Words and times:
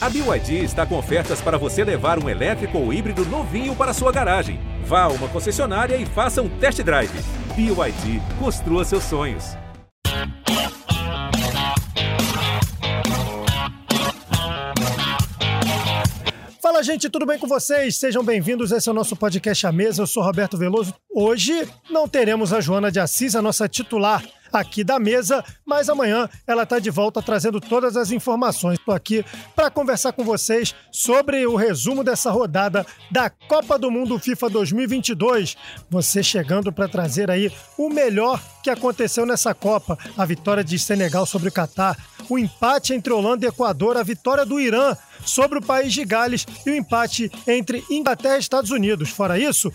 A 0.00 0.08
BYD 0.08 0.62
está 0.62 0.86
com 0.86 0.96
ofertas 0.96 1.40
para 1.40 1.58
você 1.58 1.82
levar 1.82 2.22
um 2.22 2.28
elétrico 2.28 2.78
ou 2.78 2.92
híbrido 2.92 3.24
novinho 3.24 3.74
para 3.74 3.92
sua 3.92 4.12
garagem. 4.12 4.60
Vá 4.84 5.02
a 5.02 5.08
uma 5.08 5.26
concessionária 5.26 5.96
e 5.96 6.06
faça 6.06 6.40
um 6.40 6.48
test 6.48 6.80
drive. 6.82 7.10
BYD, 7.56 8.22
construa 8.38 8.84
seus 8.84 9.02
sonhos. 9.02 9.56
Fala, 16.62 16.80
gente, 16.84 17.10
tudo 17.10 17.26
bem 17.26 17.36
com 17.36 17.48
vocês? 17.48 17.96
Sejam 17.96 18.22
bem-vindos. 18.22 18.70
Esse 18.70 18.88
é 18.88 18.92
o 18.92 18.94
nosso 18.94 19.16
podcast 19.16 19.66
à 19.66 19.72
mesa. 19.72 20.02
Eu 20.02 20.06
sou 20.06 20.22
Roberto 20.22 20.56
Veloso. 20.56 20.94
Hoje 21.12 21.68
não 21.90 22.06
teremos 22.06 22.52
a 22.52 22.60
Joana 22.60 22.92
de 22.92 23.00
Assis, 23.00 23.34
a 23.34 23.42
nossa 23.42 23.68
titular 23.68 24.22
aqui 24.52 24.82
da 24.84 24.98
mesa, 24.98 25.44
mas 25.64 25.88
amanhã 25.88 26.28
ela 26.46 26.62
está 26.62 26.78
de 26.78 26.90
volta 26.90 27.22
trazendo 27.22 27.60
todas 27.60 27.96
as 27.96 28.10
informações. 28.10 28.78
Estou 28.78 28.94
aqui 28.94 29.24
para 29.54 29.70
conversar 29.70 30.12
com 30.12 30.24
vocês 30.24 30.74
sobre 30.90 31.46
o 31.46 31.56
resumo 31.56 32.02
dessa 32.02 32.30
rodada 32.30 32.86
da 33.10 33.30
Copa 33.30 33.78
do 33.78 33.90
Mundo 33.90 34.18
FIFA 34.18 34.50
2022. 34.50 35.56
Você 35.90 36.22
chegando 36.22 36.72
para 36.72 36.88
trazer 36.88 37.30
aí 37.30 37.52
o 37.76 37.88
melhor 37.88 38.40
que 38.62 38.70
aconteceu 38.70 39.24
nessa 39.24 39.54
Copa: 39.54 39.98
a 40.16 40.24
vitória 40.24 40.64
de 40.64 40.78
Senegal 40.78 41.26
sobre 41.26 41.48
o 41.48 41.52
Catar, 41.52 41.96
o 42.28 42.38
empate 42.38 42.94
entre 42.94 43.12
Holanda 43.12 43.44
e 43.44 43.48
Equador, 43.48 43.96
a 43.96 44.02
vitória 44.02 44.44
do 44.44 44.60
Irã 44.60 44.96
sobre 45.24 45.58
o 45.58 45.62
país 45.62 45.92
de 45.92 46.04
Gales 46.04 46.46
e 46.64 46.70
o 46.70 46.74
empate 46.74 47.30
entre 47.46 47.84
Inglaterra 47.90 48.36
e 48.36 48.40
Estados 48.40 48.70
Unidos. 48.70 49.10
Fora 49.10 49.38
isso, 49.38 49.72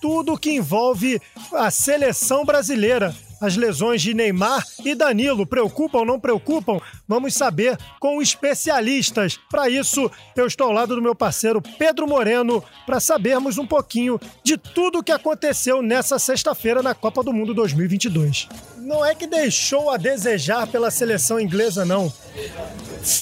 tudo 0.00 0.38
que 0.38 0.50
envolve 0.50 1.20
a 1.52 1.70
seleção 1.70 2.44
brasileira 2.44 3.14
as 3.42 3.56
lesões 3.56 4.00
de 4.00 4.14
Neymar 4.14 4.64
e 4.84 4.94
Danilo 4.94 5.44
preocupam 5.44 5.98
ou 5.98 6.06
não 6.06 6.20
preocupam? 6.20 6.80
Vamos 7.08 7.34
saber 7.34 7.76
com 7.98 8.22
especialistas. 8.22 9.38
Para 9.50 9.68
isso, 9.68 10.08
eu 10.36 10.46
estou 10.46 10.68
ao 10.68 10.72
lado 10.72 10.94
do 10.94 11.02
meu 11.02 11.14
parceiro 11.14 11.60
Pedro 11.60 12.06
Moreno 12.06 12.62
para 12.86 13.00
sabermos 13.00 13.58
um 13.58 13.66
pouquinho 13.66 14.20
de 14.44 14.56
tudo 14.56 15.00
o 15.00 15.02
que 15.02 15.10
aconteceu 15.10 15.82
nessa 15.82 16.20
sexta-feira 16.20 16.82
na 16.82 16.94
Copa 16.94 17.22
do 17.24 17.32
Mundo 17.32 17.52
2022. 17.52 18.48
Não 18.78 19.04
é 19.04 19.14
que 19.14 19.26
deixou 19.26 19.90
a 19.90 19.96
desejar 19.96 20.66
pela 20.68 20.90
seleção 20.90 21.40
inglesa, 21.40 21.84
não. 21.84 22.12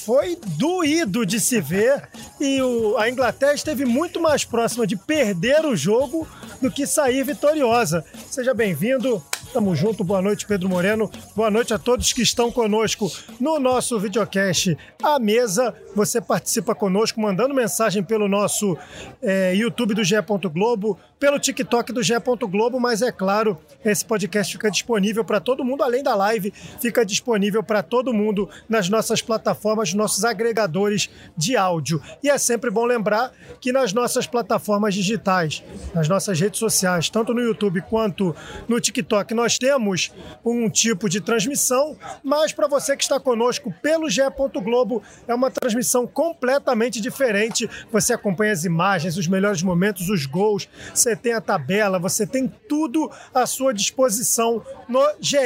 Foi 0.05 0.39
doído 0.57 1.25
de 1.25 1.41
se 1.41 1.61
ver 1.61 2.09
e 2.39 2.61
o, 2.61 2.97
a 2.99 3.09
Inglaterra 3.09 3.55
esteve 3.55 3.85
muito 3.85 4.21
mais 4.21 4.45
próxima 4.45 4.87
de 4.87 4.97
perder 4.97 5.65
o 5.65 5.77
jogo 5.77 6.29
do 6.61 6.71
que 6.71 6.87
sair 6.87 7.25
vitoriosa. 7.25 8.05
Seja 8.31 8.53
bem-vindo, 8.53 9.23
Tamo 9.53 9.75
junto, 9.75 10.05
boa 10.05 10.23
noite, 10.23 10.47
Pedro 10.47 10.69
Moreno. 10.69 11.11
Boa 11.35 11.51
noite 11.51 11.75
a 11.75 11.79
todos 11.79 12.13
que 12.13 12.23
estão 12.23 12.53
conosco 12.53 13.11
no 13.41 13.59
nosso 13.59 13.99
videocast 13.99 14.79
à 15.03 15.19
mesa. 15.19 15.75
Você 15.97 16.21
participa 16.21 16.73
conosco 16.73 17.21
mandando 17.21 17.53
mensagem 17.53 18.01
pelo 18.01 18.29
nosso 18.29 18.79
é, 19.21 19.53
YouTube 19.57 19.93
do 19.93 20.05
GE. 20.05 20.15
Globo, 20.53 20.97
pelo 21.21 21.39
TikTok 21.39 21.93
do 21.93 22.03
GE. 22.03 22.15
Globo, 22.51 22.81
mas 22.81 23.03
é 23.03 23.13
claro, 23.13 23.59
esse 23.85 24.05
podcast 24.05 24.53
fica 24.53 24.71
disponível 24.71 25.23
para 25.23 25.39
todo 25.39 25.65
mundo, 25.65 25.83
além 25.83 26.03
da 26.03 26.15
live, 26.15 26.53
fica 26.81 27.05
disponível 27.05 27.63
para 27.63 27.83
todo 27.83 28.13
mundo 28.13 28.49
nas 28.69 28.89
nossas 28.89 29.21
plataformas, 29.21 29.93
nossos 29.93 30.25
agregadores 30.25 31.11
de 31.37 31.57
áudio. 31.57 32.01
E 32.23 32.31
é 32.31 32.39
sempre 32.39 32.71
bom 32.71 32.87
lembrar 32.87 33.33
que 33.61 33.71
nas 33.71 33.93
nossas 33.93 34.27
plataformas 34.27 34.95
digitais, 34.95 35.63
nas 35.95 36.09
nossas 36.09 36.41
redes 36.41 36.59
sociais, 36.59 37.11
tanto 37.11 37.35
no 37.35 37.41
YouTube 37.41 37.83
quanto 37.83 38.35
no 38.67 38.81
TikTok, 38.81 39.35
nós 39.35 39.59
temos 39.59 40.13
um 40.45 40.71
tipo 40.71 41.09
de 41.09 41.21
transmissão, 41.21 41.99
mas 42.25 42.53
para 42.53 42.67
você 42.67 42.97
que 42.97 43.03
está 43.03 43.21
conosco 43.21 43.73
pelo 43.83 44.09
GE. 44.09 44.23
Globo, 44.63 45.03
é 45.29 45.35
uma 45.35 45.51
transmissão 45.51 46.07
completamente 46.07 47.01
diferente. 47.01 47.69
Você 47.93 48.13
acompanha 48.13 48.53
as 48.53 48.65
imagens, 48.65 49.17
os 49.17 49.27
melhores 49.27 49.63
momentos, 49.63 50.09
os 50.09 50.25
gols, 50.25 50.69
você 50.95 51.10
você 51.11 51.17
tem 51.17 51.33
a 51.33 51.41
tabela, 51.41 51.99
você 51.99 52.25
tem 52.25 52.47
tudo 52.69 53.11
à 53.35 53.45
sua 53.45 53.75
disposição 53.75 54.63
no 54.89 55.01
ge. 55.21 55.39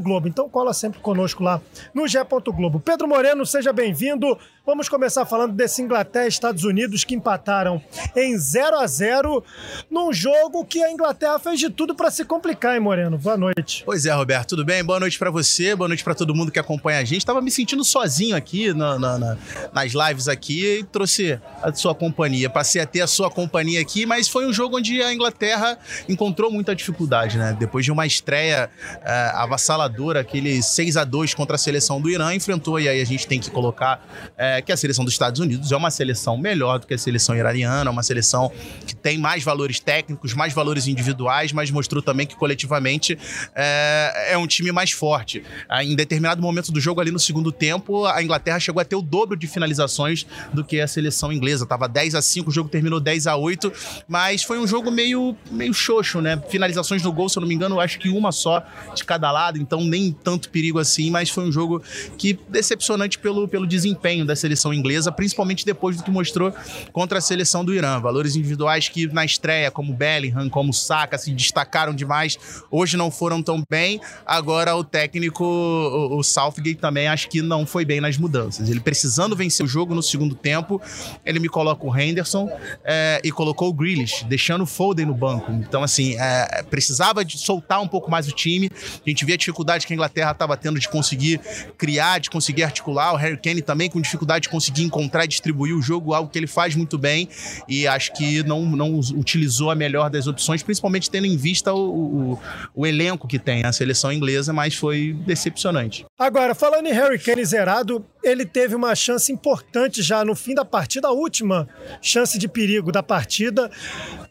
Globo. 0.00 0.28
Então 0.28 0.48
cola 0.48 0.72
sempre 0.72 1.00
conosco 1.00 1.42
lá 1.42 1.60
no 1.92 2.06
ge. 2.06 2.18
Globo. 2.54 2.78
Pedro 2.78 3.08
Moreno, 3.08 3.44
seja 3.44 3.72
bem-vindo. 3.72 4.38
Vamos 4.64 4.88
começar 4.88 5.26
falando 5.26 5.54
desse 5.54 5.82
Inglaterra 5.82 6.26
e 6.26 6.28
Estados 6.28 6.62
Unidos 6.62 7.02
que 7.02 7.16
empataram 7.16 7.82
em 8.14 8.38
0 8.38 8.78
a 8.78 8.86
0 8.86 9.42
num 9.90 10.12
jogo 10.12 10.64
que 10.64 10.80
a 10.84 10.92
Inglaterra 10.92 11.36
fez 11.40 11.58
de 11.58 11.68
tudo 11.68 11.96
para 11.96 12.12
se 12.12 12.24
complicar, 12.24 12.76
hein, 12.76 12.80
Moreno? 12.80 13.18
Boa 13.18 13.36
noite. 13.36 13.82
Pois 13.84 14.06
é, 14.06 14.12
Roberto, 14.12 14.50
tudo 14.50 14.64
bem? 14.64 14.84
Boa 14.84 15.00
noite 15.00 15.18
para 15.18 15.32
você, 15.32 15.74
boa 15.74 15.88
noite 15.88 16.04
para 16.04 16.14
todo 16.14 16.32
mundo 16.32 16.52
que 16.52 16.60
acompanha 16.60 17.00
a 17.00 17.04
gente. 17.04 17.26
Tava 17.26 17.40
me 17.40 17.50
sentindo 17.50 17.82
sozinho 17.82 18.36
aqui 18.36 18.72
na, 18.72 18.96
na, 19.00 19.18
na, 19.18 19.38
nas 19.72 19.92
lives 19.94 20.28
aqui 20.28 20.64
e 20.64 20.84
trouxe 20.84 21.40
a 21.60 21.72
sua 21.72 21.92
companhia. 21.92 22.48
Passei 22.48 22.80
a 22.80 22.86
ter 22.86 23.00
a 23.00 23.08
sua 23.08 23.28
companhia 23.28 23.80
aqui, 23.80 24.06
mas 24.06 24.28
foi 24.28 24.46
um 24.46 24.52
jogo 24.52 24.76
onde 24.76 24.91
a 25.00 25.14
Inglaterra 25.14 25.78
encontrou 26.08 26.50
muita 26.50 26.74
dificuldade, 26.74 27.38
né? 27.38 27.56
Depois 27.58 27.84
de 27.84 27.92
uma 27.92 28.04
estreia 28.06 28.68
uh, 28.96 29.36
avassaladora, 29.36 30.20
aquele 30.20 30.62
6 30.62 30.96
a 30.96 31.04
2 31.04 31.34
contra 31.34 31.54
a 31.54 31.58
seleção 31.58 32.00
do 32.00 32.10
Irã, 32.10 32.34
enfrentou, 32.34 32.80
e 32.80 32.88
aí 32.88 33.00
a 33.00 33.04
gente 33.04 33.26
tem 33.26 33.38
que 33.38 33.50
colocar. 33.50 34.04
Uh, 34.32 34.62
que 34.64 34.72
a 34.72 34.76
seleção 34.76 35.04
dos 35.04 35.14
Estados 35.14 35.40
Unidos 35.40 35.70
é 35.70 35.76
uma 35.76 35.90
seleção 35.90 36.36
melhor 36.36 36.80
do 36.80 36.86
que 36.86 36.94
a 36.94 36.98
seleção 36.98 37.36
iraniana, 37.36 37.90
uma 37.90 38.02
seleção 38.02 38.50
que 38.86 38.94
tem 38.94 39.18
mais 39.18 39.44
valores 39.44 39.78
técnicos, 39.78 40.34
mais 40.34 40.52
valores 40.52 40.86
individuais, 40.86 41.52
mas 41.52 41.70
mostrou 41.70 42.02
também 42.02 42.26
que 42.26 42.34
coletivamente 42.36 43.18
é, 43.54 44.32
é 44.32 44.38
um 44.38 44.46
time 44.46 44.72
mais 44.72 44.90
forte. 44.90 45.42
Ah, 45.68 45.84
em 45.84 45.94
determinado 45.94 46.42
momento 46.42 46.72
do 46.72 46.80
jogo, 46.80 47.00
ali 47.00 47.10
no 47.10 47.18
segundo 47.18 47.52
tempo, 47.52 48.06
a 48.06 48.22
Inglaterra 48.22 48.58
chegou 48.58 48.80
a 48.80 48.84
ter 48.84 48.96
o 48.96 49.02
dobro 49.02 49.36
de 49.36 49.46
finalizações 49.46 50.26
do 50.52 50.64
que 50.64 50.80
a 50.80 50.88
seleção 50.88 51.32
inglesa. 51.32 51.66
Tava 51.66 51.88
10 51.88 52.14
a 52.14 52.22
5, 52.22 52.50
o 52.50 52.52
jogo 52.52 52.68
terminou 52.68 52.98
10 52.98 53.26
a 53.26 53.36
8, 53.36 53.72
mas 54.08 54.42
foi 54.42 54.58
um 54.58 54.66
jogo 54.66 54.81
meio, 54.90 55.36
meio 55.50 55.72
xoxo, 55.72 56.20
né? 56.20 56.40
Finalizações 56.48 57.02
no 57.02 57.12
gol, 57.12 57.28
se 57.28 57.38
eu 57.38 57.40
não 57.40 57.48
me 57.48 57.54
engano, 57.54 57.80
acho 57.80 57.98
que 57.98 58.08
uma 58.08 58.32
só 58.32 58.64
de 58.94 59.04
cada 59.04 59.30
lado, 59.30 59.58
então 59.58 59.82
nem 59.82 60.12
tanto 60.12 60.48
perigo 60.48 60.78
assim, 60.78 61.10
mas 61.10 61.30
foi 61.30 61.44
um 61.44 61.52
jogo 61.52 61.82
que 62.16 62.38
decepcionante 62.48 63.18
pelo, 63.18 63.46
pelo 63.48 63.66
desempenho 63.66 64.24
da 64.24 64.34
seleção 64.36 64.72
inglesa, 64.72 65.12
principalmente 65.12 65.64
depois 65.64 65.96
do 65.96 66.02
que 66.02 66.10
mostrou 66.10 66.52
contra 66.92 67.18
a 67.18 67.20
seleção 67.20 67.64
do 67.64 67.74
Irã. 67.74 68.00
Valores 68.00 68.36
individuais 68.36 68.88
que 68.88 69.06
na 69.06 69.24
estreia, 69.24 69.70
como 69.70 69.92
Bellingham, 69.92 70.48
como 70.48 70.72
Saka, 70.72 71.18
se 71.18 71.32
destacaram 71.32 71.94
demais, 71.94 72.38
hoje 72.70 72.96
não 72.96 73.10
foram 73.10 73.42
tão 73.42 73.62
bem. 73.68 74.00
Agora 74.26 74.74
o 74.76 74.84
técnico, 74.84 75.44
o, 75.44 76.18
o 76.18 76.22
Southgate 76.22 76.76
também, 76.76 77.08
acho 77.08 77.28
que 77.28 77.42
não 77.42 77.66
foi 77.66 77.84
bem 77.84 78.00
nas 78.00 78.16
mudanças. 78.16 78.68
Ele 78.68 78.80
precisando 78.80 79.36
vencer 79.36 79.64
o 79.64 79.68
jogo 79.68 79.94
no 79.94 80.02
segundo 80.02 80.34
tempo, 80.34 80.80
ele 81.24 81.38
me 81.38 81.48
coloca 81.48 81.84
o 81.86 81.96
Henderson 81.96 82.48
é, 82.84 83.20
e 83.22 83.30
colocou 83.30 83.68
o 83.68 83.72
Grealish, 83.72 84.24
deixando 84.24 84.61
o 84.62 84.66
Foden 84.66 85.06
no 85.06 85.14
banco. 85.14 85.52
Então, 85.52 85.82
assim, 85.82 86.16
é, 86.18 86.62
precisava 86.70 87.24
de 87.24 87.38
soltar 87.38 87.80
um 87.80 87.88
pouco 87.88 88.10
mais 88.10 88.26
o 88.28 88.32
time. 88.32 88.70
A 89.04 89.08
gente 89.08 89.24
via 89.24 89.34
a 89.34 89.38
dificuldade 89.38 89.86
que 89.86 89.92
a 89.92 89.96
Inglaterra 89.96 90.32
estava 90.32 90.56
tendo 90.56 90.80
de 90.80 90.88
conseguir 90.88 91.40
criar, 91.76 92.18
de 92.18 92.30
conseguir 92.30 92.62
articular. 92.62 93.12
O 93.12 93.16
Harry 93.16 93.36
Kane 93.36 93.62
também 93.62 93.90
com 93.90 94.00
dificuldade 94.00 94.22
dificuldade 94.22 94.44
de 94.44 94.48
conseguir 94.48 94.82
encontrar 94.82 95.24
e 95.24 95.28
distribuir 95.28 95.76
o 95.76 95.82
jogo, 95.82 96.14
algo 96.14 96.30
que 96.30 96.38
ele 96.38 96.46
faz 96.46 96.74
muito 96.74 96.96
bem. 96.96 97.28
E 97.68 97.86
acho 97.86 98.12
que 98.12 98.42
não, 98.44 98.64
não 98.64 98.98
utilizou 98.98 99.70
a 99.70 99.74
melhor 99.74 100.08
das 100.08 100.26
opções, 100.26 100.62
principalmente 100.62 101.10
tendo 101.10 101.26
em 101.26 101.36
vista 101.36 101.72
o, 101.72 102.34
o, 102.34 102.38
o 102.74 102.86
elenco 102.86 103.26
que 103.26 103.38
tem 103.38 103.64
a 103.64 103.72
seleção 103.72 104.12
inglesa, 104.12 104.52
mas 104.52 104.74
foi 104.74 105.16
decepcionante. 105.26 106.04
Agora, 106.18 106.54
falando 106.54 106.86
em 106.86 106.92
Harry 106.92 107.18
Kane 107.18 107.44
zerado, 107.44 108.04
ele 108.22 108.44
teve 108.44 108.74
uma 108.74 108.94
chance 108.94 109.32
importante 109.32 110.02
já 110.02 110.24
no 110.24 110.34
fim 110.34 110.54
da 110.54 110.64
partida, 110.64 111.08
a 111.08 111.12
última 111.12 111.68
chance 112.00 112.38
de 112.38 112.48
perigo 112.48 112.92
da 112.92 113.02
partida. 113.02 113.70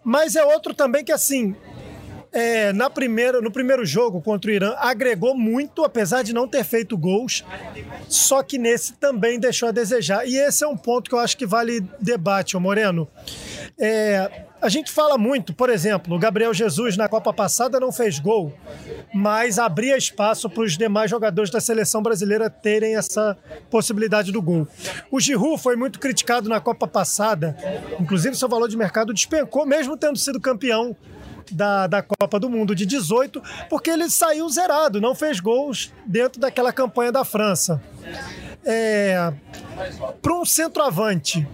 Mas 0.03 0.35
é 0.35 0.43
outro 0.43 0.73
também 0.73 1.03
que, 1.03 1.11
assim, 1.11 1.55
é, 2.31 2.71
na 2.71 2.89
primeira, 2.89 3.41
no 3.41 3.51
primeiro 3.51 3.85
jogo 3.85 4.21
contra 4.21 4.49
o 4.49 4.53
Irã, 4.53 4.73
agregou 4.77 5.35
muito, 5.35 5.83
apesar 5.83 6.23
de 6.23 6.33
não 6.33 6.47
ter 6.47 6.63
feito 6.63 6.97
gols. 6.97 7.43
Só 8.07 8.41
que 8.41 8.57
nesse 8.57 8.93
também 8.93 9.39
deixou 9.39 9.69
a 9.69 9.71
desejar. 9.71 10.25
E 10.25 10.37
esse 10.37 10.63
é 10.63 10.67
um 10.67 10.77
ponto 10.77 11.09
que 11.09 11.15
eu 11.15 11.19
acho 11.19 11.37
que 11.37 11.45
vale 11.45 11.81
debate, 11.99 12.55
ô 12.55 12.59
Moreno. 12.59 13.07
É, 13.77 14.45
a 14.61 14.69
gente 14.69 14.91
fala 14.91 15.17
muito, 15.17 15.53
por 15.53 15.69
exemplo, 15.69 16.15
o 16.15 16.19
Gabriel 16.19 16.53
Jesus 16.53 16.95
na 16.95 17.09
Copa 17.09 17.33
passada 17.33 17.79
não 17.79 17.91
fez 17.91 18.19
gol, 18.19 18.53
mas 19.11 19.57
abria 19.57 19.97
espaço 19.97 20.49
para 20.49 20.63
os 20.63 20.77
demais 20.77 21.09
jogadores 21.09 21.49
da 21.49 21.59
seleção 21.59 22.01
brasileira 22.01 22.49
terem 22.49 22.95
essa 22.95 23.35
possibilidade 23.71 24.31
do 24.31 24.41
gol. 24.41 24.67
O 25.09 25.19
Giroud 25.19 25.61
foi 25.61 25.75
muito 25.75 25.99
criticado 25.99 26.47
na 26.47 26.61
Copa 26.61 26.87
passada, 26.87 27.57
inclusive 27.99 28.37
seu 28.37 28.47
valor 28.47 28.69
de 28.69 28.77
mercado 28.77 29.13
despencou, 29.13 29.65
mesmo 29.65 29.97
tendo 29.97 30.17
sido 30.17 30.39
campeão 30.39 30.95
da, 31.53 31.87
da 31.87 32.01
Copa 32.01 32.39
do 32.39 32.49
Mundo 32.49 32.75
de 32.75 32.85
18, 32.85 33.41
porque 33.69 33.89
ele 33.89 34.09
saiu 34.09 34.47
zerado, 34.49 35.01
não 35.01 35.15
fez 35.15 35.39
gols 35.39 35.91
dentro 36.05 36.39
daquela 36.39 36.71
campanha 36.71 37.11
da 37.11 37.23
França. 37.23 37.81
É, 38.65 39.31
Para 40.21 40.33
um 40.33 40.45
centroavante, 40.45 41.47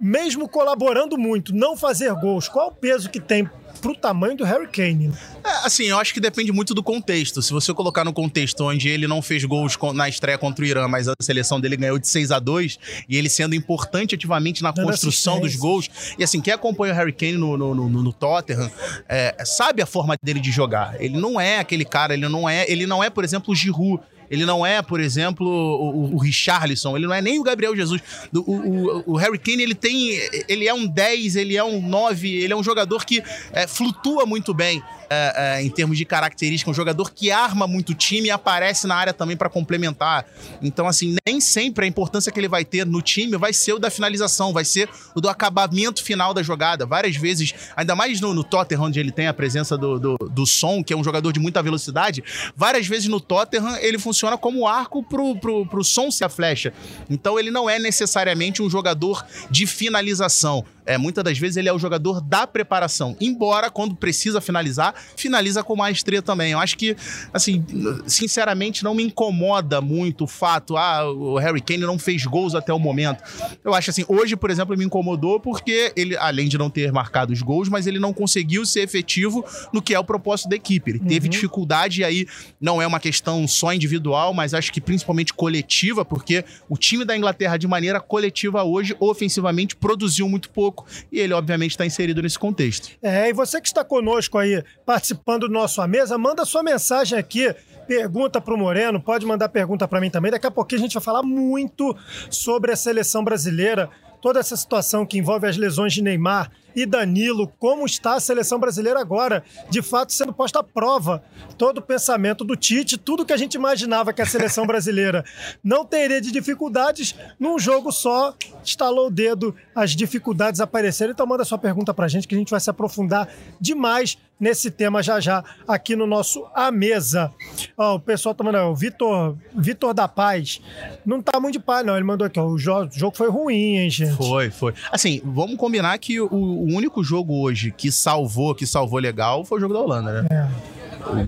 mesmo 0.00 0.48
colaborando 0.48 1.18
muito, 1.18 1.54
não 1.54 1.76
fazer 1.76 2.12
gols, 2.14 2.48
qual 2.48 2.68
o 2.68 2.72
peso 2.74 3.10
que 3.10 3.20
tem 3.20 3.48
pro 3.82 3.94
tamanho 3.94 4.36
do 4.36 4.44
Harry 4.44 4.68
Kane. 4.68 5.12
É, 5.44 5.66
assim, 5.66 5.84
eu 5.84 5.98
acho 5.98 6.14
que 6.14 6.20
depende 6.20 6.52
muito 6.52 6.72
do 6.72 6.82
contexto. 6.82 7.42
Se 7.42 7.52
você 7.52 7.74
colocar 7.74 8.04
no 8.04 8.12
contexto 8.12 8.64
onde 8.64 8.88
ele 8.88 9.08
não 9.08 9.20
fez 9.20 9.44
gols 9.44 9.76
na 9.92 10.08
estreia 10.08 10.38
contra 10.38 10.64
o 10.64 10.68
Irã, 10.68 10.86
mas 10.86 11.08
a 11.08 11.14
seleção 11.20 11.60
dele 11.60 11.76
ganhou 11.76 11.98
de 11.98 12.06
6 12.06 12.30
a 12.30 12.38
2 12.38 12.78
e 13.08 13.16
ele 13.16 13.28
sendo 13.28 13.54
importante 13.54 14.14
ativamente 14.14 14.62
na 14.62 14.70
Dando 14.70 14.86
construção 14.86 15.40
dos 15.40 15.56
gols. 15.56 15.90
E 16.16 16.22
assim, 16.22 16.40
quem 16.40 16.54
acompanha 16.54 16.94
o 16.94 16.96
Harry 16.96 17.12
Kane 17.12 17.32
no, 17.32 17.56
no, 17.56 17.74
no, 17.74 17.88
no 17.88 18.12
Tottenham 18.12 18.70
é, 19.08 19.44
sabe 19.44 19.82
a 19.82 19.86
forma 19.86 20.14
dele 20.22 20.38
de 20.38 20.52
jogar. 20.52 20.94
Ele 21.02 21.18
não 21.18 21.40
é 21.40 21.58
aquele 21.58 21.84
cara, 21.84 22.14
ele 22.14 22.28
não 22.28 22.48
é, 22.48 22.64
ele 22.70 22.86
não 22.86 23.02
é, 23.02 23.10
por 23.10 23.24
exemplo, 23.24 23.52
o 23.52 23.54
Giroud 23.56 24.00
ele 24.32 24.46
não 24.46 24.64
é, 24.64 24.80
por 24.80 24.98
exemplo, 24.98 25.46
o, 25.46 26.14
o 26.14 26.18
Richarlison, 26.18 26.96
ele 26.96 27.06
não 27.06 27.12
é 27.12 27.20
nem 27.20 27.38
o 27.38 27.42
Gabriel 27.42 27.76
Jesus. 27.76 28.00
O, 28.34 28.38
o, 28.38 29.12
o, 29.12 29.16
Harry 29.16 29.38
Kane, 29.38 29.62
ele 29.62 29.74
tem. 29.74 30.18
Ele 30.48 30.66
é 30.66 30.72
um 30.72 30.86
10, 30.86 31.36
ele 31.36 31.54
é 31.54 31.62
um 31.62 31.86
9, 31.86 32.28
ele 32.28 32.50
é 32.50 32.56
um 32.56 32.64
jogador 32.64 33.04
que 33.04 33.22
é, 33.52 33.66
flutua 33.66 34.24
muito 34.24 34.54
bem 34.54 34.82
é, 35.12 35.32
é, 35.36 35.62
em 35.62 35.68
termos 35.68 35.98
de 35.98 36.06
característica, 36.06 36.70
um 36.70 36.74
jogador 36.74 37.12
que 37.12 37.30
arma 37.30 37.66
muito 37.66 37.94
time 37.94 38.28
e 38.28 38.30
aparece 38.30 38.86
na 38.86 38.94
área 38.94 39.12
também 39.12 39.36
para 39.36 39.50
complementar. 39.50 40.24
Então, 40.62 40.88
assim, 40.88 41.14
nem 41.26 41.38
sempre 41.38 41.84
a 41.84 41.88
importância 41.88 42.32
que 42.32 42.40
ele 42.40 42.48
vai 42.48 42.64
ter 42.64 42.86
no 42.86 43.02
time 43.02 43.36
vai 43.36 43.52
ser 43.52 43.74
o 43.74 43.78
da 43.78 43.90
finalização, 43.90 44.54
vai 44.54 44.64
ser 44.64 44.88
o 45.14 45.20
do 45.20 45.28
acabamento 45.28 46.02
final 46.02 46.32
da 46.32 46.42
jogada. 46.42 46.86
Várias 46.86 47.16
vezes, 47.16 47.54
ainda 47.76 47.94
mais 47.94 48.20
no, 48.22 48.32
no 48.32 48.42
Tottenham, 48.42 48.84
onde 48.84 48.98
ele 48.98 49.12
tem 49.12 49.26
a 49.26 49.34
presença 49.34 49.76
do, 49.76 50.00
do, 50.00 50.16
do 50.16 50.46
Som, 50.46 50.82
que 50.82 50.94
é 50.94 50.96
um 50.96 51.04
jogador 51.04 51.30
de 51.30 51.38
muita 51.40 51.62
velocidade, 51.62 52.24
várias 52.56 52.86
vezes 52.86 53.08
no 53.08 53.20
Tottenham 53.20 53.76
ele 53.76 53.98
funciona 53.98 54.38
como 54.38 54.66
arco 54.66 55.02
pro, 55.02 55.36
pro, 55.36 55.66
pro 55.66 55.84
Som 55.84 56.10
ser 56.10 56.24
a 56.24 56.28
flecha. 56.30 56.72
Então, 57.10 57.38
ele 57.38 57.50
não 57.50 57.68
é 57.68 57.78
necessariamente 57.78 58.62
um 58.62 58.70
jogador 58.70 59.26
de 59.50 59.66
finalização. 59.66 60.64
É, 60.84 60.98
muitas 60.98 61.22
das 61.22 61.38
vezes 61.38 61.56
ele 61.56 61.68
é 61.68 61.72
o 61.72 61.78
jogador 61.78 62.20
da 62.20 62.46
preparação. 62.46 63.16
Embora, 63.20 63.70
quando 63.70 63.94
precisa 63.94 64.40
finalizar, 64.40 64.94
finaliza 65.16 65.62
com 65.62 65.76
maestria 65.76 66.20
também. 66.20 66.52
Eu 66.52 66.58
acho 66.58 66.76
que, 66.76 66.96
assim, 67.32 67.64
sinceramente, 68.06 68.82
não 68.82 68.94
me 68.94 69.04
incomoda 69.04 69.80
muito 69.80 70.24
o 70.24 70.26
fato, 70.26 70.76
ah, 70.76 71.08
o 71.10 71.38
Harry 71.38 71.60
Kane 71.60 71.82
não 71.82 71.98
fez 71.98 72.24
gols 72.24 72.54
até 72.54 72.72
o 72.72 72.78
momento. 72.78 73.22
Eu 73.64 73.74
acho 73.74 73.90
assim, 73.90 74.04
hoje, 74.08 74.34
por 74.36 74.50
exemplo, 74.50 74.76
me 74.76 74.84
incomodou 74.84 75.38
porque 75.38 75.92
ele, 75.94 76.16
além 76.16 76.48
de 76.48 76.58
não 76.58 76.68
ter 76.68 76.90
marcado 76.92 77.32
os 77.32 77.42
gols, 77.42 77.68
mas 77.68 77.86
ele 77.86 78.00
não 78.00 78.12
conseguiu 78.12 78.66
ser 78.66 78.80
efetivo 78.80 79.44
no 79.72 79.80
que 79.80 79.94
é 79.94 79.98
o 79.98 80.04
propósito 80.04 80.48
da 80.48 80.56
equipe. 80.56 80.90
Ele 80.90 80.98
uhum. 80.98 81.06
teve 81.06 81.28
dificuldade 81.28 82.00
e 82.00 82.04
aí 82.04 82.26
não 82.60 82.82
é 82.82 82.86
uma 82.86 82.98
questão 82.98 83.46
só 83.46 83.72
individual, 83.72 84.34
mas 84.34 84.52
acho 84.52 84.72
que 84.72 84.80
principalmente 84.80 85.32
coletiva, 85.32 86.04
porque 86.04 86.44
o 86.68 86.76
time 86.76 87.04
da 87.04 87.16
Inglaterra, 87.16 87.56
de 87.56 87.68
maneira 87.68 88.00
coletiva 88.00 88.64
hoje, 88.64 88.96
ofensivamente, 88.98 89.76
produziu 89.76 90.28
muito 90.28 90.50
pouco 90.50 90.71
E 91.10 91.18
ele, 91.20 91.32
obviamente, 91.32 91.72
está 91.72 91.86
inserido 91.86 92.22
nesse 92.22 92.38
contexto. 92.38 92.90
É, 93.02 93.28
e 93.28 93.32
você 93.32 93.60
que 93.60 93.68
está 93.68 93.84
conosco 93.84 94.38
aí, 94.38 94.62
participando 94.84 95.46
do 95.46 95.52
nosso 95.52 95.80
A 95.80 95.88
Mesa, 95.88 96.16
manda 96.18 96.44
sua 96.44 96.62
mensagem 96.62 97.18
aqui. 97.18 97.54
Pergunta 97.86 98.40
para 98.40 98.54
o 98.54 98.56
Moreno, 98.56 99.00
pode 99.00 99.26
mandar 99.26 99.48
pergunta 99.48 99.88
para 99.88 100.00
mim 100.00 100.08
também. 100.08 100.30
Daqui 100.30 100.46
a 100.46 100.50
pouquinho 100.50 100.80
a 100.80 100.84
gente 100.84 100.94
vai 100.94 101.02
falar 101.02 101.22
muito 101.22 101.96
sobre 102.30 102.72
a 102.72 102.76
seleção 102.76 103.24
brasileira, 103.24 103.90
toda 104.20 104.38
essa 104.38 104.56
situação 104.56 105.04
que 105.04 105.18
envolve 105.18 105.46
as 105.46 105.56
lesões 105.56 105.92
de 105.92 106.00
Neymar 106.00 106.50
e 106.74 106.86
Danilo, 106.86 107.52
como 107.58 107.86
está 107.86 108.14
a 108.14 108.20
seleção 108.20 108.58
brasileira 108.58 109.00
agora, 109.00 109.44
de 109.70 109.82
fato 109.82 110.12
sendo 110.12 110.32
posta 110.32 110.60
à 110.60 110.62
prova. 110.62 111.22
Todo 111.56 111.78
o 111.78 111.82
pensamento 111.82 112.44
do 112.44 112.56
Tite, 112.56 112.96
tudo 112.96 113.24
que 113.24 113.32
a 113.32 113.36
gente 113.36 113.54
imaginava 113.54 114.12
que 114.12 114.22
a 114.22 114.26
seleção 114.26 114.66
brasileira 114.66 115.24
não 115.62 115.84
teria 115.84 116.20
de 116.20 116.30
dificuldades, 116.30 117.14
num 117.38 117.58
jogo 117.58 117.92
só, 117.92 118.34
estalou 118.64 119.08
o 119.08 119.10
dedo, 119.10 119.54
as 119.74 119.92
dificuldades 119.92 120.60
apareceram. 120.60 121.12
Então 121.12 121.26
manda 121.26 121.44
sua 121.44 121.58
pergunta 121.58 121.92
pra 121.92 122.08
gente 122.08 122.26
que 122.26 122.34
a 122.34 122.38
gente 122.38 122.50
vai 122.50 122.60
se 122.60 122.70
aprofundar 122.70 123.28
demais 123.60 124.16
nesse 124.42 124.72
tema 124.72 125.04
já 125.04 125.20
já 125.20 125.44
aqui 125.68 125.94
no 125.94 126.04
nosso 126.04 126.44
A 126.52 126.72
Mesa. 126.72 127.32
Ó, 127.78 127.94
o 127.94 128.00
pessoal 128.00 128.34
tá 128.34 128.42
mandando, 128.42 128.70
o 128.70 128.74
Vitor, 128.74 129.36
Vitor 129.54 129.94
da 129.94 130.08
Paz, 130.08 130.60
não 131.06 131.22
tá 131.22 131.38
muito 131.38 131.52
de 131.52 131.60
paz 131.60 131.86
não, 131.86 131.94
ele 131.94 132.04
mandou 132.04 132.26
aqui, 132.26 132.40
ó, 132.40 132.46
o 132.46 132.58
jogo, 132.58 132.90
o 132.92 132.98
jogo 132.98 133.16
foi 133.16 133.28
ruim, 133.28 133.76
hein, 133.76 133.90
gente? 133.90 134.16
Foi, 134.16 134.50
foi. 134.50 134.74
Assim, 134.90 135.20
vamos 135.24 135.56
combinar 135.56 135.96
que 135.98 136.20
o, 136.20 136.28
o 136.62 136.76
único 136.76 137.02
jogo 137.02 137.40
hoje 137.40 137.72
que 137.76 137.90
salvou, 137.90 138.54
que 138.54 138.66
salvou 138.66 139.00
legal, 139.00 139.44
foi 139.44 139.58
o 139.58 139.60
jogo 139.60 139.74
da 139.74 139.80
Holanda, 139.80 140.22
né? 140.22 140.28
É. 140.30 140.72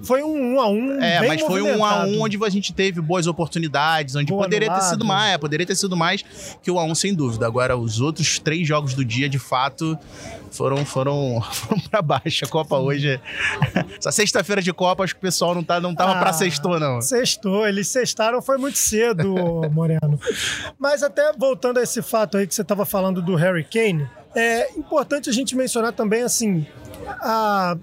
Foi 0.05 0.23
um 0.23 0.55
1 0.55 0.61
a 0.61 0.69
1 0.69 1.03
É, 1.03 1.27
mas 1.27 1.41
foi 1.43 1.61
um 1.61 1.79
1 1.79 1.85
a 1.85 2.05
1 2.05 2.21
onde 2.21 2.39
a 2.45 2.49
gente 2.49 2.73
teve 2.73 3.01
boas 3.01 3.27
oportunidades, 3.27 4.15
onde 4.15 4.33
Boa 4.33 4.45
poderia 4.45 4.73
ter 4.73 4.83
sido 4.83 5.05
mais, 5.05 5.35
é, 5.35 5.39
poderia 5.39 5.67
ter 5.67 5.75
sido 5.75 5.97
mais 5.97 6.25
que 6.63 6.71
o 6.71 6.77
1 6.77 6.79
a 6.79 6.85
1 6.85 6.95
sem 6.95 7.15
dúvida. 7.15 7.47
Agora 7.47 7.77
os 7.77 8.01
outros 8.01 8.39
três 8.39 8.67
jogos 8.67 8.95
do 8.95 9.05
dia, 9.05 9.29
de 9.29 9.39
fato, 9.39 9.99
foram 10.51 10.85
foram, 10.85 11.43
foram 11.53 11.81
para 11.81 12.01
baixo. 12.01 12.45
A 12.45 12.49
Copa 12.49 12.79
hoje, 12.79 13.09
é 13.09 13.21
essa 13.99 14.13
sexta-feira 14.13 14.63
de 14.63 14.73
Copa, 14.73 15.03
acho 15.03 15.15
que 15.15 15.19
o 15.19 15.23
pessoal 15.23 15.55
não 15.55 15.65
tá 15.65 15.81
não 15.81 15.95
tava 15.95 16.13
ah, 16.13 16.21
para 16.21 16.33
sextou 16.33 16.79
não. 16.79 17.03
Sextou, 17.03 17.67
eles 17.67 17.89
sextaram 17.89 18.41
foi 18.41 18.57
muito 18.59 18.79
cedo, 18.79 19.35
Moreno. 19.73 20.21
Mas 20.79 21.03
até 21.03 21.33
voltando 21.33 21.79
a 21.79 21.83
esse 21.83 22.01
fato 22.01 22.37
aí 22.37 22.47
que 22.47 22.55
você 22.55 22.63
estava 22.63 22.87
falando 22.87 23.21
do 23.21 23.35
Harry 23.35 23.65
Kane, 23.65 24.09
é 24.35 24.71
importante 24.77 25.31
a 25.31 25.33
gente 25.33 25.57
mencionar 25.57 25.93
também, 25.93 26.23
assim, 26.23 26.67
a... 27.07 27.77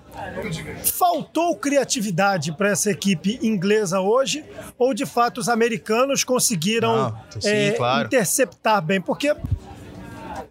faltou 0.83 1.55
criatividade 1.55 2.51
para 2.51 2.69
essa 2.69 2.91
equipe 2.91 3.39
inglesa 3.41 3.99
hoje? 3.99 4.43
Ou 4.77 4.93
de 4.93 5.05
fato 5.05 5.39
os 5.39 5.49
americanos 5.49 6.23
conseguiram 6.23 7.11
Não, 7.11 7.41
sim, 7.41 7.49
é, 7.49 7.71
claro. 7.71 8.07
interceptar 8.07 8.81
bem? 8.81 8.99
Porque 8.99 9.35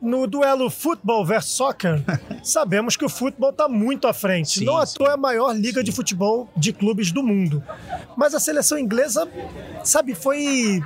no 0.00 0.26
duelo 0.26 0.70
futebol 0.70 1.25
versus 1.25 1.52
soccer, 1.52 2.03
sabemos 2.43 2.96
que 2.96 3.05
o 3.05 3.08
futebol 3.08 3.50
está 3.50 3.69
muito 3.69 4.06
à 4.06 4.14
frente. 4.14 4.61
Sim, 4.61 4.64
Não 4.64 4.79
à 4.79 4.87
toa 4.87 5.11
é 5.11 5.12
a 5.12 5.17
maior 5.17 5.53
liga 5.53 5.81
sim. 5.81 5.85
de 5.85 5.93
futebol 5.93 6.49
de 6.56 6.73
clubes 6.73 7.12
do 7.12 7.23
mundo. 7.23 7.62
Mas 8.17 8.35
a 8.35 8.41
seleção 8.41 8.79
inglesa, 8.79 9.29
sabe, 9.85 10.14
foi 10.14 10.82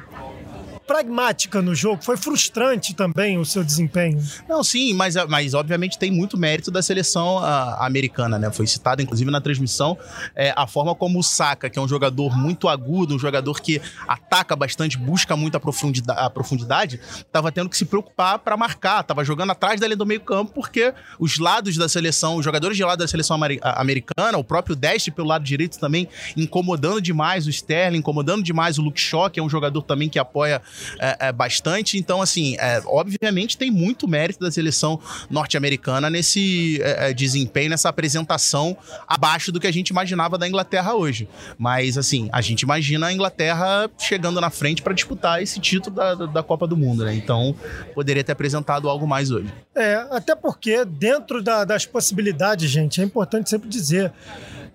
pragmática 0.87 1.61
no 1.63 1.75
jogo. 1.75 2.03
Foi 2.03 2.17
frustrante 2.17 2.95
também 2.95 3.39
o 3.39 3.45
seu 3.45 3.65
desempenho. 3.65 4.23
Não, 4.49 4.63
sim, 4.63 4.95
mas, 4.95 5.15
mas 5.29 5.55
obviamente 5.55 5.99
tem 5.99 6.11
muito 6.11 6.37
mérito 6.37 6.71
da 6.71 6.83
seleção 6.83 7.39
a, 7.39 7.87
americana, 7.87 8.39
né? 8.39 8.51
Foi 8.51 8.67
citado, 8.67 9.03
inclusive, 9.03 9.31
na 9.31 9.41
transmissão, 9.41 9.97
é, 10.35 10.53
a 10.57 10.67
forma 10.67 10.95
como 10.95 11.19
o 11.19 11.23
Saka, 11.23 11.69
que 11.71 11.79
é 11.79 11.83
um 11.83 11.89
jogador 11.89 12.37
muito 12.37 12.69
agudo, 12.69 13.15
um 13.15 13.19
jogador 13.19 13.61
que 13.61 13.81
ataca 14.07 14.55
bastante, 14.55 14.99
busca 14.99 15.37
muito 15.37 15.57
a 15.57 15.61
profundidade, 15.61 16.21
a 16.21 16.31
profundidade 16.31 17.01
tava 17.33 17.51
tendo 17.51 17.69
que 17.69 17.77
se 17.77 17.85
preocupar 17.85 18.39
para 18.39 18.57
marcar, 18.57 19.03
tava 19.03 19.25
jogando 19.25 19.51
atrás 19.51 19.81
da 19.81 19.87
linha 19.87 19.97
do 19.97 20.07
meio 20.07 20.21
campo, 20.21 20.53
porque 20.55 20.93
os 21.19 21.39
lados 21.39 21.77
da 21.77 21.89
seleção, 21.89 22.37
os 22.37 22.45
jogadores 22.45 22.77
de 22.77 22.85
lado 22.85 22.99
da 22.99 23.09
seleção 23.09 23.39
americana, 23.63 24.39
o 24.39 24.45
próprio 24.45 24.75
Deste 24.77 25.11
pelo 25.11 25.29
lado 25.29 25.45
direito 25.45 25.79
também, 25.79 26.09
incomodando 26.37 27.01
demais 27.01 27.47
o 27.47 27.51
Sterling, 27.51 27.99
incomodando 27.99 28.43
demais 28.43 28.79
o 28.79 28.83
Luke 28.83 29.01
Shaw, 29.01 29.31
que 29.31 29.41
é 29.41 29.43
um 29.43 29.49
jogador 29.49 29.83
também 29.83 30.09
que 30.09 30.19
apoia 30.19 30.61
é, 30.99 31.29
é, 31.29 31.33
bastante. 31.33 31.99
Então, 31.99 32.21
assim, 32.23 32.57
é, 32.59 32.83
obviamente 32.87 33.57
tem 33.57 33.71
muito 33.71 34.07
mérito 34.09 34.41
da 34.41 34.51
seleção 34.51 35.01
norte-americana 35.31 36.11
nesse 36.11 36.81
é, 36.83 37.11
é, 37.11 37.13
desempenho, 37.15 37.71
nessa 37.71 37.89
apresentação 37.89 38.77
abaixo 39.07 39.51
do 39.53 39.61
que 39.61 39.67
a 39.67 39.73
gente 39.73 39.89
imaginava 39.89 40.39
da 40.39 40.47
Inglaterra 40.49 40.95
hoje. 40.95 41.29
Mas, 41.59 41.99
assim, 41.99 42.29
a 42.33 42.41
gente 42.41 42.63
imagina 42.63 43.07
a 43.07 43.13
Inglaterra 43.13 43.91
chegando 43.99 44.41
na 44.41 44.51
frente 44.51 44.83
para 44.83 44.93
disputar 44.93 45.43
esse 45.43 45.61
título 45.61 45.97
da, 45.97 46.15
da 46.15 46.43
Copa 46.43 46.67
do 46.67 46.77
Mundo, 46.77 47.05
né? 47.05 47.15
Então, 47.15 47.55
poderia 47.95 48.25
ter 48.25 48.33
apresentado 48.33 48.89
algo 48.89 49.07
mais 49.07 49.31
hoje. 49.31 49.53
É, 49.75 50.07
até 50.11 50.35
porque 50.35 50.85
dentro 50.85 51.43
da, 51.43 51.65
das 51.65 51.87
possibilidades, 51.87 52.71
gente, 52.71 53.01
é 53.01 53.05
importante 53.05 53.51
sempre 53.51 53.69
dizer. 53.69 54.13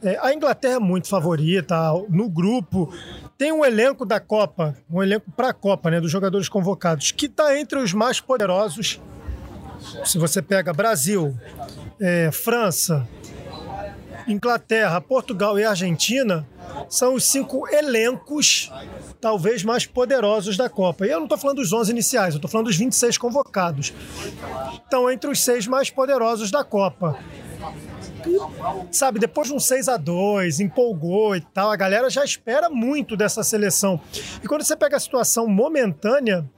É, 0.02 0.18
a 0.22 0.34
Inglaterra 0.34 0.76
é 0.76 0.80
muito 0.80 1.08
favorita 1.08 1.76
no 2.10 2.30
grupo. 2.30 2.94
Tem 3.40 3.54
um 3.54 3.64
elenco 3.64 4.06
da 4.06 4.20
Copa, 4.20 4.76
um 4.92 5.02
elenco 5.02 5.32
para 5.32 5.52
a 5.52 5.54
Copa, 5.54 5.90
né, 5.90 6.02
dos 6.02 6.12
jogadores 6.12 6.50
convocados, 6.50 7.14
que 7.14 7.28
está 7.28 7.58
entre 7.58 7.80
os 7.80 7.94
mais 7.94 8.20
poderosos. 8.20 9.00
Se 10.04 10.18
você 10.18 10.42
pega 10.42 10.74
Brasil, 10.74 11.34
é, 12.02 12.30
França, 12.34 13.08
Inglaterra, 14.28 15.00
Portugal 15.00 15.58
e 15.58 15.64
Argentina, 15.64 16.46
são 16.90 17.14
os 17.14 17.32
cinco 17.32 17.66
elencos 17.70 18.70
talvez 19.22 19.64
mais 19.64 19.86
poderosos 19.86 20.58
da 20.58 20.70
Copa. 20.70 21.08
E 21.08 21.10
eu 21.10 21.20
não 21.20 21.24
estou 21.24 21.38
falando 21.38 21.62
dos 21.62 21.72
11 21.72 21.92
iniciais, 21.92 22.34
eu 22.34 22.40
estou 22.40 22.52
falando 22.52 22.68
dos 22.68 22.76
26 22.76 23.18
convocados. 23.18 23.94
Estão 24.84 25.10
entre 25.10 25.32
os 25.32 25.42
seis 25.42 25.66
mais 25.66 25.90
poderosos 25.90 26.52
da 26.52 26.66
Copa 26.66 27.18
sabe, 28.92 29.20
depois 29.20 29.48
de 29.48 29.54
um 29.54 29.60
6 29.60 29.88
a 29.88 29.98
2 29.98 30.60
empolgou 30.60 31.36
e 31.36 31.42
tal, 31.42 31.72
a 31.72 31.76
galera 31.76 32.10
já 32.10 32.24
espera 32.24 32.70
muito 32.70 33.16
dessa 33.16 33.44
seleção. 33.44 34.00
E 34.44 34.48
quando 34.48 34.64
você 34.64 34.76
pega 34.76 34.98
a 34.98 35.00
situação 35.00 35.48
momentânea, 35.48 36.50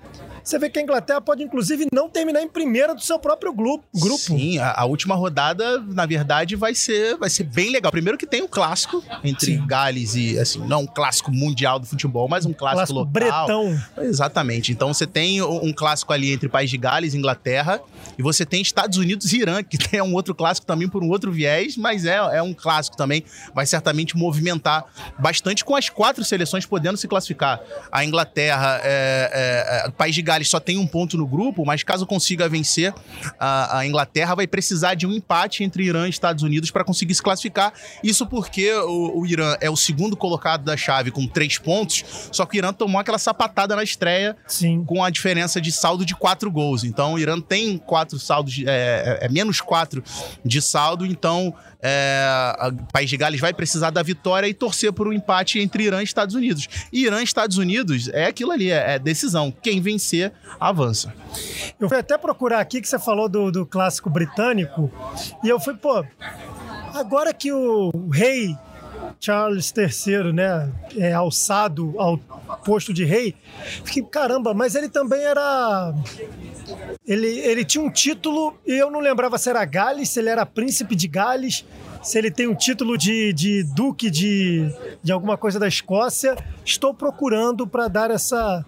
você 0.44 0.58
vê 0.60 0.70
que 0.70 0.80
a 0.80 0.82
Inglaterra 0.82 1.22
pode, 1.22 1.44
inclusive, 1.44 1.88
não 1.94 2.10
terminar 2.10 2.42
em 2.42 2.48
primeira 2.48 2.94
do 2.94 3.02
seu 3.02 3.20
próprio 3.20 3.54
grupo. 3.54 3.84
Sim, 4.18 4.58
a, 4.60 4.74
a 4.82 4.86
última 4.86 5.16
rodada, 5.16 5.80
na 5.80 6.06
verdade, 6.06 6.56
vai 6.56 6.74
ser, 6.74 7.18
vai 7.18 7.30
ser 7.30 7.44
bem 7.44 7.72
legal. 7.72 7.92
Primeiro 7.92 8.18
que 8.18 8.26
tem 8.26 8.42
um 8.42 8.48
clássico 8.48 9.04
entre 9.24 9.58
Sim. 9.58 9.66
Gales 9.66 10.16
e, 10.16 10.40
assim, 10.40 10.60
não 10.60 10.82
um 10.82 10.88
clássico 10.88 11.32
mundial 11.32 11.80
do 11.80 11.86
futebol, 11.86 12.28
mas 12.28 12.46
um 12.46 12.54
clássico, 12.54 12.72
Clássico 12.72 13.00
local. 13.00 13.12
bretão. 13.12 13.82
Exatamente. 14.00 14.72
Então 14.72 14.94
você 14.94 15.06
tem 15.06 15.42
um 15.42 15.74
clássico 15.74 16.14
ali 16.14 16.32
entre 16.32 16.48
País 16.50 16.70
de 16.70 16.78
Gales 16.78 17.14
e 17.14 17.18
Inglaterra, 17.18 17.82
e 18.18 18.24
você 18.24 18.46
tem 18.46 18.62
Estados 18.62 18.98
Unidos 18.98 19.32
e 19.34 19.38
Irã, 19.40 19.64
que 19.64 19.78
tem 19.90 20.02
um 20.02 20.14
outro 20.14 20.34
clássico 20.34 20.66
também 20.66 20.88
por 20.88 21.04
um 21.04 21.10
outro 21.10 21.32
viés, 21.32 21.78
mas 21.78 22.06
é, 22.06 22.16
é 22.16 22.42
um 22.42 22.54
clássico 22.54 22.96
também. 22.98 23.24
Vai 23.54 23.66
certamente 23.66 24.18
movimentar 24.18 24.86
bastante 25.20 25.64
com 25.66 25.76
as 25.76 25.90
quatro 25.90 26.24
seleções 26.24 26.66
podendo 26.66 26.98
se 26.98 27.08
classificar. 27.08 27.60
A 27.92 28.04
Inglaterra, 28.06 28.80
é, 28.84 29.30
é, 29.34 29.88
é, 29.88 29.92
País 29.92 30.16
de 30.16 30.22
Gales 30.22 30.31
só 30.50 30.60
tem 30.60 30.78
um 30.78 30.88
ponto 30.88 31.18
no 31.18 31.26
grupo, 31.28 31.66
mas 31.66 31.84
caso 31.84 32.06
consiga 32.06 32.48
vencer, 32.48 32.94
a, 33.40 33.80
a 33.80 33.86
Inglaterra 33.88 34.36
vai 34.36 34.48
precisar 34.48 34.94
de 34.96 35.06
um 35.06 35.12
empate 35.12 35.64
entre 35.64 35.84
Irã 35.84 36.08
e 36.08 36.10
Estados 36.10 36.44
Unidos 36.44 36.72
para 36.72 36.84
conseguir 36.84 37.14
se 37.16 37.22
classificar. 37.22 37.74
Isso 38.04 38.26
porque 38.26 38.72
o, 38.74 39.20
o 39.22 39.26
Irã 39.26 39.56
é 39.60 39.70
o 39.70 39.76
segundo 39.76 40.16
colocado 40.16 40.64
da 40.64 40.78
chave 40.78 41.12
com 41.12 41.28
três 41.28 41.58
pontos, 41.58 42.04
só 42.32 42.46
que 42.46 42.58
o 42.58 42.60
Irã 42.60 42.72
tomou 42.74 43.00
aquela 43.00 43.18
sapatada 43.20 43.76
na 43.76 43.84
estreia 43.84 44.36
Sim. 44.48 44.84
com 44.86 45.04
a 45.04 45.10
diferença 45.10 45.60
de 45.60 45.72
saldo 45.72 46.06
de 46.06 46.16
quatro 46.16 46.50
gols. 46.52 46.84
Então 46.84 47.14
o 47.14 47.20
Irã 47.20 47.40
tem 47.40 47.78
quatro 47.78 48.18
saldos, 48.20 48.60
é, 48.66 49.20
é- 49.22 49.26
é 49.26 49.30
menos 49.30 49.60
quatro 49.62 50.04
de 50.46 50.62
saldo, 50.62 51.06
então 51.06 51.54
é, 51.82 52.72
País 52.92 53.10
de 53.10 53.18
Gales 53.18 53.40
vai 53.40 53.54
precisar 53.54 53.90
da 53.90 54.04
vitória 54.04 54.48
e 54.48 54.54
torcer 54.54 54.94
por 54.94 55.08
um 55.08 55.14
empate 55.14 55.60
entre 55.60 55.84
Irã 55.84 56.02
e 56.02 56.04
Estados 56.04 56.36
Unidos. 56.36 56.68
E 56.92 57.06
Irã 57.06 57.22
e 57.22 57.24
Estados 57.24 57.58
Unidos 57.58 58.10
é 58.10 58.26
aquilo 58.26 58.52
ali, 58.52 58.70
é, 58.70 58.96
é 58.96 59.00
decisão. 59.00 59.52
Quem 59.62 59.82
vencer, 59.82 60.32
avança. 60.60 61.14
Eu 61.80 61.90
fui 61.90 61.98
até 61.98 62.18
procurar 62.18 62.60
aqui 62.60 62.82
que 62.82 62.88
você 62.88 63.00
falou 63.00 63.28
do, 63.28 63.52
do 63.52 63.66
clássico 63.66 64.10
britânico. 64.10 64.92
E 65.44 65.50
eu 65.50 65.60
fui, 65.60 65.74
pô, 65.74 66.06
agora 66.94 67.34
que 67.34 67.52
o 67.52 67.92
rei 68.12 68.56
Charles 69.20 69.72
III, 69.76 70.34
né, 70.34 70.72
é 70.98 71.14
alçado 71.14 71.94
ao 71.98 72.18
posto 72.66 72.94
de 72.94 73.06
rei, 73.06 73.36
fiquei, 73.86 74.04
caramba, 74.04 74.54
mas 74.54 74.76
ele 74.76 74.90
também 74.90 75.22
era. 75.22 75.94
Ele, 77.06 77.28
ele 77.28 77.66
tinha 77.66 77.84
um 77.84 77.90
título 77.90 78.56
e 78.66 78.74
eu 78.74 78.90
não 78.92 79.00
lembrava 79.00 79.38
se 79.38 79.50
era 79.50 79.64
Gales, 79.66 80.10
se 80.10 80.20
ele 80.20 80.30
era 80.30 80.46
príncipe 80.46 80.96
de 80.96 81.08
Gales, 81.08 81.66
se 82.04 82.18
ele 82.18 82.32
tem 82.32 82.48
um 82.48 82.56
título 82.56 82.98
de, 82.98 83.34
de 83.34 83.64
duque 83.64 84.10
de, 84.10 84.72
de 85.04 85.12
alguma 85.12 85.38
coisa 85.38 85.60
da 85.60 85.68
Escócia. 85.68 86.36
Estou 86.66 86.94
procurando 86.94 87.66
para 87.68 87.88
dar 87.88 88.12
essa, 88.12 88.64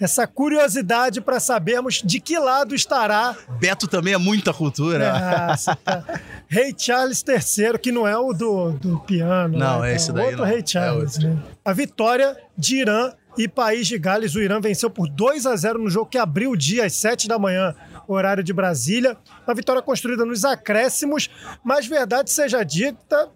essa 0.00 0.26
curiosidade 0.26 1.20
para 1.20 1.40
sabermos 1.40 2.02
de 2.04 2.20
que 2.20 2.38
lado 2.38 2.74
estará 2.74 3.36
Beto 3.58 3.86
também 3.88 4.14
é 4.14 4.18
muita 4.18 4.52
cultura. 4.52 5.12
você 5.56 5.74
tá- 5.76 6.04
Rei 6.48 6.72
Charles 6.76 7.24
III, 7.26 7.78
que 7.78 7.90
não 7.90 8.06
é 8.06 8.16
o 8.16 8.32
do, 8.32 8.72
do 8.72 8.98
piano. 9.00 9.58
Não, 9.58 9.80
né? 9.80 9.92
é 9.92 9.96
esse 9.96 10.10
Então, 10.10 10.16
daí 10.16 10.26
Outro 10.26 10.42
não. 10.42 10.48
Rei 10.50 10.60
É 10.60 10.66
Charles, 10.66 11.14
outro. 11.16 11.28
né? 11.30 11.42
A 11.64 11.72
vitória 11.72 12.36
de 12.56 12.76
Irã 12.76 13.12
e 13.36 13.48
País 13.48 13.86
de 13.86 13.98
Gales. 13.98 14.34
O 14.34 14.40
Irã 14.40 14.60
venceu 14.60 14.90
por 14.90 15.08
2 15.08 15.46
a 15.46 15.56
0 15.56 15.78
no 15.78 15.90
jogo 15.90 16.10
que 16.10 16.18
abriu 16.18 16.52
o 16.52 16.56
dia 16.56 16.84
às 16.84 16.94
7 16.94 17.28
da 17.28 17.38
manhã, 17.38 17.74
horário 18.06 18.42
de 18.42 18.52
Brasília. 18.52 19.16
Uma 19.46 19.54
vitória 19.54 19.82
construída 19.82 20.24
nos 20.24 20.44
acréscimos, 20.44 21.30
mas 21.64 21.86
verdade 21.86 22.30
seja 22.30 22.62
dita. 22.62 23.28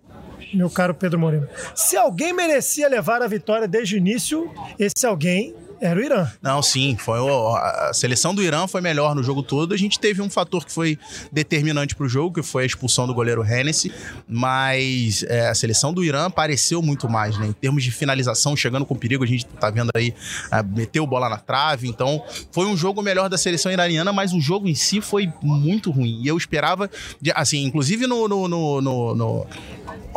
Meu 0.55 0.71
caro 0.71 0.95
Pedro 0.95 1.19
Moreno, 1.19 1.49
se 1.75 1.97
alguém 1.97 2.33
merecia 2.33 2.89
levar 2.89 3.23
a 3.23 3.27
vitória 3.27 3.69
desde 3.69 3.95
o 3.95 3.99
início, 3.99 4.51
esse 4.79 5.07
alguém 5.07 5.55
era 5.81 5.99
o 5.99 6.03
Irã. 6.03 6.31
Não, 6.43 6.63
sim, 6.63 6.97
foi 6.99 7.19
o- 7.21 7.57
a 7.57 7.93
seleção 7.95 8.35
do 8.35 8.43
Irã 8.43 8.67
foi 8.67 8.81
melhor 8.81 9.15
no 9.15 9.23
jogo 9.23 9.43
todo. 9.43 9.73
A 9.73 9.77
gente 9.77 9.99
teve 9.99 10.21
um 10.23 10.29
fator 10.31 10.65
que 10.65 10.73
foi 10.73 10.99
determinante 11.33 11.95
pro 11.95 12.09
jogo, 12.09 12.35
que 12.35 12.43
foi 12.43 12.65
a 12.65 12.67
expulsão 12.67 13.07
do 13.07 13.15
goleiro 13.15 13.45
Hennessy, 13.45 13.93
mas 14.29 15.23
é, 15.29 15.49
a 15.49 15.55
seleção 15.55 15.93
do 15.93 16.05
Irã 16.05 16.31
pareceu 16.31 16.83
muito 16.83 17.09
mais, 17.09 17.39
né? 17.39 17.47
Em 17.47 17.53
termos 17.53 17.83
de 17.83 17.91
finalização, 17.91 18.57
chegando 18.57 18.85
com 18.85 18.95
perigo, 18.95 19.25
a 19.25 19.27
gente 19.27 19.45
tá 19.47 19.71
vendo 19.71 19.91
aí, 19.95 20.15
ah, 20.51 20.63
meteu 20.63 21.07
bola 21.07 21.29
na 21.29 21.39
trave, 21.39 21.89
então 21.89 22.23
foi 22.51 22.67
um 22.67 22.77
jogo 22.77 23.01
melhor 23.03 23.29
da 23.29 23.39
seleção 23.39 23.71
iraniana, 23.73 24.13
mas 24.13 24.33
o 24.33 24.41
jogo 24.41 24.69
em 24.69 24.75
si 24.75 25.01
foi 25.01 25.33
muito 25.43 25.91
ruim. 25.91 26.21
E 26.23 26.29
eu 26.29 26.37
esperava, 26.37 26.91
de- 27.21 27.33
assim, 27.35 27.65
inclusive 27.65 28.07
no- 28.07 28.29
no- 28.29 28.49
no- 28.49 28.81
no 29.15 29.47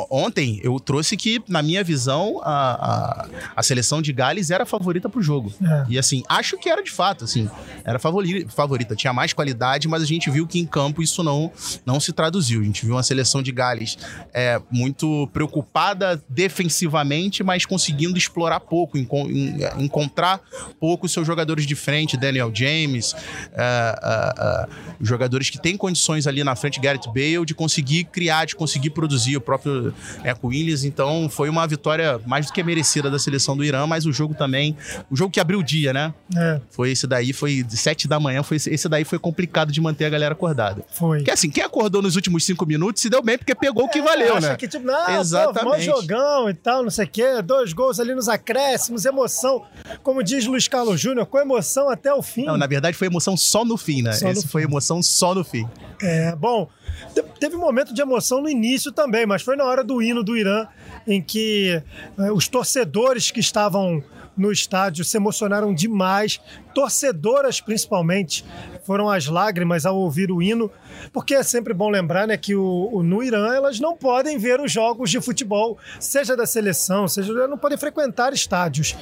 ontem 0.09 0.59
eu 0.63 0.79
trouxe 0.79 1.15
que, 1.15 1.41
na 1.47 1.61
minha 1.61 1.83
visão, 1.83 2.39
a, 2.43 3.25
a, 3.25 3.27
a 3.55 3.63
seleção 3.63 4.01
de 4.01 4.11
Gales 4.11 4.49
era 4.49 4.63
a 4.63 4.65
favorita 4.65 5.07
pro 5.09 5.21
jogo. 5.21 5.52
É. 5.61 5.85
E 5.89 5.99
assim, 5.99 6.23
acho 6.29 6.57
que 6.57 6.69
era 6.69 6.81
de 6.81 6.91
fato, 6.91 7.23
assim, 7.23 7.49
era 7.83 7.99
favori- 7.99 8.45
favorita, 8.49 8.95
tinha 8.95 9.11
mais 9.13 9.33
qualidade, 9.33 9.87
mas 9.87 10.01
a 10.01 10.05
gente 10.05 10.29
viu 10.29 10.47
que 10.47 10.59
em 10.59 10.65
campo 10.65 11.01
isso 11.01 11.23
não, 11.23 11.51
não 11.85 11.99
se 11.99 12.11
traduziu. 12.13 12.61
A 12.61 12.63
gente 12.63 12.85
viu 12.85 12.95
uma 12.95 13.03
seleção 13.03 13.41
de 13.41 13.51
Gales 13.51 13.97
é, 14.33 14.61
muito 14.71 15.27
preocupada 15.33 16.21
defensivamente, 16.29 17.43
mas 17.43 17.65
conseguindo 17.65 18.17
explorar 18.17 18.59
pouco, 18.59 18.97
encon- 18.97 19.29
en- 19.29 19.57
encontrar 19.83 20.39
pouco 20.79 21.05
os 21.05 21.11
seus 21.11 21.27
jogadores 21.27 21.65
de 21.65 21.75
frente, 21.75 22.15
Daniel 22.17 22.51
James, 22.53 23.13
é, 23.53 23.99
é, 24.03 24.33
é, 24.37 24.67
jogadores 25.01 25.49
que 25.49 25.59
têm 25.59 25.75
condições 25.77 26.27
ali 26.27 26.43
na 26.43 26.55
frente, 26.55 26.79
Gareth 26.79 27.07
Bale, 27.07 27.45
de 27.45 27.53
conseguir 27.53 28.05
criar, 28.05 28.45
de 28.45 28.55
conseguir 28.55 28.91
produzir 28.91 29.35
o 29.37 29.41
próprio 29.41 29.93
Eco 30.23 30.47
Williams. 30.47 30.83
Então 30.83 31.29
foi 31.29 31.49
uma 31.49 31.65
vitória 31.67 32.19
mais 32.25 32.45
do 32.47 32.53
que 32.53 32.63
merecida 32.63 33.09
da 33.09 33.19
seleção 33.19 33.55
do 33.57 33.63
Irã, 33.63 33.85
mas 33.87 34.05
o 34.05 34.13
jogo 34.13 34.33
também, 34.33 34.75
o 35.09 35.15
jogo 35.15 35.31
que 35.31 35.39
abriu 35.43 35.59
o 35.59 35.63
dia, 35.63 35.93
né? 35.93 36.13
É, 36.35 36.59
Foi 36.71 36.91
esse 36.91 37.05
daí, 37.05 37.31
foi 37.33 37.61
de 37.63 37.77
sete 37.77 38.07
da 38.07 38.19
manhã, 38.19 38.41
foi 38.41 38.57
esse- 38.57 38.89
daí 38.89 39.03
foi 39.03 39.19
complicado 39.19 39.71
de 39.71 39.79
manter 39.79 40.05
a 40.05 40.09
galera 40.09 40.33
acordada. 40.33 40.83
foi. 40.91 41.17
Porque 41.19 41.31
assim, 41.31 41.49
quem 41.49 41.63
acordou 41.63 42.01
nos 42.01 42.15
últimos 42.15 42.45
cinco 42.45 42.65
minutos 42.65 43.01
se 43.01 43.09
deu 43.09 43.21
bem 43.21 43.37
porque 43.37 43.53
pegou 43.53 43.85
o 43.85 43.89
que 43.89 44.01
valeu, 44.01 44.37
acha 44.37 44.49
né? 44.49 44.55
que 44.55 44.67
tipo, 44.67 44.85
não, 44.85 45.19
Exatamente. 45.19 45.89
pô, 45.89 45.95
jogão 46.01 46.49
e 46.49 46.53
tal, 46.53 46.81
não 46.83 46.89
sei 46.89 47.05
o 47.05 47.09
quê, 47.09 47.41
dois 47.41 47.71
gols 47.73 47.99
ali 47.99 48.15
nos 48.15 48.27
acréscimos, 48.27 49.05
emoção. 49.05 49.63
Como 50.01 50.23
diz 50.23 50.45
Luiz 50.45 50.67
Carlos 50.67 50.99
Júnior, 50.99 51.25
com 51.27 51.37
emoção 51.39 51.89
até 51.89 52.13
o 52.13 52.21
fim. 52.21 52.45
Não, 52.45 52.57
na 52.57 52.65
verdade 52.67 52.97
foi 52.97 53.07
emoção 53.07 53.37
só 53.37 53.63
no 53.63 53.77
fim, 53.77 54.01
né? 54.01 54.13
Só 54.13 54.29
Esse 54.29 54.47
foi 54.47 54.61
fim. 54.63 54.67
emoção 54.67 55.01
só 55.03 55.35
no 55.35 55.43
fim. 55.43 55.67
É, 56.01 56.35
bom, 56.35 56.67
te- 57.13 57.23
teve 57.39 57.55
um 57.55 57.59
momento 57.59 57.93
de 57.93 58.01
emoção 58.01 58.41
no 58.41 58.49
início 58.49 58.91
também, 58.91 59.25
mas 59.25 59.41
foi 59.41 59.55
na 59.55 59.63
hora 59.63 59.83
do 59.83 60.01
hino 60.01 60.23
do 60.23 60.35
Irã 60.37 60.67
em 61.07 61.21
que 61.21 61.81
eh, 62.17 62.31
os 62.31 62.47
torcedores 62.47 63.29
que 63.31 63.39
estavam 63.39 64.01
no 64.35 64.51
estádio 64.51 65.03
se 65.03 65.17
emocionaram 65.17 65.73
demais, 65.73 66.39
torcedoras 66.73 67.61
principalmente, 67.61 68.43
foram 68.85 69.09
as 69.09 69.27
lágrimas 69.27 69.85
ao 69.85 69.95
ouvir 69.97 70.31
o 70.31 70.41
hino, 70.41 70.69
porque 71.11 71.33
é 71.35 71.43
sempre 71.43 71.73
bom 71.73 71.89
lembrar 71.89 72.27
né, 72.27 72.37
que 72.37 72.55
o, 72.55 72.89
o- 72.91 73.03
no 73.03 73.23
Irã 73.23 73.53
elas 73.53 73.79
não 73.79 73.95
podem 73.95 74.37
ver 74.37 74.59
os 74.59 74.71
jogos 74.71 75.09
de 75.09 75.19
futebol, 75.21 75.77
seja 75.99 76.35
da 76.35 76.45
seleção, 76.45 77.07
seja 77.07 77.33
não 77.47 77.57
podem 77.57 77.77
frequentar 77.77 78.33
estádios. 78.33 78.95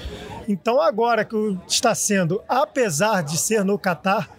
Então 0.48 0.82
agora 0.82 1.24
que 1.24 1.36
está 1.68 1.94
sendo, 1.96 2.42
apesar 2.50 3.22
de 3.24 3.38
ser 3.38 3.64
no 3.64 3.78
Catar, 3.78 4.30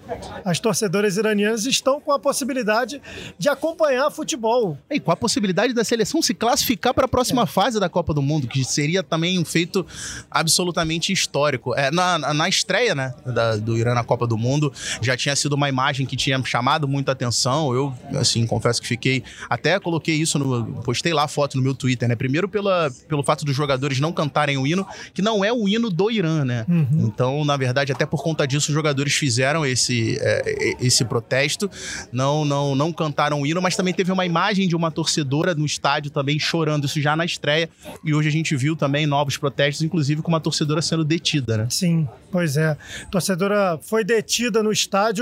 as 0.45 0.59
torcedoras 0.59 1.17
iranianas 1.17 1.65
estão 1.65 2.01
com 2.01 2.13
a 2.13 2.19
possibilidade 2.19 3.01
de 3.39 3.49
acompanhar 3.49 4.11
futebol. 4.11 4.77
E 4.91 4.99
com 5.01 5.11
a 5.13 5.17
possibilidade 5.17 5.73
da 5.73 5.85
seleção 5.85 6.21
se 6.21 6.35
classificar 6.35 6.93
para 6.93 7.05
a 7.07 7.09
próxima 7.09 7.47
fase 7.47 7.79
da 7.81 7.89
Copa 7.89 8.13
do 8.13 8.21
Mundo, 8.21 8.47
que 8.49 8.63
seria 8.65 9.03
também 9.03 9.39
um 9.39 9.45
feito 9.45 9.87
absolutamente 10.31 11.13
histórico. 11.13 11.75
É, 11.75 11.91
na, 11.91 12.19
na- 12.19 12.35
na 12.35 12.49
estreia 12.49 12.95
né, 12.95 13.15
da- 13.25 13.57
do 13.57 13.77
Irã 13.79 13.95
na 13.95 14.05
Copa 14.05 14.27
do 14.27 14.37
Mundo, 14.37 14.73
já 15.01 15.17
tinha 15.17 15.32
sido 15.37 15.55
uma 15.55 15.69
imagem 15.69 16.07
que 16.07 16.17
tinha 16.17 16.43
chamado 16.45 16.87
muita 16.87 17.13
atenção. 17.13 17.75
Eu, 17.75 17.95
assim, 18.19 18.47
confesso 18.47 18.81
que 18.81 18.89
fiquei. 18.89 19.23
Até 19.49 19.79
coloquei 19.79 20.15
isso 20.17 20.39
no. 20.39 20.83
Postei 20.83 21.13
lá 21.13 21.25
a 21.25 21.29
foto 21.29 21.57
no 21.57 21.63
meu 21.63 21.75
Twitter, 21.75 22.09
né? 22.09 22.17
Primeiro 22.17 22.49
pela, 22.49 22.91
pelo 23.09 23.23
fato 23.23 23.45
dos 23.45 23.55
jogadores 23.55 24.01
não 24.01 24.13
cantarem 24.13 24.59
o 24.59 24.67
hino, 24.67 24.87
que 25.15 25.23
não 25.23 25.45
é 25.45 25.53
o 25.53 25.69
hino 25.69 25.91
do 25.91 26.11
Irã, 26.11 26.45
né? 26.45 26.67
Então, 26.93 27.45
na 27.45 27.57
verdade, 27.57 27.93
até 27.93 28.07
por 28.07 28.23
conta 28.23 28.47
disso, 28.47 28.69
os 28.69 28.75
jogadores 28.75 29.15
fizeram 29.15 29.65
esse, 29.65 30.19
é, 30.21 30.77
esse 30.81 31.05
protesto. 31.05 31.71
Não, 32.11 32.45
não, 32.45 32.75
não 32.75 32.93
cantaram 32.93 33.41
o 33.41 33.47
hino, 33.47 33.61
mas 33.61 33.77
também 33.77 33.95
teve 33.95 34.11
uma 34.11 34.25
imagem 34.27 34.69
de 34.69 34.77
uma 34.77 34.91
torcedora 34.91 35.55
no 35.55 35.67
estádio 35.67 36.11
também 36.11 36.39
chorando, 36.39 36.87
isso 36.87 37.01
já 37.01 37.15
na 37.17 37.25
estreia. 37.25 37.69
E 38.05 38.15
hoje 38.15 38.29
a 38.29 38.33
gente 38.33 38.55
viu 38.57 38.77
também 38.77 39.07
novos 39.07 39.37
protestos, 39.37 39.83
inclusive 39.83 40.23
com 40.23 40.29
uma 40.29 40.41
torcedora 40.41 40.83
sendo 40.83 41.05
detida, 41.05 41.57
né? 41.57 41.67
Sim, 41.71 42.09
pois 42.31 42.57
é. 42.57 42.77
A 43.03 43.07
torcedora 43.11 43.79
foi 43.83 44.05
detida 44.05 44.63
no 44.63 44.73
estádio 44.73 45.22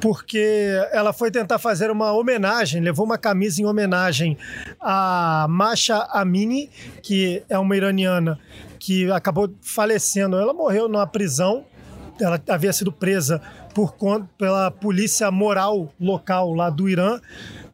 porque 0.00 0.70
ela 0.92 1.12
foi 1.12 1.30
tentar 1.30 1.58
fazer 1.58 1.90
uma 1.90 2.12
homenagem, 2.12 2.80
levou 2.80 3.06
uma 3.06 3.18
camisa 3.18 3.60
em 3.62 3.64
homenagem 3.64 4.36
a 4.80 5.46
Masha 5.48 5.96
Amini, 6.12 6.70
que 7.02 7.42
é 7.48 7.58
uma 7.58 7.76
iraniana 7.76 8.38
que 8.78 9.10
acabou 9.10 9.52
falecendo. 9.60 10.36
Ela 10.36 10.52
morreu 10.52 10.88
numa 10.88 11.06
prisão. 11.06 11.64
Ela 12.20 12.40
havia 12.48 12.72
sido 12.72 12.92
presa 12.92 13.40
por 13.74 13.94
conta 13.94 14.28
pela 14.36 14.70
polícia 14.70 15.30
moral 15.30 15.92
local 15.98 16.52
lá 16.52 16.68
do 16.68 16.88
Irã 16.88 17.20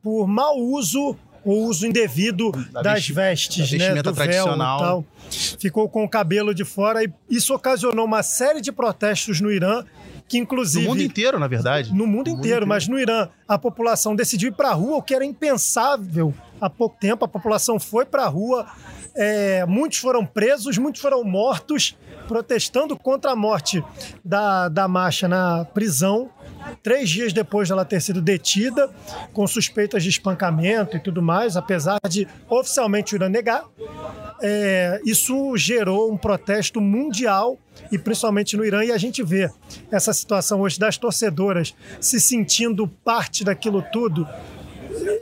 por 0.03 0.27
mau 0.29 0.57
uso 0.57 1.17
ou 1.45 1.65
uso 1.65 1.87
indevido 1.87 2.53
Da 2.73 2.83
das 2.83 3.09
vestes, 3.09 3.71
da 3.71 3.95
né, 3.95 4.03
do 4.03 4.13
véu 4.13 4.25
e 4.25 4.29
tradicional. 4.29 4.79
tal 4.79 5.05
ficou 5.31 5.89
com 5.89 6.05
o 6.05 6.09
cabelo 6.09 6.55
de 6.55 6.65
fora 6.65 7.03
e 7.03 7.11
isso 7.29 7.55
ocasionou 7.55 8.05
uma 8.05 8.23
série 8.23 8.61
de 8.61 8.71
protestos 8.71 9.41
no 9.41 9.51
Irã 9.51 9.85
que 10.29 10.39
inclusive... 10.39 10.85
No 10.85 10.91
mundo 10.91 11.03
inteiro, 11.03 11.39
na 11.39 11.47
verdade. 11.47 11.93
No 11.95 12.07
mundo, 12.07 12.31
no 12.31 12.39
inteiro, 12.39 12.63
mundo 12.63 12.69
mas 12.69 12.89
no 12.89 12.99
Irã 12.99 13.29
a 13.47 13.59
população 13.59 14.17
decidiu 14.17 14.49
ir 14.49 14.53
para 14.53 14.71
a 14.71 14.75
rua, 14.75 14.97
o 14.97 15.03
que 15.03 15.15
era 15.15 15.25
impensável 15.25 16.35
há 16.61 16.69
pouco 16.69 16.97
tempo. 16.99 17.25
A 17.25 17.29
população 17.29 17.79
foi 17.79 18.05
para 18.05 18.25
a 18.25 18.29
rua, 18.29 18.67
é, 19.15 19.65
muitos 19.67 19.99
foram 19.99 20.25
presos, 20.27 20.79
muitos 20.79 21.01
foram 21.01 21.23
mortos, 21.23 21.97
protestando 22.27 22.97
contra 22.97 23.33
a 23.33 23.37
morte 23.37 23.83
da, 24.25 24.69
da 24.69 24.89
marcha 24.89 25.29
na 25.29 25.65
prisão 25.65 26.31
três 26.83 27.09
dias 27.09 27.33
depois 27.33 27.69
dela 27.69 27.85
ter 27.85 28.01
sido 28.01 28.21
detida, 28.21 28.91
com 29.33 29.47
suspeitas 29.47 30.03
de 30.03 30.09
espancamento 30.09 30.97
e 30.97 31.01
tudo 31.01 31.23
mais, 31.23 31.57
apesar 31.57 31.99
de 32.09 32.27
oficialmente 32.49 33.15
o 33.15 33.17
Irã 33.17 33.29
negar. 33.29 33.65
É, 34.43 35.01
isso 35.05 35.57
gerou 35.57 36.13
um 36.13 36.17
protesto 36.17 36.81
mundial 36.81 37.59
e 37.91 37.99
principalmente 37.99 38.57
no 38.57 38.65
Irã, 38.65 38.85
e 38.85 38.93
a 38.93 38.99
gente 38.99 39.23
vê 39.23 39.51
essa 39.91 40.13
situação 40.13 40.61
hoje 40.61 40.79
das 40.79 40.97
torcedoras 40.97 41.75
se 42.01 42.21
sentindo 42.21 42.87
parte 42.87 43.45
daquilo 43.45 43.83
tudo 43.93 44.27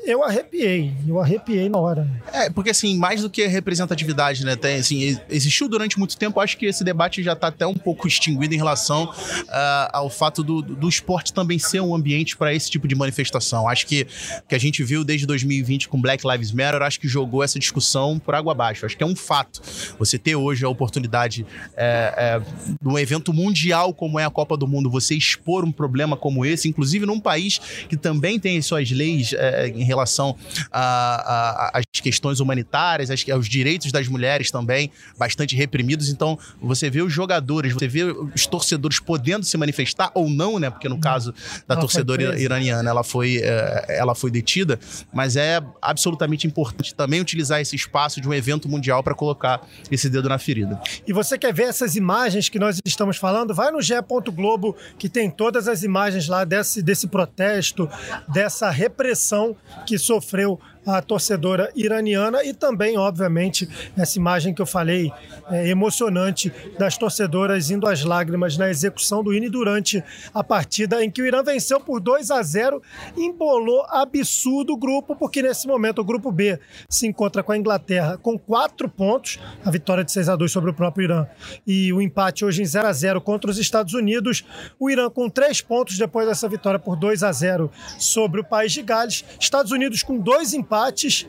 eu 0.04 0.22
arrepiei, 0.22 0.92
eu 1.06 1.20
arrepiei 1.20 1.68
na 1.68 1.78
hora. 1.78 2.08
É, 2.32 2.50
porque 2.50 2.70
assim, 2.70 2.96
mais 2.96 3.22
do 3.22 3.30
que 3.30 3.46
representatividade, 3.46 4.44
né? 4.44 4.56
Tem, 4.56 4.76
assim, 4.76 5.18
existiu 5.28 5.68
durante 5.68 5.98
muito 5.98 6.16
tempo, 6.16 6.40
acho 6.40 6.56
que 6.56 6.66
esse 6.66 6.84
debate 6.84 7.22
já 7.22 7.32
está 7.32 7.48
até 7.48 7.66
um 7.66 7.74
pouco 7.74 8.06
extinguido 8.06 8.54
em 8.54 8.56
relação 8.56 9.04
uh, 9.04 9.90
ao 9.92 10.10
fato 10.10 10.42
do, 10.42 10.62
do 10.62 10.88
esporte 10.88 11.32
também 11.32 11.58
ser 11.58 11.80
um 11.80 11.94
ambiente 11.94 12.36
para 12.36 12.54
esse 12.54 12.70
tipo 12.70 12.86
de 12.88 12.94
manifestação. 12.94 13.68
Acho 13.68 13.86
que 13.86 14.06
que 14.48 14.54
a 14.54 14.58
gente 14.58 14.82
viu 14.82 15.04
desde 15.04 15.26
2020 15.26 15.88
com 15.88 16.00
Black 16.00 16.26
Lives 16.26 16.52
Matter, 16.52 16.82
acho 16.82 17.00
que 17.00 17.08
jogou 17.08 17.42
essa 17.42 17.58
discussão 17.58 18.18
por 18.18 18.34
água 18.34 18.52
abaixo. 18.52 18.86
Acho 18.86 18.96
que 18.96 19.02
é 19.02 19.06
um 19.06 19.16
fato 19.16 19.60
você 19.98 20.18
ter 20.18 20.36
hoje 20.36 20.64
a 20.64 20.68
oportunidade 20.68 21.46
é, 21.76 22.14
é, 22.16 22.40
de 22.80 22.88
um 22.88 22.98
evento 22.98 23.32
mundial 23.32 23.92
como 23.92 24.18
é 24.18 24.24
a 24.24 24.30
Copa 24.30 24.56
do 24.56 24.66
Mundo, 24.66 24.90
você 24.90 25.14
expor 25.14 25.64
um 25.64 25.72
problema 25.72 26.16
como 26.16 26.44
esse, 26.44 26.68
inclusive 26.68 27.06
num 27.06 27.20
país 27.20 27.60
que 27.88 27.96
também 27.96 28.38
tem 28.38 28.60
suas 28.62 28.90
leis 28.90 29.32
é, 29.32 29.72
em 29.74 29.84
relação 29.84 30.36
às 30.70 31.84
questões 32.02 32.40
humanitárias, 32.40 33.10
aos 33.32 33.48
direitos 33.48 33.92
das 33.92 34.08
mulheres 34.08 34.50
também, 34.50 34.90
bastante 35.18 35.56
reprimidos. 35.56 36.08
Então, 36.08 36.38
você 36.60 36.90
vê 36.90 37.02
os 37.02 37.12
jogadores, 37.12 37.72
você 37.72 37.88
vê 37.88 38.04
os 38.04 38.46
torcedores 38.46 39.00
podendo 39.00 39.44
se 39.44 39.56
manifestar 39.56 40.10
ou 40.14 40.28
não, 40.28 40.58
né? 40.58 40.70
Porque 40.70 40.88
no 40.88 40.98
caso 40.98 41.32
da 41.66 41.74
ela 41.74 41.80
torcedora 41.80 42.38
iraniana, 42.40 42.88
ela 42.88 43.04
foi, 43.04 43.40
eh, 43.42 43.86
ela 43.88 44.14
foi 44.14 44.30
detida, 44.30 44.78
mas 45.12 45.36
é 45.36 45.62
absolutamente 45.80 46.46
importante 46.46 46.94
também 46.94 47.20
utilizar 47.20 47.60
esse 47.60 47.76
espaço 47.76 48.20
de 48.20 48.28
um 48.28 48.34
evento 48.34 48.68
mundial 48.68 49.02
para 49.02 49.14
colocar 49.14 49.66
esse 49.90 50.08
dedo 50.08 50.28
na 50.28 50.38
ferida. 50.38 50.80
E 51.06 51.12
você 51.12 51.38
quer 51.38 51.52
ver 51.52 51.64
essas 51.64 51.96
imagens 51.96 52.48
que 52.48 52.58
nós 52.58 52.80
estamos 52.84 53.16
falando? 53.16 53.54
Vai 53.54 53.70
no 53.70 53.80
ge 53.80 53.94
Globo, 54.34 54.76
que 54.98 55.08
tem 55.08 55.30
todas 55.30 55.68
as 55.68 55.82
imagens 55.82 56.28
lá 56.28 56.44
desse, 56.44 56.82
desse 56.82 57.06
protesto, 57.06 57.88
dessa 58.28 58.70
repressão 58.70 59.56
que 59.86 59.98
sofreu 59.98 60.60
a 60.86 61.00
torcedora 61.00 61.70
iraniana 61.74 62.44
e 62.44 62.52
também, 62.52 62.96
obviamente, 62.98 63.68
essa 63.96 64.18
imagem 64.18 64.52
que 64.52 64.60
eu 64.60 64.66
falei 64.66 65.10
é, 65.50 65.68
emocionante 65.68 66.52
das 66.78 66.96
torcedoras 66.98 67.70
indo 67.70 67.86
às 67.86 68.04
lágrimas 68.04 68.56
na 68.56 68.68
execução 68.68 69.22
do 69.22 69.32
hino 69.32 69.50
durante 69.50 70.02
a 70.32 70.44
partida 70.44 71.02
em 71.04 71.10
que 71.10 71.22
o 71.22 71.26
Irã 71.26 71.42
venceu 71.42 71.80
por 71.80 72.00
2 72.00 72.30
a 72.30 72.42
0, 72.42 72.82
embolou 73.16 73.84
absurdo 73.88 74.74
o 74.74 74.76
grupo, 74.76 75.16
porque 75.16 75.42
nesse 75.42 75.66
momento 75.66 76.00
o 76.00 76.04
grupo 76.04 76.30
B 76.30 76.58
se 76.88 77.06
encontra 77.06 77.42
com 77.42 77.52
a 77.52 77.58
Inglaterra 77.58 78.18
com 78.18 78.38
quatro 78.38 78.88
pontos, 78.88 79.38
a 79.64 79.70
vitória 79.70 80.04
de 80.04 80.12
6 80.12 80.28
a 80.28 80.36
2 80.36 80.50
sobre 80.50 80.70
o 80.70 80.74
próprio 80.74 81.04
Irã 81.04 81.26
e 81.66 81.92
o 81.92 82.00
empate 82.00 82.44
hoje 82.44 82.62
em 82.62 82.66
0 82.66 82.88
a 82.88 82.92
0 82.92 83.20
contra 83.20 83.50
os 83.50 83.58
Estados 83.58 83.94
Unidos, 83.94 84.44
o 84.78 84.90
Irã 84.90 85.08
com 85.08 85.28
três 85.28 85.60
pontos 85.60 85.96
depois 85.98 86.26
dessa 86.26 86.48
vitória 86.48 86.78
por 86.78 86.96
2 86.96 87.22
a 87.22 87.32
0 87.32 87.70
sobre 87.98 88.40
o 88.40 88.44
país 88.44 88.72
de 88.72 88.82
Gales, 88.82 89.24
Estados 89.38 89.72
Unidos 89.72 90.02
com 90.02 90.18
dois 90.18 90.52
empates 90.52 90.73
empates, 90.74 91.26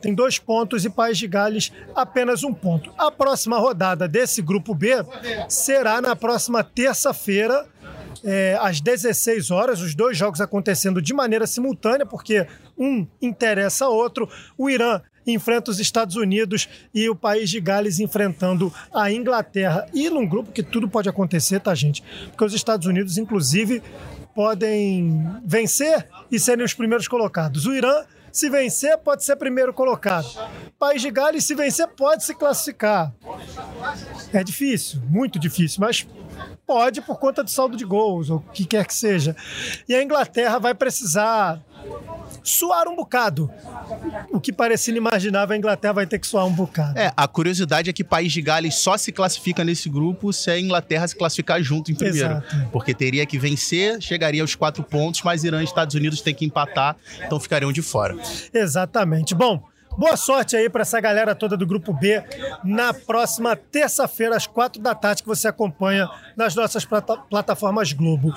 tem 0.00 0.14
dois 0.14 0.38
pontos 0.38 0.84
e 0.84 0.90
País 0.90 1.18
de 1.18 1.26
Gales 1.26 1.72
apenas 1.94 2.42
um 2.42 2.52
ponto. 2.52 2.92
A 2.96 3.10
próxima 3.10 3.58
rodada 3.58 4.08
desse 4.08 4.40
grupo 4.40 4.74
B 4.74 4.94
será 5.48 6.00
na 6.00 6.14
próxima 6.16 6.62
terça-feira, 6.64 7.66
é, 8.24 8.58
às 8.60 8.80
16 8.80 9.50
horas, 9.50 9.80
os 9.80 9.94
dois 9.94 10.16
jogos 10.16 10.40
acontecendo 10.40 11.02
de 11.02 11.12
maneira 11.12 11.46
simultânea, 11.46 12.06
porque 12.06 12.46
um 12.78 13.06
interessa 13.20 13.86
a 13.86 13.88
outro. 13.88 14.28
O 14.56 14.70
Irã 14.70 15.00
enfrenta 15.26 15.70
os 15.70 15.80
Estados 15.80 16.14
Unidos 16.14 16.68
e 16.94 17.08
o 17.08 17.14
país 17.14 17.50
de 17.50 17.60
Gales 17.60 17.98
enfrentando 17.98 18.72
a 18.94 19.10
Inglaterra. 19.10 19.86
E 19.92 20.08
num 20.08 20.26
grupo 20.26 20.52
que 20.52 20.62
tudo 20.62 20.88
pode 20.88 21.08
acontecer, 21.08 21.60
tá, 21.60 21.74
gente? 21.74 22.02
Porque 22.28 22.44
os 22.44 22.54
Estados 22.54 22.86
Unidos, 22.86 23.18
inclusive, 23.18 23.82
podem 24.34 25.26
vencer 25.44 26.06
e 26.30 26.38
serem 26.38 26.64
os 26.64 26.74
primeiros 26.74 27.08
colocados. 27.08 27.66
O 27.66 27.74
Irã 27.74 28.04
se 28.36 28.50
vencer, 28.50 28.98
pode 28.98 29.24
ser 29.24 29.36
primeiro 29.36 29.72
colocado. 29.72 30.26
País 30.78 31.00
de 31.00 31.10
Gales, 31.10 31.44
se 31.44 31.54
vencer, 31.54 31.88
pode 31.88 32.24
se 32.24 32.34
classificar. 32.34 33.12
É 34.32 34.44
difícil, 34.44 35.00
muito 35.08 35.38
difícil, 35.38 35.80
mas 35.80 36.06
pode 36.66 37.00
por 37.00 37.18
conta 37.18 37.42
do 37.42 37.50
saldo 37.50 37.76
de 37.76 37.84
gols, 37.84 38.28
ou 38.28 38.38
o 38.38 38.52
que 38.52 38.64
quer 38.64 38.86
que 38.86 38.94
seja. 38.94 39.34
E 39.88 39.94
a 39.94 40.02
Inglaterra 40.02 40.58
vai 40.58 40.74
precisar 40.74 41.62
suar 42.42 42.86
um 42.88 42.94
bocado. 42.94 43.50
O 44.30 44.40
que 44.40 44.52
parecia 44.52 44.92
inimaginável, 44.92 45.54
a 45.54 45.58
Inglaterra 45.58 45.92
vai 45.94 46.06
ter 46.06 46.18
que 46.18 46.26
suar 46.26 46.46
um 46.46 46.52
bocado. 46.52 46.98
É, 46.98 47.12
a 47.16 47.26
curiosidade 47.26 47.90
é 47.90 47.92
que 47.92 48.04
País 48.04 48.32
de 48.32 48.40
Gales 48.40 48.76
só 48.76 48.96
se 48.96 49.10
classifica 49.10 49.64
nesse 49.64 49.88
grupo 49.88 50.32
se 50.32 50.50
a 50.50 50.58
Inglaterra 50.58 51.06
se 51.08 51.16
classificar 51.16 51.60
junto 51.62 51.90
em 51.90 51.94
primeiro. 51.94 52.34
Exato. 52.34 52.68
Porque 52.72 52.94
teria 52.94 53.26
que 53.26 53.38
vencer, 53.38 54.00
chegaria 54.00 54.42
aos 54.42 54.54
quatro 54.54 54.82
pontos, 54.82 55.22
mas 55.24 55.44
Irã 55.44 55.60
e 55.60 55.64
Estados 55.64 55.94
Unidos 55.94 56.20
têm 56.20 56.34
que 56.34 56.44
empatar, 56.44 56.96
então 57.24 57.40
ficariam 57.40 57.72
de 57.72 57.82
fora. 57.82 58.16
Exatamente. 58.52 59.34
Bom, 59.34 59.62
Boa 59.98 60.14
sorte 60.14 60.54
aí 60.54 60.68
para 60.68 60.82
essa 60.82 61.00
galera 61.00 61.34
toda 61.34 61.56
do 61.56 61.66
Grupo 61.66 61.90
B 61.94 62.22
na 62.62 62.92
próxima 62.92 63.56
terça-feira, 63.56 64.36
às 64.36 64.46
quatro 64.46 64.80
da 64.80 64.94
tarde, 64.94 65.22
que 65.22 65.28
você 65.28 65.48
acompanha 65.48 66.06
nas 66.36 66.54
nossas 66.54 66.84
plata 66.84 67.16
plataformas 67.16 67.94
Globo. 67.94 68.30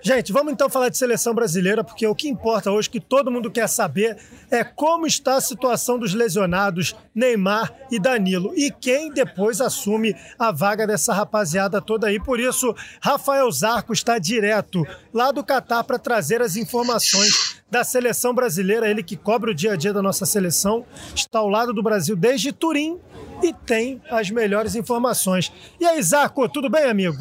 Gente, 0.00 0.32
vamos 0.32 0.54
então 0.54 0.70
falar 0.70 0.88
de 0.88 0.96
seleção 0.96 1.34
brasileira, 1.34 1.84
porque 1.84 2.06
o 2.06 2.14
que 2.14 2.26
importa 2.26 2.70
hoje, 2.70 2.88
que 2.88 3.00
todo 3.00 3.30
mundo 3.30 3.50
quer 3.50 3.68
saber, 3.68 4.16
é 4.50 4.64
como 4.64 5.06
está 5.06 5.36
a 5.36 5.40
situação 5.42 5.98
dos 5.98 6.14
lesionados 6.14 6.96
Neymar 7.14 7.70
e 7.90 7.98
Danilo 7.98 8.54
e 8.56 8.70
quem 8.70 9.12
depois 9.12 9.60
assume 9.60 10.16
a 10.38 10.50
vaga 10.50 10.86
dessa 10.86 11.12
rapaziada 11.12 11.82
toda 11.82 12.06
aí. 12.06 12.18
Por 12.18 12.40
isso, 12.40 12.74
Rafael 12.98 13.50
Zarco 13.52 13.92
está 13.92 14.18
direto 14.18 14.86
lá 15.14 15.30
do 15.30 15.44
Catar 15.44 15.84
para 15.84 15.96
trazer 15.96 16.42
as 16.42 16.56
informações 16.56 17.62
da 17.70 17.84
seleção 17.84 18.34
brasileira, 18.34 18.90
ele 18.90 19.02
que 19.02 19.16
cobre 19.16 19.52
o 19.52 19.54
dia 19.54 19.72
a 19.72 19.76
dia 19.76 19.92
da 19.92 20.02
nossa 20.02 20.26
seleção, 20.26 20.84
está 21.14 21.38
ao 21.38 21.48
lado 21.48 21.72
do 21.72 21.82
Brasil 21.82 22.16
desde 22.16 22.52
Turim 22.52 22.98
e 23.40 23.52
tem 23.52 24.02
as 24.10 24.28
melhores 24.28 24.74
informações. 24.74 25.52
E 25.80 25.86
aí, 25.86 26.02
Zarco, 26.02 26.48
tudo 26.48 26.68
bem, 26.68 26.84
amigo? 26.84 27.16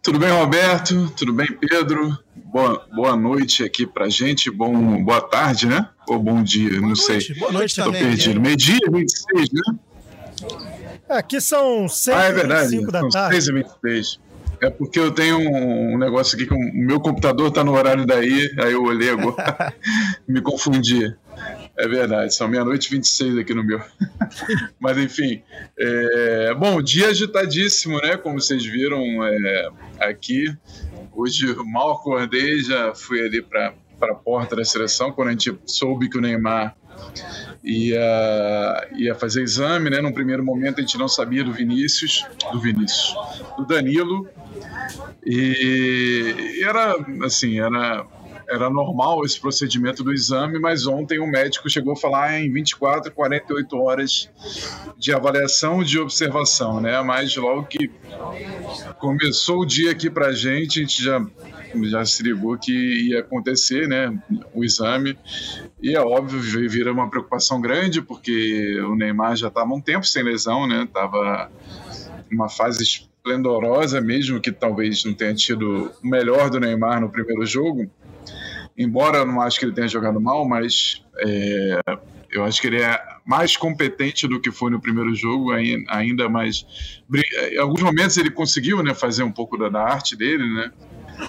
Tudo 0.00 0.18
bem, 0.18 0.30
Roberto? 0.30 1.10
Tudo 1.10 1.32
bem, 1.32 1.46
Pedro? 1.46 2.16
Boa, 2.36 2.86
boa 2.94 3.16
noite 3.16 3.64
aqui 3.64 3.86
pra 3.86 4.08
gente. 4.08 4.50
Bom, 4.50 5.02
boa 5.04 5.20
tarde, 5.20 5.66
né? 5.66 5.88
Ou 6.06 6.18
bom 6.18 6.42
dia, 6.42 6.70
boa 6.70 6.80
não 6.80 6.88
noite, 6.88 7.02
sei. 7.02 7.34
Boa 7.34 7.52
noite 7.52 7.74
Tô 7.74 7.84
também. 7.84 8.02
perdido. 8.02 8.40
Meio-dia, 8.40 8.78
26, 8.90 9.48
né? 9.52 9.78
Aqui 11.08 11.40
são 11.40 11.88
6 11.88 12.16
ah, 12.16 12.24
é 12.24 12.32
verdade. 12.32 12.86
da 12.86 13.00
são 13.00 13.08
tarde. 13.10 13.34
6 13.34 13.48
e 13.48 13.52
26. 13.52 14.27
É 14.60 14.70
porque 14.70 14.98
eu 14.98 15.12
tenho 15.12 15.38
um, 15.38 15.96
negócio 15.98 16.36
aqui 16.36 16.46
que 16.46 16.54
o 16.54 16.74
meu 16.74 17.00
computador 17.00 17.48
está 17.48 17.62
no 17.62 17.72
horário 17.72 18.04
daí, 18.04 18.52
aí 18.58 18.72
eu 18.72 18.82
olhei 18.82 19.10
agora, 19.10 19.72
me 20.26 20.40
confundi. 20.40 21.14
É 21.76 21.86
verdade, 21.86 22.34
são 22.34 22.48
meia-noite 22.48 22.88
e 22.88 22.96
26 22.96 23.38
aqui 23.38 23.54
no 23.54 23.62
meu. 23.62 23.80
Mas 24.80 24.98
enfim, 24.98 25.42
é... 25.78 26.54
bom, 26.54 26.82
dia 26.82 27.08
agitadíssimo, 27.08 27.98
né? 27.98 28.16
Como 28.16 28.40
vocês 28.40 28.64
viram 28.64 29.00
é... 29.24 29.68
aqui. 30.00 30.52
Hoje 31.12 31.54
mal 31.64 31.92
acordei, 31.92 32.60
já 32.60 32.94
fui 32.94 33.24
ali 33.24 33.42
para 33.42 33.74
a 34.02 34.14
porta 34.14 34.56
da 34.56 34.64
seleção, 34.64 35.12
quando 35.12 35.28
a 35.28 35.30
gente 35.32 35.56
soube 35.66 36.08
que 36.08 36.18
o 36.18 36.20
Neymar 36.20 36.76
ia, 37.62 38.88
ia 38.96 39.14
fazer 39.14 39.42
exame, 39.42 39.90
né? 39.90 40.00
Num 40.00 40.12
primeiro 40.12 40.44
momento 40.44 40.78
a 40.78 40.80
gente 40.80 40.96
não 40.98 41.08
sabia 41.08 41.44
do 41.44 41.52
Vinícius, 41.52 42.26
do 42.52 42.60
Vinícius, 42.60 43.14
do 43.56 43.66
Danilo, 43.66 44.28
e 45.24 46.62
era 46.64 46.96
assim, 47.24 47.60
era 47.60 48.04
era 48.48 48.70
normal 48.70 49.24
esse 49.24 49.38
procedimento 49.38 50.02
do 50.02 50.12
exame, 50.12 50.58
mas 50.58 50.86
ontem 50.86 51.18
o 51.18 51.26
médico 51.26 51.68
chegou 51.68 51.92
a 51.92 51.96
falar 51.96 52.40
em 52.40 52.50
24, 52.50 53.12
48 53.12 53.76
horas 53.76 54.30
de 54.96 55.12
avaliação 55.12 55.82
de 55.82 55.98
observação, 55.98 56.80
né? 56.80 57.00
Mas 57.02 57.36
logo 57.36 57.64
que 57.64 57.90
começou 58.98 59.60
o 59.60 59.66
dia 59.66 59.90
aqui 59.90 60.08
pra 60.08 60.32
gente, 60.32 60.78
a 60.78 60.82
gente 60.82 61.02
já 61.02 61.24
já 61.82 62.02
se 62.02 62.22
ligou 62.22 62.56
que 62.56 62.72
ia 62.72 63.20
acontecer, 63.20 63.86
né, 63.86 64.18
o 64.54 64.64
exame. 64.64 65.18
E 65.82 65.94
é 65.94 66.00
óbvio, 66.00 66.40
vira 66.68 66.90
uma 66.90 67.10
preocupação 67.10 67.60
grande, 67.60 68.00
porque 68.00 68.80
o 68.80 68.94
Neymar 68.94 69.36
já 69.36 69.48
estava 69.48 69.72
um 69.74 69.80
tempo 69.80 70.06
sem 70.06 70.22
lesão, 70.22 70.66
né, 70.66 70.88
tava 70.92 71.50
uma 72.32 72.48
fase 72.48 72.82
esplendorosa, 72.82 74.00
mesmo 74.00 74.40
que 74.40 74.50
talvez 74.50 75.04
não 75.04 75.12
tenha 75.12 75.34
tido 75.34 75.92
o 76.02 76.08
melhor 76.08 76.48
do 76.48 76.58
Neymar 76.58 77.00
no 77.00 77.10
primeiro 77.10 77.44
jogo. 77.44 77.90
Embora 78.78 79.18
eu 79.18 79.26
não 79.26 79.40
acho 79.40 79.58
que 79.58 79.64
ele 79.64 79.72
tenha 79.72 79.88
jogado 79.88 80.20
mal, 80.20 80.46
mas 80.46 81.02
é, 81.18 81.80
eu 82.30 82.44
acho 82.44 82.60
que 82.60 82.68
ele 82.68 82.80
é 82.80 82.96
mais 83.26 83.56
competente 83.56 84.28
do 84.28 84.40
que 84.40 84.52
foi 84.52 84.70
no 84.70 84.80
primeiro 84.80 85.12
jogo, 85.14 85.50
ainda 85.52 86.28
mais. 86.28 86.64
Em 87.52 87.58
alguns 87.58 87.82
momentos 87.82 88.16
ele 88.16 88.30
conseguiu 88.30 88.82
né, 88.82 88.94
fazer 88.94 89.24
um 89.24 89.32
pouco 89.32 89.58
da, 89.58 89.68
da 89.68 89.82
arte 89.82 90.14
dele, 90.14 90.48
né? 90.54 90.70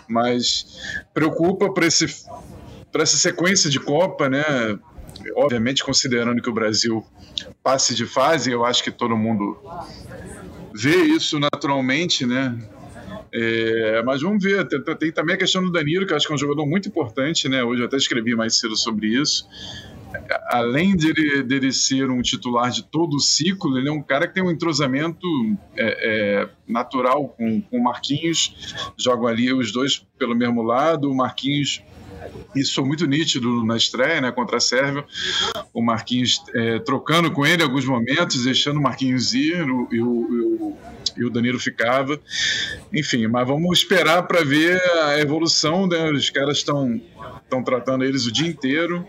Mas 0.08 0.80
preocupa 1.14 1.74
para 1.74 1.88
essa 1.88 3.18
sequência 3.18 3.68
de 3.68 3.80
Copa, 3.80 4.30
né? 4.30 4.44
Obviamente 5.36 5.84
considerando 5.84 6.42
que 6.42 6.50
o 6.50 6.54
Brasil 6.54 7.04
passe 7.64 7.96
de 7.96 8.06
fase, 8.06 8.52
eu 8.52 8.64
acho 8.64 8.84
que 8.84 8.92
todo 8.92 9.18
mundo 9.18 9.58
vê 10.74 10.96
isso 10.96 11.40
naturalmente, 11.40 12.26
né? 12.26 12.56
É, 13.32 14.02
mas 14.04 14.22
vamos 14.22 14.44
ver, 14.44 14.68
tem, 14.68 14.82
tem, 14.82 15.12
também 15.12 15.36
a 15.36 15.38
questão 15.38 15.64
do 15.64 15.72
Danilo, 15.72 16.06
que 16.06 16.14
eu 16.14 16.18
acho 16.18 16.26
que 16.26 16.34
é 16.34 16.36
um 16.36 16.40
jogador 16.40 16.66
muito 16.66 16.90
importante, 16.90 17.48
né? 17.48 17.64
Hoje 17.64 17.82
eu 17.82 17.88
até 17.88 17.98
escrevi 17.98 18.36
mais 18.36 18.58
cedo 18.58 18.76
sobre 18.76 19.08
isso. 19.08 19.48
Além 20.48 20.96
dele, 20.96 21.44
dele 21.44 21.72
ser 21.72 22.10
um 22.10 22.22
titular 22.22 22.72
de 22.72 22.84
todo 22.84 23.16
o 23.16 23.20
ciclo, 23.20 23.78
ele 23.78 23.90
é 23.90 23.92
um 23.92 24.02
cara 24.02 24.28
que 24.28 24.34
tem 24.34 24.44
um 24.44 24.50
entrosamento 24.50 25.28
é, 25.78 26.42
é, 26.42 26.50
natural 26.68 27.30
com, 27.30 27.62
com 27.62 27.78
o 27.78 27.84
Marquinhos. 27.84 28.76
Jogam 28.98 29.28
ali 29.28 29.54
os 29.54 29.72
dois 29.72 30.04
pelo 30.18 30.36
mesmo 30.36 30.64
lado. 30.64 31.12
O 31.12 31.16
Marquinhos 31.16 31.84
isso 32.56 32.76
foi 32.76 32.84
muito 32.84 33.06
nítido 33.06 33.64
na 33.64 33.78
estreia, 33.78 34.22
né, 34.22 34.32
contra 34.32 34.58
a 34.58 34.60
Sérvia. 34.60 35.06
O 35.74 35.82
Marquinhos 35.82 36.44
é, 36.54 36.80
trocando 36.80 37.32
com 37.32 37.46
ele 37.46 37.64
alguns 37.64 37.86
momentos, 37.86 38.44
deixando 38.44 38.78
o 38.78 38.82
Marquinhos 38.82 39.34
ir 39.34 39.70
o, 39.70 39.88
e, 39.92 40.02
o, 40.02 40.78
e 41.20 41.26
o 41.26 41.30
Danilo 41.30 41.60
ficava. 41.60 42.20
Enfim, 42.94 43.28
mas 43.28 43.48
vamos 43.48 43.80
esperar 43.80 44.24
para 44.24 44.44
ver 44.44 44.82
a 45.04 45.20
evolução. 45.20 45.88
Né? 45.88 46.12
Os 46.12 46.30
caras 46.30 46.58
estão 46.58 47.00
estão 47.44 47.64
tratando 47.64 48.04
eles 48.04 48.26
o 48.26 48.32
dia 48.32 48.48
inteiro. 48.48 49.06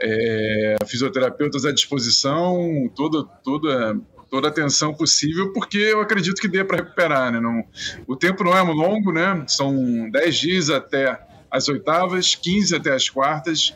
É, 0.00 0.76
fisioterapeutas 0.86 1.64
à 1.64 1.72
disposição, 1.72 2.90
toda, 2.94 3.24
toda 3.44 3.96
toda 4.30 4.46
a 4.46 4.50
atenção 4.50 4.94
possível, 4.94 5.52
porque 5.52 5.76
eu 5.76 6.00
acredito 6.00 6.40
que 6.40 6.46
dê 6.46 6.62
para 6.62 6.76
recuperar. 6.76 7.32
Né? 7.32 7.40
Não, 7.40 7.64
o 8.06 8.14
tempo 8.14 8.44
não 8.44 8.56
é 8.56 8.62
longo, 8.62 9.12
né? 9.12 9.44
são 9.48 10.08
10 10.08 10.38
dias 10.38 10.70
até 10.70 11.18
as 11.50 11.68
oitavas, 11.68 12.36
15 12.36 12.76
até 12.76 12.92
as 12.92 13.10
quartas, 13.10 13.74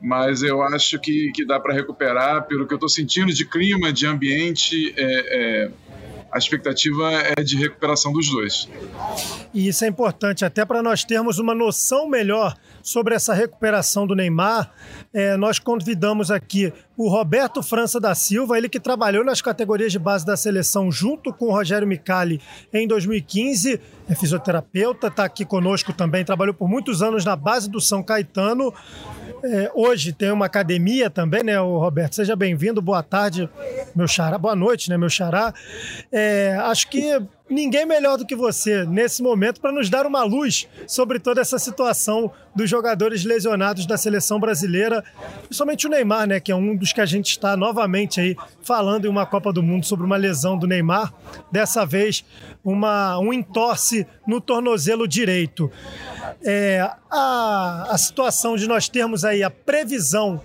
mas 0.00 0.42
eu 0.42 0.62
acho 0.62 0.98
que, 1.00 1.32
que 1.34 1.44
dá 1.44 1.58
para 1.58 1.72
recuperar 1.72 2.46
pelo 2.46 2.66
que 2.66 2.74
eu 2.74 2.76
estou 2.76 2.88
sentindo 2.88 3.32
de 3.32 3.46
clima, 3.46 3.90
de 3.90 4.06
ambiente. 4.06 4.94
É, 4.94 5.64
é, 5.64 5.70
a 6.30 6.38
expectativa 6.38 7.10
é 7.12 7.42
de 7.42 7.56
recuperação 7.56 8.12
dos 8.12 8.30
dois. 8.30 8.68
E 9.52 9.68
isso 9.68 9.84
é 9.84 9.88
importante 9.88 10.44
até 10.44 10.64
para 10.64 10.82
nós 10.82 11.04
termos 11.04 11.38
uma 11.38 11.54
noção 11.54 12.08
melhor 12.08 12.54
sobre 12.82 13.14
essa 13.14 13.34
recuperação 13.34 14.06
do 14.06 14.14
Neymar. 14.14 14.70
É, 15.12 15.36
nós 15.36 15.58
convidamos 15.58 16.30
aqui 16.30 16.72
o 16.96 17.08
Roberto 17.08 17.62
França 17.62 18.00
da 18.00 18.14
Silva, 18.14 18.58
ele 18.58 18.68
que 18.68 18.80
trabalhou 18.80 19.24
nas 19.24 19.40
categorias 19.40 19.92
de 19.92 19.98
base 19.98 20.26
da 20.26 20.36
seleção 20.36 20.90
junto 20.90 21.32
com 21.32 21.46
o 21.46 21.52
Rogério 21.52 21.86
Micali 21.86 22.40
em 22.72 22.86
2015, 22.86 23.80
é 24.08 24.14
fisioterapeuta, 24.14 25.06
está 25.06 25.24
aqui 25.24 25.44
conosco 25.44 25.92
também, 25.92 26.24
trabalhou 26.24 26.54
por 26.54 26.68
muitos 26.68 27.02
anos 27.02 27.24
na 27.24 27.36
base 27.36 27.70
do 27.70 27.80
São 27.80 28.02
Caetano. 28.02 28.72
É, 29.42 29.70
hoje 29.74 30.12
tem 30.12 30.30
uma 30.30 30.46
academia 30.46 31.08
também, 31.08 31.42
né, 31.44 31.60
o 31.60 31.78
Roberto? 31.78 32.16
Seja 32.16 32.34
bem-vindo, 32.34 32.82
boa 32.82 33.02
tarde, 33.02 33.48
meu 33.94 34.08
xará, 34.08 34.36
boa 34.36 34.56
noite, 34.56 34.90
né, 34.90 34.96
meu 34.96 35.08
xará. 35.08 35.54
É, 36.10 36.56
acho 36.62 36.88
que 36.88 37.20
ninguém 37.48 37.86
melhor 37.86 38.16
do 38.16 38.26
que 38.26 38.36
você 38.36 38.84
nesse 38.84 39.22
momento 39.22 39.60
para 39.60 39.72
nos 39.72 39.88
dar 39.88 40.06
uma 40.06 40.22
luz 40.22 40.68
sobre 40.86 41.18
toda 41.18 41.40
essa 41.40 41.58
situação 41.58 42.30
dos 42.54 42.68
jogadores 42.68 43.24
lesionados 43.24 43.86
da 43.86 43.96
seleção 43.96 44.40
brasileira, 44.40 45.04
principalmente 45.44 45.86
o 45.86 45.90
Neymar, 45.90 46.26
né, 46.26 46.40
que 46.40 46.50
é 46.50 46.56
um 46.56 46.76
dos 46.76 46.92
que 46.92 47.00
a 47.00 47.06
gente 47.06 47.30
está 47.30 47.56
novamente 47.56 48.20
aí 48.20 48.36
falando 48.62 49.04
em 49.04 49.08
uma 49.08 49.24
Copa 49.24 49.52
do 49.52 49.62
Mundo 49.62 49.86
sobre 49.86 50.04
uma 50.04 50.16
lesão 50.16 50.58
do 50.58 50.66
Neymar, 50.66 51.12
dessa 51.50 51.86
vez 51.86 52.24
uma 52.64 53.18
um 53.18 53.32
entorse 53.32 54.06
no 54.26 54.40
tornozelo 54.40 55.06
direito. 55.06 55.70
É, 56.42 56.90
a, 57.10 57.86
a 57.90 57.98
situação 57.98 58.56
de 58.56 58.66
nós 58.66 58.88
termos 58.88 59.24
aí 59.24 59.42
a 59.42 59.50
previsão 59.50 60.40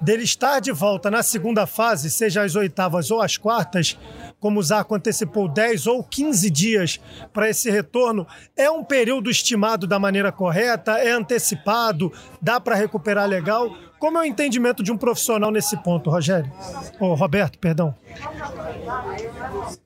dele 0.00 0.24
estar 0.24 0.60
de 0.60 0.72
volta 0.72 1.10
na 1.10 1.22
segunda 1.22 1.66
fase, 1.66 2.10
seja 2.10 2.42
as 2.42 2.56
oitavas 2.56 3.10
ou 3.10 3.22
as 3.22 3.36
quartas, 3.36 3.96
como 4.42 4.58
o 4.58 4.62
Zarco 4.62 4.96
antecipou 4.96 5.48
10 5.48 5.86
ou 5.86 6.02
15 6.02 6.50
dias 6.50 7.00
para 7.32 7.48
esse 7.48 7.70
retorno, 7.70 8.26
é 8.56 8.68
um 8.68 8.82
período 8.82 9.30
estimado 9.30 9.86
da 9.86 10.00
maneira 10.00 10.32
correta? 10.32 10.98
É 10.98 11.12
antecipado? 11.12 12.12
Dá 12.40 12.60
para 12.60 12.74
recuperar 12.74 13.28
legal? 13.28 13.72
Como 14.00 14.18
é 14.18 14.22
o 14.22 14.24
entendimento 14.24 14.82
de 14.82 14.90
um 14.90 14.98
profissional 14.98 15.52
nesse 15.52 15.80
ponto, 15.84 16.10
Rogério? 16.10 16.50
Ou 16.98 17.12
oh, 17.12 17.14
Roberto, 17.14 17.56
perdão. 17.56 17.94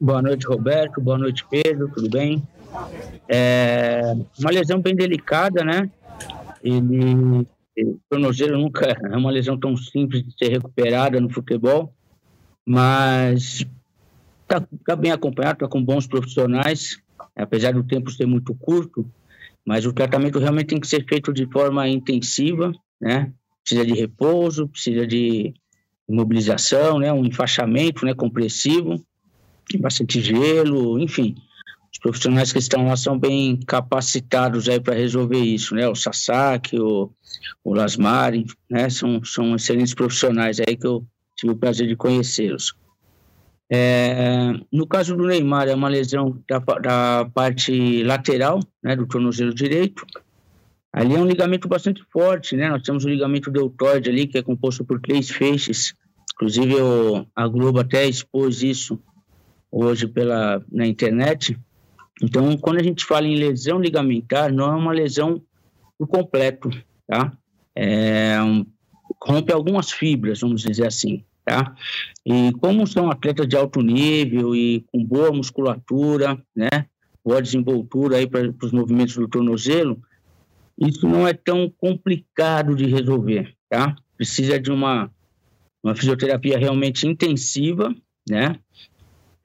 Boa 0.00 0.22
noite, 0.22 0.46
Roberto. 0.46 1.02
Boa 1.02 1.18
noite, 1.18 1.44
Pedro. 1.50 1.90
Tudo 1.94 2.08
bem? 2.08 2.42
É 3.28 4.14
uma 4.40 4.50
lesão 4.50 4.80
bem 4.80 4.96
delicada, 4.96 5.62
né? 5.62 5.90
Ele, 6.64 7.46
o 7.78 8.00
tornozelo 8.08 8.58
nunca 8.58 8.86
é 8.86 9.16
uma 9.18 9.30
lesão 9.30 9.58
tão 9.58 9.76
simples 9.76 10.22
de 10.22 10.32
ser 10.32 10.48
recuperada 10.48 11.20
no 11.20 11.28
futebol, 11.28 11.92
mas 12.64 13.66
está 14.46 14.66
tá 14.84 14.96
bem 14.96 15.10
acompanhado, 15.10 15.56
está 15.56 15.68
com 15.68 15.82
bons 15.82 16.06
profissionais, 16.06 16.98
apesar 17.34 17.72
do 17.72 17.82
tempo 17.82 18.10
ser 18.10 18.26
muito 18.26 18.54
curto, 18.54 19.08
mas 19.64 19.84
o 19.84 19.92
tratamento 19.92 20.38
realmente 20.38 20.68
tem 20.68 20.80
que 20.80 20.86
ser 20.86 21.04
feito 21.06 21.32
de 21.32 21.46
forma 21.46 21.88
intensiva, 21.88 22.72
né? 23.00 23.32
Precisa 23.62 23.84
de 23.84 23.94
repouso, 23.94 24.68
precisa 24.68 25.04
de 25.06 25.52
imobilização, 26.08 27.00
né? 27.00 27.12
Um 27.12 27.24
enfaixamento, 27.24 28.06
né? 28.06 28.14
Compressivo, 28.14 29.04
bastante 29.80 30.20
gelo, 30.20 31.00
enfim. 31.00 31.34
Os 31.92 31.98
profissionais 31.98 32.52
que 32.52 32.58
estão 32.60 32.86
lá 32.86 32.96
são 32.96 33.18
bem 33.18 33.58
capacitados 33.66 34.68
aí 34.68 34.78
para 34.78 34.94
resolver 34.94 35.40
isso, 35.40 35.74
né? 35.74 35.88
O 35.88 35.96
Sasaki, 35.96 36.78
o, 36.78 37.10
o 37.64 37.74
Lasmari, 37.74 38.46
né? 38.70 38.88
São, 38.88 39.24
são 39.24 39.56
excelentes 39.56 39.94
profissionais 39.94 40.60
aí 40.60 40.76
que 40.76 40.86
eu 40.86 41.04
tive 41.34 41.52
o 41.52 41.56
prazer 41.56 41.88
de 41.88 41.96
conhecê-los. 41.96 42.76
É, 43.68 44.52
no 44.72 44.86
caso 44.86 45.16
do 45.16 45.26
Neymar, 45.26 45.68
é 45.68 45.74
uma 45.74 45.88
lesão 45.88 46.40
da, 46.48 46.58
da 46.58 47.30
parte 47.34 48.02
lateral, 48.04 48.60
né, 48.82 48.94
do 48.94 49.06
tornozelo 49.06 49.52
direito. 49.52 50.06
Ali 50.92 51.14
é 51.14 51.18
um 51.18 51.26
ligamento 51.26 51.68
bastante 51.68 52.02
forte, 52.10 52.56
né? 52.56 52.70
Nós 52.70 52.82
temos 52.82 53.04
o 53.04 53.08
ligamento 53.08 53.50
deltoide 53.50 54.08
ali, 54.08 54.26
que 54.26 54.38
é 54.38 54.42
composto 54.42 54.84
por 54.84 55.00
três 55.00 55.28
feixes. 55.28 55.94
Inclusive, 56.34 56.74
a 57.34 57.46
Globo 57.48 57.80
até 57.80 58.06
expôs 58.06 58.62
isso 58.62 58.98
hoje 59.70 60.06
pela, 60.06 60.64
na 60.72 60.86
internet. 60.86 61.58
Então, 62.22 62.56
quando 62.56 62.78
a 62.78 62.82
gente 62.82 63.04
fala 63.04 63.26
em 63.26 63.36
lesão 63.36 63.78
ligamentar, 63.78 64.50
não 64.50 64.72
é 64.72 64.76
uma 64.76 64.92
lesão 64.92 65.42
por 65.98 66.06
completo, 66.06 66.70
tá? 67.06 67.36
É, 67.74 68.38
rompe 69.22 69.52
algumas 69.52 69.90
fibras, 69.90 70.40
vamos 70.40 70.62
dizer 70.62 70.86
assim 70.86 71.22
tá? 71.46 71.76
E 72.26 72.52
como 72.60 72.86
são 72.88 73.08
atletas 73.08 73.46
de 73.46 73.56
alto 73.56 73.80
nível 73.80 74.54
e 74.54 74.84
com 74.90 75.02
boa 75.04 75.32
musculatura, 75.32 76.36
né? 76.54 76.86
Boa 77.24 77.40
desenvoltura 77.40 78.16
aí 78.16 78.26
para 78.26 78.52
os 78.62 78.72
movimentos 78.72 79.14
do 79.14 79.28
tornozelo, 79.28 80.02
isso 80.78 81.08
não 81.08 81.26
é 81.26 81.32
tão 81.32 81.72
complicado 81.78 82.74
de 82.74 82.86
resolver, 82.86 83.54
tá? 83.68 83.94
Precisa 84.16 84.58
de 84.58 84.72
uma, 84.72 85.10
uma 85.82 85.94
fisioterapia 85.94 86.58
realmente 86.58 87.06
intensiva, 87.06 87.94
né? 88.28 88.58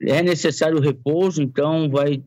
É 0.00 0.20
necessário 0.22 0.80
repouso, 0.80 1.40
então 1.40 1.88
vai 1.88 2.22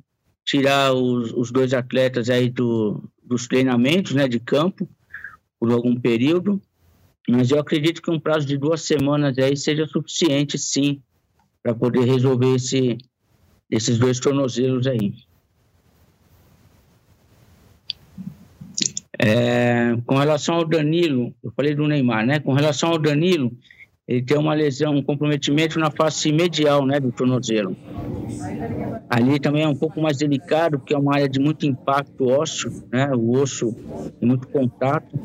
tirar 0.45 0.93
os, 0.93 1.33
os 1.33 1.51
dois 1.51 1.73
atletas 1.73 2.29
aí 2.29 2.49
do, 2.49 3.03
dos 3.21 3.47
treinamentos, 3.47 4.13
né, 4.13 4.27
de 4.27 4.39
campo, 4.39 4.88
por 5.59 5.71
algum 5.71 5.99
período, 5.99 6.61
mas 7.27 7.51
eu 7.51 7.59
acredito 7.59 8.01
que 8.01 8.11
um 8.11 8.19
prazo 8.19 8.45
de 8.45 8.57
duas 8.57 8.81
semanas 8.81 9.38
aí 9.38 9.57
seja 9.57 9.88
suficiente, 9.88 10.57
sim, 10.57 11.01
para 11.63 11.73
poder 11.73 12.05
resolver 12.05 12.55
esse, 12.55 12.97
esses 13.69 13.97
dois 13.97 14.19
tornozelos 14.19 14.85
aí. 14.85 15.13
É, 19.17 19.95
com 20.05 20.17
relação 20.17 20.55
ao 20.55 20.65
Danilo, 20.65 21.33
eu 21.43 21.51
falei 21.55 21.73
do 21.73 21.88
Neymar, 21.88 22.25
né? 22.25 22.39
Com 22.39 22.53
relação 22.53 22.89
ao 22.89 22.99
Danilo, 22.99 23.51
ele 24.07 24.21
tem 24.21 24.37
uma 24.37 24.53
lesão, 24.53 24.95
um 24.95 25.01
comprometimento 25.01 25.79
na 25.79 25.89
face 25.89 26.31
medial, 26.31 26.85
né, 26.85 26.99
do 26.99 27.11
tornozelo. 27.11 27.75
Ali 29.09 29.39
também 29.39 29.63
é 29.63 29.67
um 29.67 29.75
pouco 29.75 29.99
mais 29.99 30.17
delicado, 30.17 30.77
porque 30.77 30.93
é 30.93 30.97
uma 30.97 31.15
área 31.15 31.27
de 31.29 31.39
muito 31.39 31.65
impacto 31.65 32.27
ósseo, 32.27 32.71
né? 32.91 33.11
O 33.15 33.31
osso 33.31 33.73
tem 34.19 34.27
muito 34.27 34.47
contato, 34.47 35.17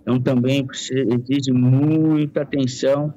então 0.00 0.20
também 0.20 0.66
exige 0.70 1.52
muita 1.52 2.42
atenção. 2.42 3.12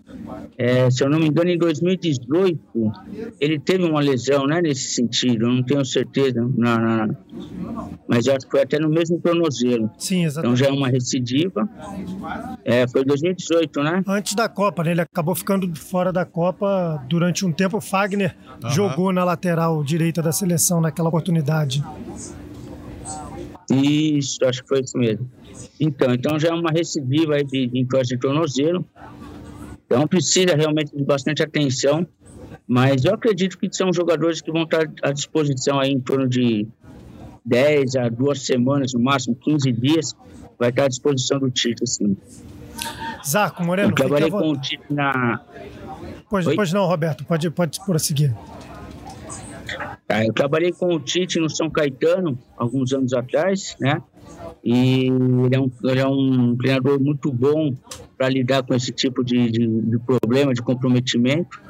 É, 0.57 0.89
se 0.89 1.03
eu 1.03 1.09
não 1.09 1.19
me 1.19 1.27
engano, 1.27 1.49
em 1.49 1.57
2018 1.57 2.59
ele 3.39 3.59
teve 3.59 3.83
uma 3.83 3.99
lesão, 3.99 4.45
né? 4.45 4.61
Nesse 4.61 4.89
sentido, 4.93 5.45
eu 5.45 5.53
não 5.53 5.63
tenho 5.63 5.83
certeza, 5.85 6.41
não, 6.41 6.77
não. 6.77 7.91
mas 8.07 8.27
acho 8.27 8.45
que 8.45 8.51
foi 8.51 8.61
até 8.61 8.79
no 8.79 8.89
mesmo 8.89 9.19
tornozelo. 9.19 9.89
Sim, 9.97 10.25
exatamente. 10.25 10.59
Então 10.59 10.67
já 10.69 10.73
é 10.73 10.77
uma 10.77 10.89
recidiva. 10.89 11.67
É, 12.63 12.87
foi 12.87 13.03
2018, 13.03 13.83
né? 13.83 14.03
Antes 14.07 14.35
da 14.35 14.49
Copa, 14.49 14.83
né? 14.83 14.96
Ele 14.97 15.03
acabou 15.03 15.35
ficando 15.35 15.71
fora 15.75 16.11
da 16.11 16.25
Copa 16.25 17.05
durante 17.07 17.45
um 17.45 17.51
tempo. 17.51 17.77
O 17.77 17.81
Fagner 17.81 18.35
uhum. 18.63 18.69
jogou 18.71 19.13
na 19.13 19.23
lateral 19.23 19.83
direita 19.83 20.23
da 20.23 20.31
seleção 20.31 20.81
naquela 20.81 21.09
oportunidade. 21.09 21.83
Isso, 23.69 24.43
acho 24.43 24.63
que 24.63 24.67
foi 24.67 24.81
isso 24.81 24.97
mesmo. 24.97 25.29
Então, 25.79 26.11
então 26.11 26.39
já 26.39 26.49
é 26.49 26.53
uma 26.53 26.71
recidiva 26.71 27.35
aí 27.35 27.43
de, 27.43 27.67
de 27.67 27.79
encosto 27.79 28.07
de 28.07 28.17
tornozelo. 28.17 28.83
Então 29.85 30.07
precisa 30.07 30.55
realmente 30.55 30.97
de 30.97 31.03
bastante 31.03 31.43
atenção. 31.43 32.07
Mas 32.67 33.05
eu 33.05 33.13
acredito 33.13 33.55
que 33.55 33.69
são 33.71 33.93
jogadores 33.93 34.41
que 34.41 34.51
vão 34.51 34.63
estar 34.63 34.91
à 35.03 35.11
disposição 35.11 35.79
aí 35.79 35.91
em 35.91 35.99
torno 35.99 36.27
de 36.27 36.67
10 37.45 37.95
a 37.97 38.09
2 38.09 38.45
semanas, 38.45 38.93
no 38.93 38.99
máximo 38.99 39.35
15 39.35 39.71
dias, 39.73 40.15
vai 40.57 40.69
estar 40.69 40.85
à 40.85 40.87
disposição 40.87 41.39
do 41.39 41.51
Tite, 41.51 41.85
sim. 41.85 42.17
Zarco 43.27 43.63
Moreno. 43.63 43.89
Eu 43.89 43.95
trabalhei 43.95 44.29
com 44.29 44.49
o 44.49 44.57
Tite 44.57 44.81
na. 44.89 45.41
Pois, 46.29 46.45
pois 46.55 46.73
não, 46.73 46.85
Roberto, 46.85 47.25
pode, 47.25 47.49
pode 47.49 47.79
prosseguir. 47.85 48.33
Tá, 50.07 50.25
eu 50.25 50.33
trabalhei 50.33 50.71
com 50.71 50.93
o 50.93 50.99
Tite 50.99 51.39
no 51.39 51.49
São 51.49 51.69
Caetano 51.69 52.37
alguns 52.57 52.93
anos 52.93 53.13
atrás, 53.13 53.75
né? 53.79 54.01
E 54.63 55.07
ele 55.07 55.55
é 55.55 55.59
um, 55.59 55.71
ele 55.83 55.99
é 55.99 56.07
um 56.07 56.55
treinador 56.55 56.99
muito 56.99 57.31
bom 57.31 57.75
para 58.17 58.29
lidar 58.29 58.63
com 58.63 58.73
esse 58.73 58.91
tipo 58.91 59.23
de, 59.23 59.49
de, 59.51 59.67
de 59.67 59.99
problema, 59.99 60.53
de 60.53 60.61
comprometimento 60.61 61.61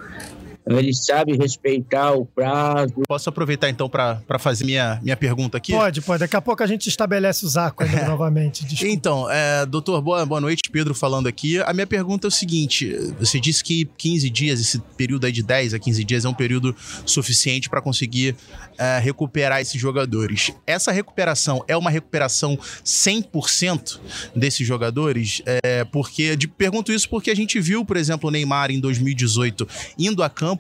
ele 0.69 0.93
sabe 0.93 1.37
respeitar 1.37 2.11
o 2.13 2.25
prazo. 2.25 2.93
Posso 3.07 3.29
aproveitar 3.29 3.69
então 3.69 3.89
para 3.89 4.39
fazer 4.39 4.65
minha, 4.65 4.99
minha 5.01 5.15
pergunta 5.15 5.57
aqui? 5.57 5.71
Pode, 5.71 6.01
pode. 6.01 6.19
Daqui 6.19 6.35
a 6.35 6.41
pouco 6.41 6.61
a 6.63 6.67
gente 6.67 6.87
estabelece 6.89 7.45
o 7.45 7.49
Zaco 7.49 7.83
ainda 7.83 8.03
novamente. 8.07 8.65
Desculpa. 8.65 8.93
Então, 8.93 9.31
é, 9.31 9.65
doutor, 9.65 10.01
boa, 10.01 10.25
boa 10.25 10.41
noite, 10.41 10.63
Pedro 10.71 10.93
falando 10.93 11.27
aqui. 11.27 11.59
A 11.61 11.73
minha 11.73 11.87
pergunta 11.87 12.27
é 12.27 12.29
o 12.29 12.31
seguinte: 12.31 12.93
você 13.19 13.39
disse 13.39 13.63
que 13.63 13.85
15 13.97 14.29
dias, 14.29 14.59
esse 14.59 14.79
período 14.97 15.25
aí 15.25 15.31
de 15.31 15.43
10 15.43 15.73
a 15.73 15.79
15 15.79 16.03
dias, 16.03 16.25
é 16.25 16.29
um 16.29 16.33
período 16.33 16.75
suficiente 17.05 17.69
para 17.69 17.81
conseguir 17.81 18.35
é, 18.77 18.99
recuperar 18.99 19.61
esses 19.61 19.79
jogadores. 19.79 20.51
Essa 20.65 20.91
recuperação 20.91 21.63
é 21.67 21.77
uma 21.77 21.89
recuperação 21.89 22.57
100% 22.83 23.99
desses 24.35 24.67
jogadores? 24.67 25.41
É, 25.45 25.83
porque 25.85 26.35
de, 26.35 26.47
pergunto 26.47 26.91
isso 26.91 27.09
porque 27.09 27.31
a 27.31 27.35
gente 27.35 27.59
viu, 27.59 27.85
por 27.85 27.97
exemplo, 27.97 28.27
o 28.27 28.31
Neymar 28.31 28.71
em 28.71 28.79
2018 28.79 29.67
indo 29.97 30.23
a 30.23 30.29
campo 30.29 30.56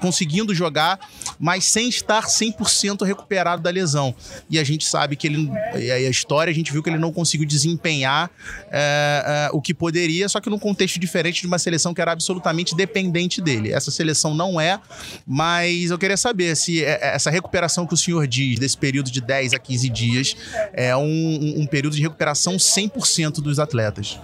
conseguindo 0.00 0.54
jogar, 0.54 0.98
mas 1.38 1.64
sem 1.64 1.88
estar 1.88 2.24
100% 2.24 3.04
recuperado 3.04 3.62
da 3.62 3.70
lesão. 3.70 4.14
E 4.48 4.58
a 4.58 4.64
gente 4.64 4.84
sabe 4.84 5.16
que 5.16 5.26
ele, 5.26 5.50
e 5.76 5.90
a 5.90 6.10
história, 6.10 6.50
a 6.50 6.54
gente 6.54 6.72
viu 6.72 6.82
que 6.82 6.90
ele 6.90 6.98
não 6.98 7.12
conseguiu 7.12 7.46
desempenhar 7.46 8.30
é, 8.70 9.48
é, 9.48 9.50
o 9.52 9.60
que 9.60 9.74
poderia, 9.74 10.28
só 10.28 10.40
que 10.40 10.50
num 10.50 10.58
contexto 10.58 10.98
diferente 10.98 11.40
de 11.40 11.46
uma 11.46 11.58
seleção 11.58 11.92
que 11.92 12.00
era 12.00 12.12
absolutamente 12.12 12.74
dependente 12.74 13.40
dele. 13.40 13.72
Essa 13.72 13.90
seleção 13.90 14.34
não 14.34 14.60
é, 14.60 14.80
mas 15.26 15.90
eu 15.90 15.98
queria 15.98 16.16
saber 16.16 16.56
se 16.56 16.84
é, 16.84 16.98
é, 17.00 17.14
essa 17.14 17.30
recuperação 17.30 17.86
que 17.86 17.94
o 17.94 17.96
senhor 17.96 18.26
diz, 18.26 18.58
desse 18.58 18.76
período 18.76 19.10
de 19.10 19.20
10 19.20 19.54
a 19.54 19.58
15 19.58 19.88
dias, 19.90 20.36
é 20.72 20.96
um, 20.96 21.60
um 21.60 21.66
período 21.66 21.96
de 21.96 22.02
recuperação 22.02 22.56
100% 22.56 23.40
dos 23.40 23.58
atletas. 23.58 24.18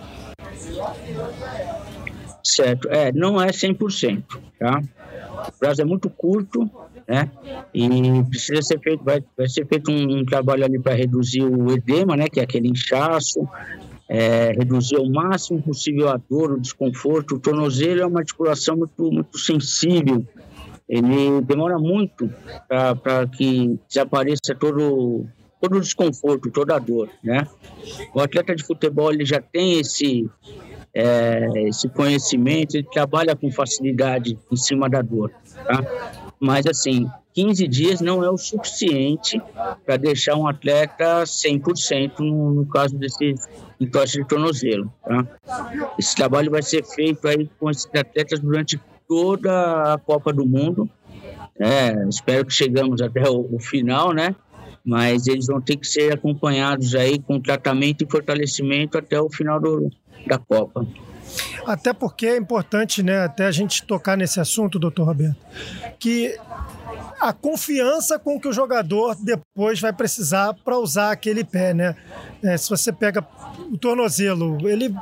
Certo, 2.42 2.88
é, 2.88 3.10
não 3.10 3.40
é 3.40 3.48
100%, 3.48 4.22
tá? 4.58 4.80
O 5.48 5.58
prazo 5.58 5.82
é 5.82 5.84
muito 5.84 6.10
curto, 6.10 6.68
né? 7.06 7.30
E 7.72 7.88
precisa 8.30 8.62
ser 8.62 8.80
feito, 8.80 9.04
vai, 9.04 9.22
vai 9.36 9.48
ser 9.48 9.66
feito 9.66 9.90
um, 9.90 10.18
um 10.18 10.24
trabalho 10.24 10.64
ali 10.64 10.78
para 10.78 10.94
reduzir 10.94 11.42
o 11.42 11.72
edema, 11.72 12.16
né? 12.16 12.28
Que 12.28 12.40
é 12.40 12.42
aquele 12.42 12.68
inchaço, 12.68 13.46
é, 14.08 14.52
reduzir 14.52 14.96
ao 14.96 15.08
máximo 15.08 15.62
possível 15.62 16.08
a 16.08 16.16
dor, 16.16 16.52
o 16.52 16.60
desconforto. 16.60 17.36
O 17.36 17.40
tornozelo 17.40 18.00
é 18.00 18.06
uma 18.06 18.20
articulação 18.20 18.76
muito, 18.76 19.10
muito 19.10 19.38
sensível. 19.38 20.24
Ele 20.88 21.40
demora 21.42 21.78
muito 21.78 22.30
para 22.68 23.26
que 23.26 23.78
desapareça 23.88 24.54
todo, 24.58 25.26
todo 25.60 25.78
o 25.78 25.80
desconforto, 25.80 26.50
toda 26.50 26.76
a 26.76 26.78
dor, 26.78 27.08
né? 27.22 27.46
O 28.14 28.20
atleta 28.20 28.54
de 28.54 28.64
futebol 28.64 29.12
ele 29.12 29.24
já 29.24 29.40
tem 29.40 29.80
esse 29.80 30.30
é, 30.98 31.68
esse 31.68 31.90
conhecimento, 31.90 32.74
ele 32.74 32.88
trabalha 32.90 33.36
com 33.36 33.50
facilidade 33.52 34.38
em 34.50 34.56
cima 34.56 34.88
da 34.88 35.02
dor, 35.02 35.30
tá? 35.66 35.84
Mas, 36.40 36.66
assim, 36.66 37.06
15 37.34 37.68
dias 37.68 38.00
não 38.00 38.24
é 38.24 38.30
o 38.30 38.38
suficiente 38.38 39.38
para 39.84 39.98
deixar 39.98 40.36
um 40.36 40.48
atleta 40.48 41.22
100% 41.24 42.20
no, 42.20 42.54
no 42.54 42.66
caso 42.66 42.96
desse 42.96 43.34
entorse 43.78 44.22
de 44.22 44.26
tornozelo, 44.26 44.90
tá? 45.04 45.26
Esse 45.98 46.16
trabalho 46.16 46.50
vai 46.50 46.62
ser 46.62 46.82
feito 46.82 47.28
aí 47.28 47.46
com 47.60 47.70
esses 47.70 47.86
atletas 47.94 48.40
durante 48.40 48.80
toda 49.06 49.92
a 49.92 49.98
Copa 49.98 50.32
do 50.32 50.46
Mundo, 50.46 50.88
é, 51.58 52.08
espero 52.08 52.46
que 52.46 52.54
chegamos 52.54 53.02
até 53.02 53.28
o, 53.28 53.54
o 53.54 53.60
final, 53.60 54.14
né? 54.14 54.34
Mas 54.82 55.26
eles 55.26 55.46
vão 55.46 55.60
ter 55.60 55.76
que 55.76 55.86
ser 55.86 56.14
acompanhados 56.14 56.94
aí 56.94 57.18
com 57.18 57.38
tratamento 57.38 58.02
e 58.02 58.10
fortalecimento 58.10 58.96
até 58.96 59.20
o 59.20 59.28
final 59.28 59.60
do, 59.60 59.90
da 60.26 60.38
Copa. 60.38 60.86
Até 61.66 61.92
porque 61.92 62.26
é 62.26 62.36
importante, 62.36 63.02
né, 63.02 63.24
até 63.24 63.46
a 63.46 63.50
gente 63.50 63.84
tocar 63.84 64.16
nesse 64.16 64.38
assunto, 64.38 64.78
doutor 64.78 65.04
Roberto, 65.04 65.36
que 65.98 66.38
a 67.20 67.32
confiança 67.32 68.18
com 68.18 68.38
que 68.38 68.46
o 68.46 68.52
jogador 68.52 69.16
depois 69.16 69.80
vai 69.80 69.92
precisar 69.92 70.54
para 70.54 70.78
usar 70.78 71.10
aquele 71.10 71.44
pé, 71.44 71.74
né? 71.74 71.96
É, 72.42 72.56
se 72.56 72.68
você 72.68 72.92
pega 72.92 73.26
o 73.70 73.76
tornozelo, 73.76 74.68
ele 74.68 74.94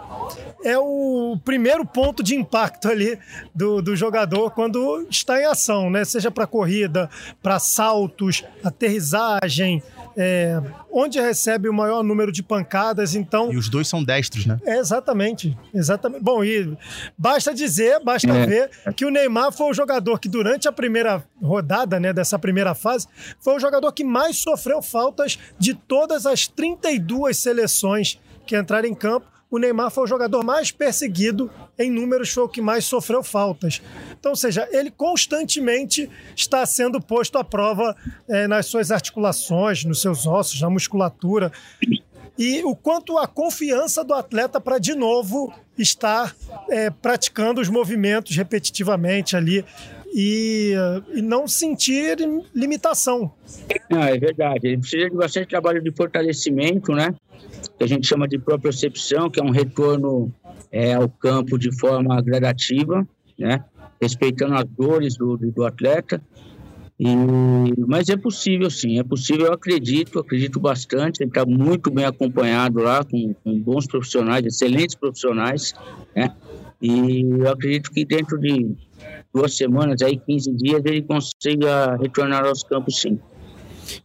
é 0.65 0.79
o 0.79 1.37
primeiro 1.45 1.85
ponto 1.85 2.23
de 2.23 2.35
impacto 2.35 2.89
ali 2.89 3.19
do, 3.55 3.83
do 3.83 3.95
jogador 3.97 4.51
quando 4.53 5.07
está 5.11 5.41
em 5.41 5.45
ação, 5.45 5.91
né? 5.91 6.05
Seja 6.05 6.31
para 6.31 6.47
corrida, 6.47 7.11
para 7.43 7.59
saltos, 7.59 8.45
aterrissagem, 8.63 9.83
é, 10.17 10.61
onde 10.91 11.21
recebe 11.21 11.69
o 11.69 11.73
maior 11.73 12.03
número 12.03 12.31
de 12.31 12.43
pancadas, 12.43 13.15
então... 13.15 13.53
E 13.53 13.57
os 13.57 13.69
dois 13.69 13.89
são 13.89 14.03
destros, 14.03 14.47
né? 14.47 14.59
É, 14.65 14.79
exatamente, 14.79 15.57
exatamente. 15.73 16.23
Bom, 16.23 16.45
e 16.45 16.77
basta 17.17 17.55
dizer, 17.55 18.03
basta 18.03 18.31
é. 18.31 18.47
ver 18.47 18.71
que 18.97 19.05
o 19.05 19.11
Neymar 19.11 19.53
foi 19.53 19.71
o 19.71 19.75
jogador 19.75 20.19
que 20.19 20.29
durante 20.29 20.69
a 20.69 20.73
primeira 20.73 21.25
rodada, 21.43 21.99
né, 21.99 22.13
dessa 22.13 22.39
primeira 22.39 22.75
fase, 22.75 23.07
foi 23.41 23.57
o 23.57 23.61
jogador 23.61 23.93
que 23.93 24.05
mais 24.05 24.37
sofreu 24.37 24.81
faltas 24.83 25.39
de 25.59 25.75
todas 25.75 26.27
as 26.27 26.47
32 26.47 27.37
seleções 27.37 28.21
que 28.47 28.57
entraram 28.57 28.89
em 28.89 28.95
campo 28.95 29.34
o 29.55 29.59
Neymar 29.59 29.89
foi 29.89 30.03
o 30.03 30.07
jogador 30.09 30.43
mais 30.43 30.73
perseguido 30.73 31.49
em 31.79 31.89
números, 31.89 32.31
foi 32.31 32.43
o 32.43 32.49
que 32.49 32.61
mais 32.61 32.85
sofreu 32.85 33.23
faltas. 33.23 33.81
Então, 34.19 34.33
ou 34.33 34.37
seja, 34.37 34.69
ele 34.73 34.91
constantemente 34.91 36.11
está 36.35 36.67
sendo 36.67 37.01
posto 37.01 37.39
à 37.39 37.45
prova 37.45 37.97
é, 38.29 38.49
nas 38.49 38.67
suas 38.67 38.91
articulações, 38.91 39.85
nos 39.85 40.03
seus 40.03 40.27
ossos, 40.27 40.61
na 40.61 40.69
musculatura. 40.69 41.53
E 42.37 42.65
o 42.65 42.75
quanto 42.75 43.17
a 43.17 43.29
confiança 43.29 44.03
do 44.03 44.13
atleta 44.13 44.61
para, 44.61 44.79
de 44.79 44.97
novo, 44.97 45.55
estar 45.79 46.35
é, 46.69 46.91
praticando 46.91 47.61
os 47.61 47.69
movimentos 47.69 48.37
repetitivamente 48.37 49.37
ali 49.37 49.65
e, 50.13 50.75
e, 51.13 51.23
não 51.23 51.47
sentir 51.47 52.19
limitação. 52.53 53.33
Ah, 53.89 54.11
é 54.11 54.19
verdade. 54.19 54.67
Ele 54.67 54.79
precisa 54.79 55.09
de 55.09 55.17
bastante 55.17 55.49
trabalho 55.49 55.81
de 55.81 55.93
fortalecimento, 55.93 56.93
né? 56.93 57.15
Que 57.79 57.85
a 57.85 57.87
gente 57.87 58.07
chama 58.07 58.29
de 58.29 58.39
propriocepção, 58.39 59.31
que 59.31 59.41
é 59.41 59.43
um 59.43 59.51
retorno 59.51 60.33
é, 60.71 60.95
ao 60.95 61.09
campo 61.09 61.59
de 61.59 61.77
forma 61.79 62.21
gradativa, 62.21 63.07
né? 63.39 63.65
respeitando 64.01 64.55
as 64.55 64.65
dores 64.65 65.17
do, 65.17 65.37
do 65.37 65.65
atleta. 65.65 66.23
E, 66.99 67.07
mas 67.89 68.09
é 68.09 68.17
possível, 68.17 68.71
sim, 68.71 69.01
é 69.01 69.03
possível, 69.03 69.47
eu 69.47 69.53
acredito, 69.53 70.21
acredito 70.21 70.61
bastante. 70.61 71.23
Ele 71.23 71.31
está 71.31 71.45
muito 71.45 71.91
bem 71.91 72.05
acompanhado 72.05 72.81
lá, 72.81 73.05
com, 73.05 73.35
com, 73.43 73.59
bons 73.59 73.87
profissionais, 73.87 74.45
excelentes 74.45 74.95
profissionais, 74.95 75.75
né? 76.15 76.35
E 76.81 77.23
eu 77.23 77.51
acredito 77.51 77.91
que 77.91 78.05
dentro 78.05 78.39
de 78.39 78.77
duas 79.35 79.57
semanas, 79.57 80.03
aí 80.03 80.17
15 80.19 80.53
dias, 80.53 80.83
ele 80.85 81.03
consiga 81.03 81.97
retornar 81.97 82.45
aos 82.45 82.63
campos, 82.63 83.01
sim. 83.01 83.19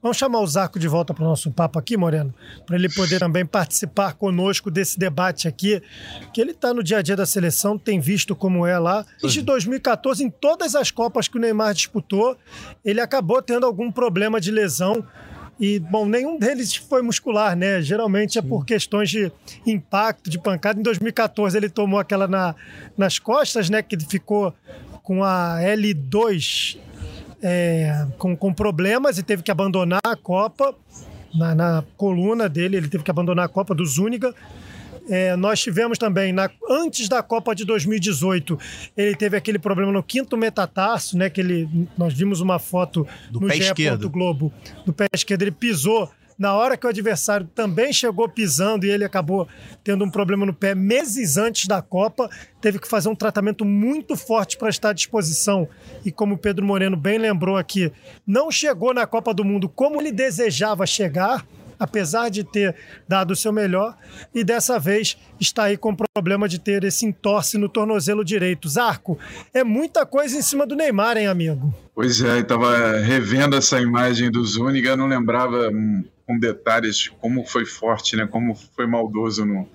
Vamos 0.02 0.18
chamar 0.18 0.40
o 0.40 0.48
Zarco 0.48 0.80
de 0.80 0.88
volta 0.88 1.14
para 1.14 1.24
o 1.24 1.28
nosso 1.28 1.52
papo 1.52 1.80
aqui, 1.80 1.98
Moreno, 1.98 2.34
para 2.66 2.76
ele 2.76 2.90
poder 2.90 3.20
também 3.20 3.46
participar 3.46 4.14
conosco 4.14 4.70
desse 4.72 4.98
debate 4.98 5.48
aqui, 5.48 5.82
que 6.34 6.42
ele 6.42 6.52
está 6.52 6.74
no 6.74 6.84
dia 6.84 6.98
a 6.98 7.02
dia 7.02 7.16
da 7.16 7.26
seleção, 7.26 7.78
tem 7.78 8.00
visto 8.00 8.36
como 8.36 8.66
é 8.66 8.78
lá. 8.78 9.06
Desde 9.22 9.42
2014, 9.42 10.24
em 10.24 10.30
todas 10.30 10.76
as 10.76 10.92
Copas 10.92 11.28
que 11.28 11.38
o 11.38 11.42
Neymar 11.42 11.74
disputou, 11.74 12.38
ele 12.84 13.02
acabou 13.02 13.42
tendo 13.42 13.66
algum 13.66 13.92
problema 13.92 14.40
de 14.40 14.52
lesão. 14.52 15.06
E, 15.60 15.78
bom, 15.78 16.06
nenhum 16.06 16.40
deles 16.40 16.74
foi 16.74 17.02
muscular, 17.02 17.56
né? 17.56 17.82
Geralmente 17.82 18.40
é 18.40 18.42
por 18.42 18.66
questões 18.66 19.10
de 19.10 19.30
impacto, 19.66 20.30
de 20.30 20.40
pancada. 20.40 20.80
Em 20.80 20.84
2014 20.84 21.58
ele 21.58 21.70
tomou 21.70 22.00
aquela 22.00 22.28
na, 22.28 22.56
nas 22.98 23.20
costas, 23.20 23.70
né? 23.70 23.82
Que 23.82 24.00
ficou 24.00 24.54
com 25.04 25.22
a 25.24 25.58
L2 25.62 26.78
é, 27.42 28.08
com, 28.18 28.36
com 28.36 28.54
problemas 28.54 29.18
e 29.18 29.24
teve 29.24 29.44
que 29.44 29.52
abandonar 29.52 30.02
a 30.04 30.16
Copa. 30.16 30.76
Na, 31.34 31.54
na, 31.54 31.84
coluna 31.96 32.50
dele, 32.50 32.78
ele 32.78 32.88
teve 32.88 33.04
que 33.04 33.12
abandonar 33.12 33.46
a 33.46 33.50
Copa 33.50 33.76
do 33.76 33.86
Zúñiga. 33.86 34.34
É, 35.08 35.36
nós 35.36 35.60
tivemos 35.60 35.98
também, 35.98 36.32
na, 36.32 36.50
antes 36.70 37.08
da 37.08 37.22
Copa 37.24 37.56
de 37.56 37.66
2018, 37.66 38.60
ele 38.96 39.16
teve 39.16 39.38
aquele 39.38 39.58
problema 39.58 39.92
no 39.92 40.04
quinto 40.04 40.38
metatarso, 40.38 41.18
né? 41.18 41.30
Que 41.30 41.42
ele, 41.42 41.88
nós 41.98 42.14
vimos 42.14 42.42
uma 42.42 42.60
foto 42.60 43.08
Do 43.32 43.40
no 43.40 43.48
pé 43.48 43.58
esquerdo. 43.58 44.10
Globo 44.10 44.54
do 44.86 44.94
pé 44.94 45.08
esquerdo, 45.14 45.44
ele 45.44 45.52
pisou. 45.52 46.10
Na 46.40 46.54
hora 46.54 46.78
que 46.78 46.88
o 46.88 46.90
adversário 46.90 47.46
também 47.54 47.92
chegou 47.92 48.30
pisando 48.30 48.86
e 48.86 48.90
ele 48.90 49.04
acabou 49.04 49.46
tendo 49.84 50.06
um 50.06 50.10
problema 50.10 50.46
no 50.46 50.54
pé 50.54 50.74
meses 50.74 51.36
antes 51.36 51.68
da 51.68 51.82
Copa, 51.82 52.30
teve 52.62 52.80
que 52.80 52.88
fazer 52.88 53.10
um 53.10 53.16
tratamento 53.16 53.66
muito 53.66 54.16
forte 54.16 54.58
para 54.58 54.70
estar 54.70 54.92
à 54.92 54.94
disposição. 54.94 55.68
E 56.06 56.14
como 56.14 56.36
o 56.36 56.38
Pedro 56.38 56.66
Moreno 56.66 56.96
bem 56.96 57.18
lembrou 57.18 57.58
aqui, 57.58 57.92
não 58.26 58.50
chegou 58.50 58.94
na 58.94 59.06
Copa 59.06 59.34
do 59.34 59.44
Mundo 59.44 59.68
como 59.68 60.00
ele 60.00 60.14
desejava 60.14 60.86
chegar, 60.86 61.46
apesar 61.78 62.30
de 62.30 62.46
ter 62.46 62.74
dado 63.06 63.32
o 63.32 63.36
seu 63.36 63.52
melhor, 63.52 63.98
e 64.34 64.42
dessa 64.42 64.80
vez 64.80 65.18
está 65.42 65.64
aí 65.64 65.76
com 65.76 65.94
problema 65.94 66.48
de 66.48 66.58
ter 66.58 66.86
esse 66.86 67.06
entorse 67.06 67.58
no 67.58 67.68
tornozelo 67.68 68.24
direito. 68.24 68.70
Zarco, 68.70 69.20
é 69.54 69.62
muita 69.62 70.06
coisa 70.06 70.38
em 70.38 70.42
cima 70.42 70.66
do 70.66 70.76
Neymar, 70.76 71.18
hein, 71.18 71.28
amigo? 71.28 71.74
Pois 71.94 72.22
é, 72.22 72.40
estava 72.40 72.98
revendo 73.00 73.58
essa 73.58 73.80
imagem 73.82 74.32
do 74.32 74.42
Zúñiga, 74.44 74.96
não 74.96 75.08
lembrava 75.08 75.70
com 76.30 76.38
detalhes 76.38 77.08
como 77.08 77.44
foi 77.44 77.66
forte, 77.66 78.16
né? 78.16 78.28
Como 78.28 78.54
foi 78.54 78.86
maldoso 78.86 79.44
no, 79.44 79.68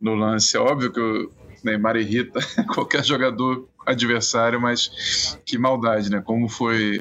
no 0.00 0.14
lance. 0.14 0.56
É 0.56 0.60
óbvio 0.60 0.90
que 0.90 0.98
o 0.98 1.30
Neymar 1.62 1.96
irrita 1.96 2.40
qualquer 2.72 3.04
jogador 3.04 3.68
adversário, 3.84 4.58
mas 4.58 5.38
que 5.44 5.58
maldade, 5.58 6.10
né? 6.10 6.22
Como 6.24 6.48
foi, 6.48 6.98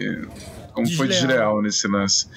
como 0.74 0.86
foi 0.92 1.08
Desleal. 1.08 1.28
desleal 1.30 1.62
nesse 1.62 1.88
lance. 1.88 2.28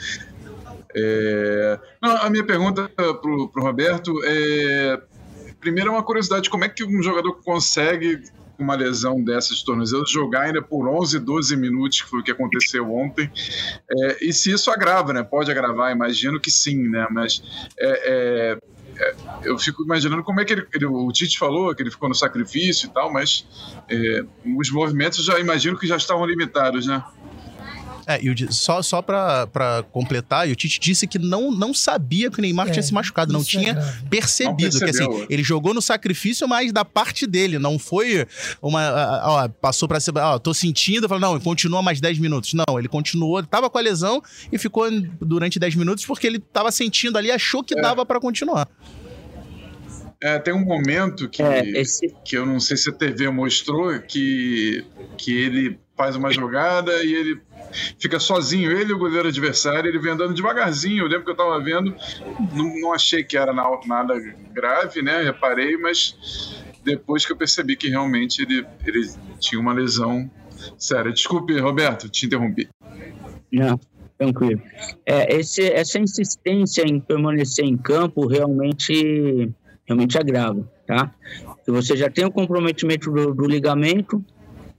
É, 0.94 1.80
não, 2.00 2.18
a 2.18 2.30
minha 2.30 2.44
pergunta 2.44 2.88
pro, 2.88 3.48
pro 3.48 3.62
Roberto 3.64 4.12
é 4.24 5.02
primeiro 5.60 5.88
é 5.88 5.92
uma 5.92 6.04
curiosidade, 6.04 6.48
como 6.48 6.64
é 6.64 6.68
que 6.68 6.84
um 6.84 7.02
jogador 7.02 7.32
consegue 7.42 8.22
com 8.56 8.62
uma 8.62 8.74
lesão 8.74 9.22
dessa 9.22 9.54
de 9.54 9.64
tornozelo 9.64 10.06
jogar 10.06 10.42
ainda 10.42 10.62
por 10.62 10.88
11, 10.88 11.18
12 11.18 11.56
minutos, 11.56 12.02
que 12.02 12.08
foi 12.08 12.20
o 12.20 12.22
que 12.22 12.30
aconteceu 12.30 12.90
ontem, 12.92 13.30
é, 13.90 14.24
e 14.24 14.32
se 14.32 14.50
isso 14.52 14.70
agrava, 14.70 15.12
né? 15.12 15.22
Pode 15.22 15.50
agravar, 15.50 15.92
imagino 15.92 16.40
que 16.40 16.50
sim, 16.50 16.88
né? 16.88 17.06
Mas 17.10 17.42
é, 17.78 17.88
é, 17.88 18.58
é, 18.96 19.14
eu 19.42 19.58
fico 19.58 19.82
imaginando 19.82 20.22
como 20.22 20.40
é 20.40 20.44
que 20.44 20.52
ele, 20.52 20.66
ele- 20.72 20.86
o 20.86 21.10
Tite 21.12 21.38
falou 21.38 21.74
que 21.74 21.82
ele 21.82 21.90
ficou 21.90 22.08
no 22.08 22.14
sacrifício 22.14 22.86
e 22.86 22.90
tal, 22.90 23.12
mas 23.12 23.46
é, 23.90 24.24
os 24.56 24.70
movimentos 24.70 25.24
já 25.24 25.38
imagino 25.40 25.76
que 25.78 25.86
já 25.86 25.96
estavam 25.96 26.24
limitados, 26.26 26.86
né? 26.86 27.02
É, 28.06 28.22
e 28.22 28.30
o 28.30 28.52
só, 28.52 28.82
só 28.82 29.00
pra, 29.00 29.46
pra 29.46 29.82
completar, 29.90 30.48
e 30.48 30.52
o 30.52 30.56
Tite 30.56 30.78
disse 30.78 31.06
que 31.06 31.18
não, 31.18 31.50
não 31.50 31.72
sabia 31.72 32.30
que 32.30 32.38
o 32.38 32.42
Neymar 32.42 32.68
É, 32.68 32.70
tinha 32.72 32.82
se 32.82 32.92
machucado, 32.92 33.32
não 33.32 33.40
é 33.40 33.44
tinha 33.44 33.74
percebido. 34.10 34.78
Não 34.78 34.80
que 34.80 34.90
assim, 34.90 35.26
ele 35.30 35.42
jogou 35.42 35.72
no 35.72 35.80
sacrifício, 35.80 36.46
mas 36.46 36.72
da 36.72 36.84
parte 36.84 37.26
dele, 37.26 37.58
não 37.58 37.78
foi 37.78 38.26
uma. 38.60 39.22
Ó, 39.24 39.48
passou 39.48 39.88
pra 39.88 40.00
ser. 40.00 40.16
Ó, 40.16 40.38
tô 40.38 40.52
sentindo, 40.52 41.08
falou, 41.08 41.20
não, 41.20 41.40
continua 41.40 41.82
mais 41.82 42.00
10 42.00 42.18
minutos. 42.18 42.54
Não, 42.54 42.78
ele 42.78 42.88
continuou, 42.88 43.42
tava 43.42 43.70
com 43.70 43.78
a 43.78 43.80
lesão 43.80 44.22
e 44.52 44.58
ficou 44.58 44.86
durante 45.20 45.58
10 45.58 45.74
minutos 45.74 46.04
porque 46.04 46.26
ele 46.26 46.38
tava 46.38 46.70
sentindo 46.70 47.16
ali, 47.16 47.30
achou 47.30 47.62
que 47.64 47.74
dava 47.74 48.04
pra 48.04 48.20
continuar. 48.20 48.68
É, 50.22 50.38
tem 50.38 50.54
um 50.54 50.64
momento 50.64 51.28
que, 51.28 51.42
É, 51.42 51.68
esse, 51.78 52.14
que 52.24 52.36
eu 52.36 52.46
não 52.46 52.58
sei 52.58 52.76
se 52.78 52.88
a 52.88 52.92
TV 52.92 53.28
mostrou, 53.28 53.98
que, 54.00 54.82
que 55.18 55.36
ele 55.36 55.78
faz 55.96 56.16
uma 56.16 56.32
jogada 56.32 56.92
e 57.04 57.12
ele 57.12 57.40
fica 57.98 58.18
sozinho, 58.18 58.70
ele 58.70 58.90
e 58.90 58.94
o 58.94 58.98
goleiro 58.98 59.28
adversário, 59.28 59.88
ele 59.88 59.98
vem 59.98 60.12
andando 60.12 60.34
devagarzinho. 60.34 61.04
Eu 61.04 61.08
lembro 61.08 61.24
que 61.24 61.30
eu 61.30 61.36
tava 61.36 61.58
vendo, 61.60 61.94
não, 62.52 62.80
não 62.80 62.92
achei 62.92 63.22
que 63.24 63.36
era 63.36 63.52
na- 63.52 63.80
nada 63.86 64.14
grave, 64.52 65.02
né? 65.02 65.22
Reparei, 65.22 65.76
mas 65.76 66.62
depois 66.84 67.24
que 67.24 67.32
eu 67.32 67.36
percebi 67.36 67.76
que 67.76 67.88
realmente 67.88 68.42
ele, 68.42 68.66
ele 68.84 69.10
tinha 69.40 69.60
uma 69.60 69.72
lesão 69.72 70.30
séria. 70.78 71.12
Desculpe, 71.12 71.58
Roberto, 71.58 72.08
te 72.08 72.26
interrompi. 72.26 72.68
Não, 73.52 73.78
tranquilo. 74.18 74.60
É, 75.06 75.36
esse, 75.36 75.62
essa 75.62 75.98
insistência 75.98 76.82
em 76.82 77.00
permanecer 77.00 77.64
em 77.64 77.76
campo 77.76 78.26
realmente, 78.26 79.50
realmente 79.86 80.18
agrava, 80.18 80.68
tá? 80.86 81.10
Você 81.66 81.96
já 81.96 82.10
tem 82.10 82.24
o 82.24 82.30
comprometimento 82.30 83.10
do, 83.10 83.34
do 83.34 83.46
ligamento, 83.46 84.22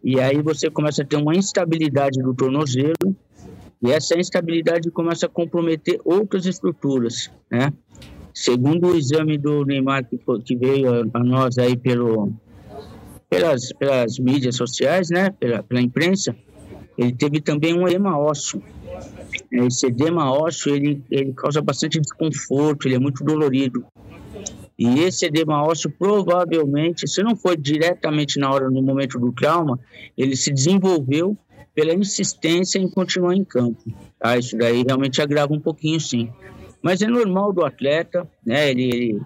e 0.06 0.20
aí 0.20 0.40
você 0.40 0.70
começa 0.70 1.02
a 1.02 1.06
ter 1.06 1.16
uma 1.16 1.36
instabilidade 1.36 2.22
do 2.22 2.32
tornozelo, 2.36 3.16
e 3.82 3.92
essa 3.92 4.16
instabilidade 4.16 4.92
começa 4.92 5.26
a 5.26 5.30
comprometer 5.30 6.00
outras 6.06 6.46
estruturas, 6.46 7.32
né? 7.50 7.74
Segundo 8.32 8.90
o 8.90 8.96
exame 8.96 9.36
do 9.36 9.66
Neymar 9.66 10.06
que, 10.08 10.20
que 10.46 10.56
veio 10.56 11.10
a 11.12 11.24
nós 11.24 11.58
aí 11.58 11.76
pelo, 11.76 12.32
pelas, 13.28 13.74
pelas 13.74 14.20
mídias 14.20 14.56
sociais, 14.56 15.10
né? 15.10 15.32
Pela, 15.32 15.64
pela 15.64 15.82
imprensa, 15.82 16.36
ele 16.96 17.12
teve 17.12 17.42
também 17.42 17.74
um 17.74 17.88
edema 17.88 18.16
ósseo. 18.16 18.62
Esse 19.52 19.88
edema 19.88 20.32
ósseo, 20.32 20.76
ele, 20.76 21.04
ele 21.10 21.34
causa 21.34 21.64
bastante 21.64 22.00
desconforto, 22.00 22.88
ele 22.88 22.96
é 22.96 23.00
muito 23.00 23.24
dolorido. 23.24 23.84
E 24.78 25.00
esse 25.00 25.26
edema 25.26 25.64
ósseo, 25.64 25.90
provavelmente, 25.90 27.08
se 27.08 27.24
não 27.24 27.36
foi 27.36 27.56
diretamente 27.56 28.40
na 28.40 28.52
hora, 28.52 28.70
no 28.70 28.82
momento 28.82 29.18
do 29.20 29.32
trauma, 29.32 29.80
ele 30.18 30.36
se 30.36 30.52
desenvolveu 30.52 31.38
pela 31.74 31.94
insistência 31.94 32.80
em 32.80 32.90
continuar 32.90 33.36
em 33.36 33.44
campo. 33.44 33.82
Tá? 34.20 34.38
Isso 34.38 34.58
daí 34.58 34.84
realmente 34.84 35.22
agrava 35.22 35.54
um 35.54 35.60
pouquinho, 35.60 36.00
sim. 36.00 36.30
Mas 36.82 37.02
é 37.02 37.08
normal 37.08 37.52
do 37.52 37.66
atleta, 37.66 38.28
né? 38.46 38.70
Ele, 38.70 39.20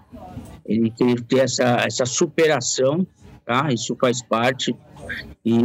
ele, 0.64 0.92
ele 0.98 1.20
ter 1.22 1.40
essa, 1.40 1.64
essa 1.84 2.06
superação, 2.06 3.06
tá? 3.44 3.68
Isso 3.72 3.96
faz 4.00 4.22
parte. 4.22 4.74
E 5.44 5.58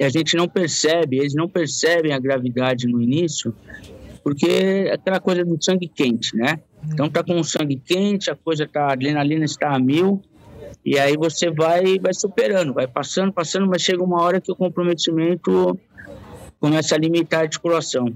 a 0.00 0.08
gente 0.08 0.36
não 0.36 0.46
percebe, 0.46 1.18
eles 1.18 1.34
não 1.34 1.48
percebem 1.48 2.12
a 2.12 2.18
gravidade 2.18 2.86
no 2.86 3.00
início, 3.00 3.54
porque 4.22 4.46
é 4.46 4.92
aquela 4.92 5.20
coisa 5.20 5.44
do 5.44 5.62
sangue 5.62 5.88
quente, 5.88 6.36
né? 6.36 6.60
Então 6.84 7.08
tá 7.08 7.22
com 7.22 7.38
o 7.38 7.44
sangue 7.44 7.76
quente, 7.76 8.30
a 8.30 8.36
coisa 8.36 8.66
tá, 8.66 8.86
a 8.86 8.92
adrenalina 8.92 9.44
está 9.44 9.74
a 9.74 9.78
mil, 9.78 10.22
e 10.84 10.98
aí 10.98 11.16
você 11.16 11.50
vai, 11.50 11.98
vai 11.98 12.14
superando, 12.14 12.72
vai 12.72 12.86
passando, 12.86 13.32
passando, 13.32 13.66
mas 13.66 13.82
chega 13.82 14.02
uma 14.02 14.22
hora 14.22 14.40
que 14.40 14.52
o 14.52 14.56
comprometimento 14.56 15.78
começa 16.60 16.94
a 16.94 16.98
limitar 16.98 17.40
a 17.40 17.42
articulação. 17.42 18.12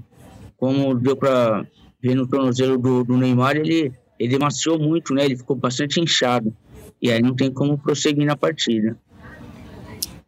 Como 0.57 0.95
deu 0.95 1.17
para 1.17 1.65
ver 2.01 2.15
no 2.15 2.27
tornozelo 2.27 2.77
do, 2.77 3.03
do 3.03 3.17
Neymar, 3.17 3.57
ele, 3.57 3.91
ele 4.17 4.37
muito, 4.79 5.13
né? 5.13 5.25
Ele 5.25 5.35
ficou 5.35 5.55
bastante 5.55 5.99
inchado. 5.99 6.55
E 7.01 7.11
aí 7.11 7.21
não 7.21 7.35
tem 7.35 7.51
como 7.51 7.77
prosseguir 7.77 8.25
na 8.25 8.35
partida. 8.35 8.95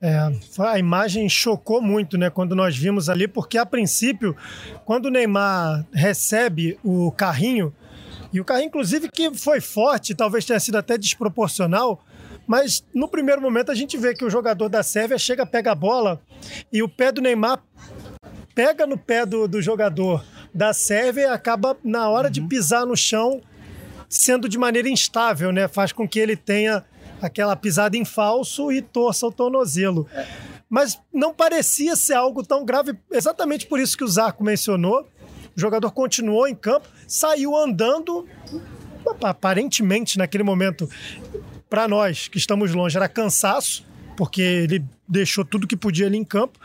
É, 0.02 0.30
a 0.60 0.78
imagem 0.78 1.30
chocou 1.30 1.82
muito, 1.82 2.18
né, 2.18 2.30
quando 2.30 2.54
nós 2.54 2.76
vimos 2.76 3.08
ali, 3.08 3.26
porque 3.26 3.58
a 3.58 3.66
princípio, 3.66 4.36
quando 4.84 5.06
o 5.06 5.10
Neymar 5.10 5.86
recebe 5.94 6.78
o 6.84 7.10
carrinho, 7.10 7.74
e 8.34 8.42
o 8.42 8.46
carrinho, 8.46 8.68
inclusive, 8.68 9.10
que 9.10 9.32
foi 9.36 9.62
forte, 9.62 10.16
talvez 10.16 10.44
tenha 10.44 10.60
sido 10.60 10.78
até 10.78 10.98
desproporcional, 10.98 12.04
mas 12.48 12.84
no 12.94 13.08
primeiro 13.08 13.42
momento 13.42 13.72
a 13.72 13.76
gente 13.76 13.96
vê 13.96 14.14
que 14.14 14.26
o 14.26 14.30
jogador 14.30 14.68
da 14.68 14.82
Sérvia 14.82 15.18
chega, 15.18 15.46
pega 15.46 15.72
a 15.72 15.76
bola 15.76 16.20
e 16.72 16.82
o 16.82 16.90
pé 16.90 17.12
do 17.12 17.22
Neymar 17.22 17.62
pega 18.56 18.86
no 18.86 18.98
pé 18.98 19.26
do, 19.26 19.48
do 19.48 19.62
jogador 19.62 20.26
da 20.54 20.74
Sérvia 20.74 21.22
e 21.22 21.26
acaba, 21.26 21.78
na 21.84 22.10
hora 22.10 22.30
de 22.30 22.42
pisar 22.42 22.86
no 22.86 22.98
chão, 22.98 23.42
sendo 24.10 24.50
de 24.50 24.58
maneira 24.58 24.90
instável, 24.90 25.52
né? 25.52 25.68
Faz 25.68 25.92
com 25.92 26.08
que 26.08 26.20
ele 26.20 26.36
tenha 26.36 26.84
aquela 27.22 27.56
pisada 27.56 27.98
em 27.98 28.06
falso 28.06 28.72
e 28.72 28.82
torça 28.82 29.26
o 29.26 29.32
tornozelo. 29.32 30.08
Mas 30.70 31.00
não 31.14 31.34
parecia 31.34 31.96
ser 31.96 32.14
algo 32.14 32.44
tão 32.44 32.66
grave, 32.66 32.96
exatamente 33.12 33.66
por 33.66 33.80
isso 33.80 33.98
que 33.98 34.04
o 34.04 34.08
Zarco 34.08 34.44
mencionou. 34.44 35.08
O 35.56 35.60
jogador 35.60 35.92
continuou 35.92 36.48
em 36.48 36.56
campo, 36.56 36.88
saiu 37.08 37.56
andando, 37.56 38.28
aparentemente 39.22 40.18
naquele 40.18 40.44
momento, 40.44 40.90
para 41.70 41.88
nós 41.88 42.28
que 42.28 42.38
estamos 42.38 42.74
longe, 42.74 42.98
era 42.98 43.08
cansaço, 43.08 43.86
porque 44.18 44.42
ele 44.42 44.84
deixou 45.08 45.44
tudo 45.44 45.68
que 45.68 45.76
podia 45.76 46.08
ali 46.08 46.18
em 46.18 46.24
campo. 46.24 46.60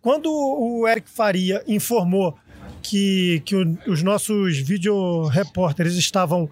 Quando 0.00 0.30
o 0.30 0.86
Eric 0.88 1.08
Faria 1.10 1.62
informou 1.66 2.36
que, 2.82 3.42
que 3.44 3.54
o, 3.54 3.78
os 3.86 4.02
nossos 4.02 4.58
vídeo 4.58 5.24
repórteres 5.26 5.94
estavam 5.94 6.48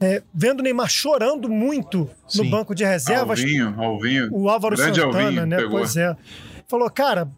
é, 0.00 0.22
vendo 0.34 0.60
o 0.60 0.62
Neymar 0.62 0.88
chorando 0.88 1.48
muito 1.48 2.08
Sim. 2.26 2.44
no 2.44 2.50
banco 2.50 2.74
de 2.74 2.84
reservas. 2.84 3.40
Alvinho, 3.40 3.74
Alvinho. 3.78 4.28
O 4.32 4.48
Álvaro 4.48 4.76
Grande 4.76 5.00
Santana, 5.00 5.24
Alvinho, 5.24 5.46
né? 5.46 5.56
Pegou. 5.56 5.70
Pois 5.78 5.96
é. 5.96 6.16
Falou, 6.66 6.90
cara, 6.90 7.28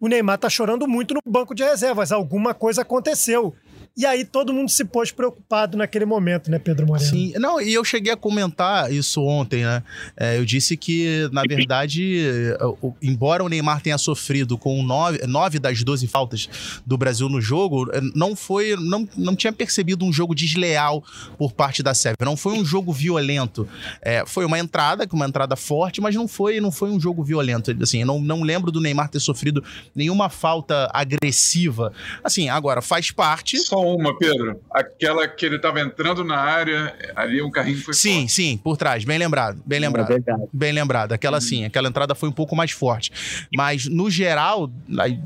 o 0.00 0.08
Neymar 0.08 0.38
tá 0.38 0.48
chorando 0.48 0.86
muito 0.86 1.14
no 1.14 1.20
banco 1.26 1.54
de 1.54 1.64
reservas. 1.64 2.12
Alguma 2.12 2.54
coisa 2.54 2.82
aconteceu. 2.82 3.54
E 3.96 4.04
aí 4.04 4.26
todo 4.26 4.52
mundo 4.52 4.68
se 4.68 4.84
pôs 4.84 5.10
preocupado 5.10 5.74
naquele 5.78 6.04
momento, 6.04 6.50
né, 6.50 6.58
Pedro 6.58 6.86
Moreno? 6.86 7.08
Sim, 7.08 7.32
não, 7.38 7.58
e 7.58 7.72
eu 7.72 7.82
cheguei 7.82 8.12
a 8.12 8.16
comentar 8.16 8.92
isso 8.92 9.22
ontem, 9.22 9.64
né? 9.64 9.82
É, 10.14 10.36
eu 10.36 10.44
disse 10.44 10.76
que, 10.76 11.26
na 11.32 11.42
verdade, 11.48 12.54
embora 13.00 13.42
o 13.42 13.48
Neymar 13.48 13.80
tenha 13.80 13.96
sofrido 13.96 14.58
com 14.58 14.82
nove, 14.82 15.26
nove 15.26 15.58
das 15.58 15.82
12 15.82 16.06
faltas 16.08 16.46
do 16.84 16.98
Brasil 16.98 17.26
no 17.30 17.40
jogo, 17.40 17.90
é, 17.90 18.02
não 18.14 18.36
foi. 18.36 18.76
Não, 18.76 19.08
não 19.16 19.34
tinha 19.34 19.52
percebido 19.52 20.04
um 20.04 20.12
jogo 20.12 20.34
desleal 20.34 21.02
por 21.38 21.54
parte 21.54 21.82
da 21.82 21.94
Sérvia. 21.94 22.18
Não 22.22 22.36
foi 22.36 22.52
um 22.52 22.64
jogo 22.66 22.92
violento. 22.92 23.66
É, 24.02 24.24
foi 24.26 24.44
uma 24.44 24.58
entrada, 24.58 25.08
uma 25.10 25.26
entrada 25.26 25.56
forte, 25.56 26.02
mas 26.02 26.14
não 26.14 26.28
foi, 26.28 26.60
não 26.60 26.70
foi 26.70 26.90
um 26.90 27.00
jogo 27.00 27.24
violento. 27.24 27.74
Assim, 27.80 28.00
eu 28.00 28.06
não, 28.06 28.20
não 28.20 28.42
lembro 28.42 28.70
do 28.70 28.78
Neymar 28.78 29.08
ter 29.08 29.20
sofrido 29.20 29.64
nenhuma 29.94 30.28
falta 30.28 30.90
agressiva. 30.92 31.94
Assim, 32.22 32.50
agora, 32.50 32.82
faz 32.82 33.10
parte. 33.10 33.58
Só 33.58 33.85
uma, 33.94 34.16
Pedro. 34.18 34.60
Aquela 34.70 35.26
que 35.28 35.44
ele 35.44 35.56
estava 35.56 35.80
entrando 35.80 36.24
na 36.24 36.36
área, 36.36 36.94
ali 37.14 37.42
um 37.42 37.50
carrinho 37.50 37.78
foi 37.78 37.94
Sim, 37.94 38.20
forte. 38.20 38.32
sim, 38.32 38.60
por 38.62 38.76
trás. 38.76 39.04
Bem 39.04 39.18
lembrado, 39.18 39.62
bem 39.64 39.80
lembrado. 39.80 40.12
É 40.12 40.18
bem 40.52 40.72
lembrado. 40.72 41.12
Aquela 41.12 41.40
sim, 41.40 41.64
aquela 41.64 41.88
entrada 41.88 42.14
foi 42.14 42.28
um 42.28 42.32
pouco 42.32 42.54
mais 42.56 42.70
forte. 42.70 43.12
Mas, 43.54 43.86
no 43.86 44.10
geral, 44.10 44.70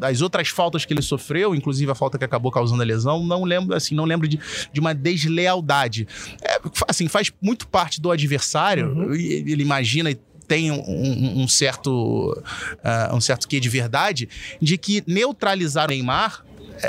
as 0.00 0.20
outras 0.20 0.48
faltas 0.48 0.84
que 0.84 0.92
ele 0.92 1.02
sofreu, 1.02 1.54
inclusive 1.54 1.90
a 1.90 1.94
falta 1.94 2.18
que 2.18 2.24
acabou 2.24 2.50
causando 2.50 2.82
a 2.82 2.84
lesão, 2.84 3.24
não 3.24 3.44
lembro, 3.44 3.74
assim, 3.74 3.94
não 3.94 4.04
lembro 4.04 4.28
de, 4.28 4.38
de 4.72 4.80
uma 4.80 4.94
deslealdade. 4.94 6.06
É, 6.42 6.60
assim, 6.88 7.08
faz 7.08 7.32
muito 7.40 7.66
parte 7.66 8.00
do 8.00 8.10
adversário. 8.10 8.92
Uhum. 8.92 9.14
Ele 9.14 9.62
imagina 9.62 10.10
e 10.10 10.18
tem 10.50 10.72
um, 10.72 10.80
um, 10.80 11.42
um 11.42 11.48
certo 11.48 12.32
uh, 12.32 13.14
um 13.14 13.20
certo 13.20 13.46
quê 13.46 13.60
de 13.60 13.68
verdade 13.68 14.28
de 14.60 14.76
que 14.76 15.00
neutralizar 15.06 15.86
o 15.86 15.90
Neymar 15.90 16.44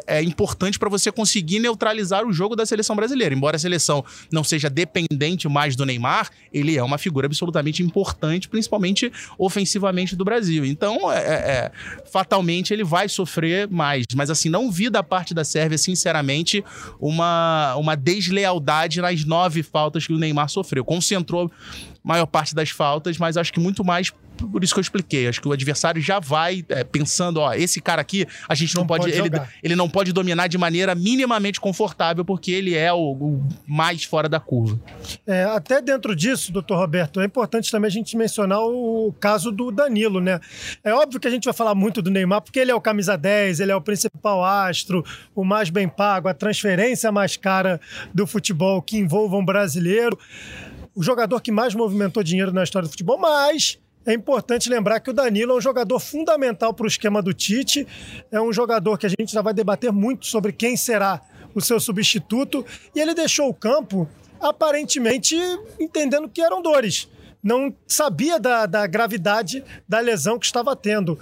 é, 0.08 0.18
é 0.18 0.24
importante 0.24 0.80
para 0.80 0.90
você 0.90 1.12
conseguir 1.12 1.60
neutralizar 1.60 2.26
o 2.26 2.34
jogo 2.34 2.56
da 2.56 2.66
seleção 2.66 2.96
brasileira. 2.96 3.34
Embora 3.34 3.56
a 3.56 3.60
seleção 3.60 4.04
não 4.32 4.44
seja 4.44 4.70
dependente 4.70 5.48
mais 5.48 5.76
do 5.76 5.86
Neymar, 5.86 6.30
ele 6.54 6.78
é 6.78 6.84
uma 6.84 6.98
figura 6.98 7.28
absolutamente 7.28 7.84
importante, 7.84 8.50
principalmente 8.50 9.12
ofensivamente 9.38 10.16
do 10.16 10.24
Brasil. 10.24 10.66
Então, 10.66 11.12
é, 11.12 11.18
é, 11.18 11.34
é, 11.34 11.72
fatalmente, 12.12 12.74
ele 12.74 12.84
vai 12.84 13.10
sofrer 13.10 13.70
mais. 13.70 14.06
Mas, 14.16 14.30
assim, 14.30 14.50
não 14.50 14.72
vi 14.72 14.90
da 14.90 15.04
parte 15.04 15.34
da 15.34 15.44
Sérvia, 15.44 15.78
sinceramente, 15.78 16.64
uma, 17.00 17.76
uma 17.76 17.96
deslealdade 17.96 19.02
nas 19.02 19.26
nove 19.26 19.64
faltas 19.64 20.06
que 20.06 20.14
o 20.14 20.18
Neymar 20.18 20.50
sofreu. 20.50 20.84
Concentrou 20.84 21.52
maior 22.04 22.26
parte 22.26 22.56
das 22.56 22.70
faltas, 22.70 23.18
mas 23.18 23.38
acho 23.38 23.54
que 23.54 23.60
muito 23.60 23.84
mais 23.84 24.12
por 24.48 24.64
isso 24.64 24.74
que 24.74 24.80
eu 24.80 24.82
expliquei. 24.82 25.28
Acho 25.28 25.42
que 25.42 25.48
o 25.48 25.52
adversário 25.52 26.02
já 26.02 26.20
vai 26.20 26.66
é, 26.70 26.84
pensando, 26.84 27.40
ó, 27.40 27.54
esse 27.54 27.82
cara 27.82 28.02
aqui, 28.02 28.26
a 28.48 28.56
gente 28.56 28.74
não, 28.76 28.82
não 28.82 28.88
pode. 28.88 29.12
pode 29.12 29.18
ele, 29.18 29.30
ele 29.62 29.76
não 29.76 29.90
pode 29.90 30.12
dominar 30.12 30.48
de 30.48 30.58
maneira 30.58 30.96
minimamente 30.96 31.60
confortável, 31.60 32.24
porque 32.26 32.52
ele 32.52 32.76
é 32.76 32.92
o, 32.92 33.12
o 33.12 33.48
mais 33.68 34.04
fora 34.04 34.28
da 34.28 34.40
curva. 34.40 34.80
É, 35.26 35.44
até 35.44 35.82
dentro 35.82 36.16
disso, 36.16 36.52
doutor 36.52 36.78
Roberto, 36.78 37.20
é 37.22 37.26
importante 37.26 37.72
também 37.72 37.88
a 37.88 37.92
gente 37.92 38.16
mencionar 38.18 38.60
o 38.62 39.14
caso 39.20 39.52
do 39.52 39.72
Danilo, 39.72 40.20
né? 40.20 40.40
É 40.84 40.94
óbvio 40.94 41.20
que 41.20 41.28
a 41.28 41.32
gente 41.32 41.46
vai 41.46 41.54
falar 41.54 41.76
muito 41.76 42.02
do 42.02 42.10
Neymar, 42.10 42.42
porque 42.42 42.60
ele 42.60 42.72
é 42.72 42.76
o 42.76 42.82
camisa 42.82 43.18
10, 43.18 43.60
ele 43.60 43.72
é 43.72 43.76
o 43.76 43.82
principal 43.82 44.44
astro, 44.44 45.04
o 45.36 45.44
mais 45.44 45.70
bem 45.70 45.88
pago, 45.88 46.28
a 46.28 46.34
transferência 46.34 47.12
mais 47.12 47.38
cara 47.38 47.80
do 48.14 48.26
futebol 48.26 48.82
que 48.82 48.98
envolva 48.98 49.38
um 49.38 49.46
brasileiro 49.46 50.18
o 50.96 51.04
jogador 51.04 51.42
que 51.42 51.52
mais 51.52 51.74
movimentou 51.74 52.24
dinheiro 52.24 52.52
na 52.52 52.64
história 52.64 52.88
do 52.88 52.92
futebol, 52.92 53.18
mas 53.18 53.80
é 54.06 54.14
importante 54.14 54.70
lembrar 54.70 55.00
que 55.00 55.12
o 55.12 55.14
Danilo 55.14 55.54
é 55.54 55.56
um 55.56 55.62
jogador 55.62 56.00
fundamental 56.00 56.74
para 56.74 56.86
o 56.86 56.88
esquema 56.88 57.22
do 57.22 57.34
Tite. 57.34 57.88
É 58.32 58.42
um 58.42 58.52
jogador 58.52 58.98
que 58.98 59.06
a 59.06 59.10
gente 59.10 59.32
já 59.32 59.42
vai 59.42 59.54
debater 59.54 59.92
muito 59.92 60.26
sobre 60.26 60.52
quem 60.52 60.76
será 60.76 61.22
o 61.54 61.62
seu 61.62 61.80
substituto. 61.80 62.66
E 62.96 63.00
ele 63.00 63.14
deixou 63.14 63.48
o 63.48 63.54
campo 63.54 64.10
aparentemente 64.40 65.38
entendendo 65.80 66.28
que 66.28 66.42
eram 66.42 66.62
dores. 66.62 67.08
Não 67.44 67.74
sabia 67.88 68.40
da, 68.40 68.66
da 68.66 68.88
gravidade 68.88 69.64
da 69.88 70.00
lesão 70.00 70.40
que 70.40 70.46
estava 70.46 70.76
tendo. 70.76 71.20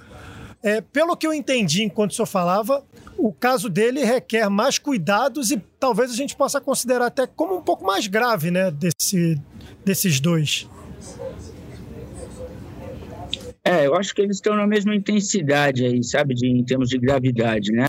É, 0.62 0.82
pelo 0.82 1.16
que 1.16 1.26
eu 1.26 1.34
entendi 1.34 1.84
enquanto 1.84 2.12
o 2.12 2.14
senhor 2.14 2.26
falava, 2.26 2.84
o 3.18 3.32
caso 3.32 3.70
dele 3.70 4.04
requer 4.04 4.50
mais 4.50 4.78
cuidados 4.78 5.52
e 5.52 5.62
talvez 5.80 6.12
a 6.12 6.16
gente 6.16 6.36
possa 6.36 6.60
considerar 6.60 7.08
até 7.08 7.26
como 7.26 7.58
um 7.58 7.62
pouco 7.62 7.86
mais 7.86 8.08
grave, 8.08 8.52
né, 8.52 8.70
desse, 8.70 9.40
desses 9.86 10.20
dois. 10.20 10.68
É, 13.64 13.86
eu 13.86 13.96
acho 13.96 14.16
que 14.16 14.22
eles 14.22 14.38
estão 14.38 14.56
na 14.56 14.66
mesma 14.66 14.96
intensidade 14.96 15.86
aí, 15.86 16.04
sabe, 16.04 16.34
de, 16.34 16.48
em 16.48 16.64
termos 16.64 16.90
de 16.90 16.98
gravidade, 16.98 17.72
né? 17.72 17.88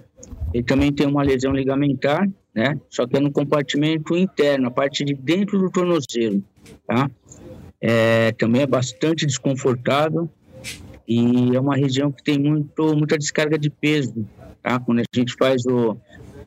Ele 0.53 0.65
também 0.65 0.93
tem 0.93 1.07
uma 1.07 1.23
lesão 1.23 1.53
ligamentar, 1.53 2.29
né? 2.55 2.79
Só 2.91 3.07
que 3.07 3.17
é 3.17 3.21
no 3.21 3.31
compartimento 3.31 4.17
interno, 4.17 4.69
a 4.69 4.71
parte 4.71 5.05
de 5.05 5.15
dentro 5.15 5.59
do 5.59 5.71
tornozelo, 5.71 6.45
tá? 6.87 7.11
É, 7.81 8.33
também 8.33 8.63
é 8.63 8.67
bastante 8.67 9.25
desconfortável 9.25 10.29
e 11.11 11.57
é 11.57 11.61
uma 11.61 11.75
região 11.75 12.13
que 12.13 12.23
tem 12.23 12.39
muito, 12.39 12.95
muita 12.95 13.19
descarga 13.19 13.59
de 13.59 13.69
peso, 13.69 14.25
tá? 14.63 14.79
Quando 14.79 15.01
a 15.01 15.05
gente 15.13 15.35
faz 15.37 15.67
o, 15.67 15.97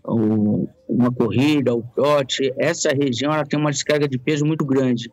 o, 0.06 0.70
uma 0.88 1.12
corrida, 1.12 1.76
o 1.76 1.84
trote, 1.94 2.54
essa 2.58 2.90
região 2.94 3.34
ela 3.34 3.46
tem 3.46 3.60
uma 3.60 3.72
descarga 3.72 4.08
de 4.08 4.18
peso 4.18 4.46
muito 4.46 4.64
grande. 4.64 5.12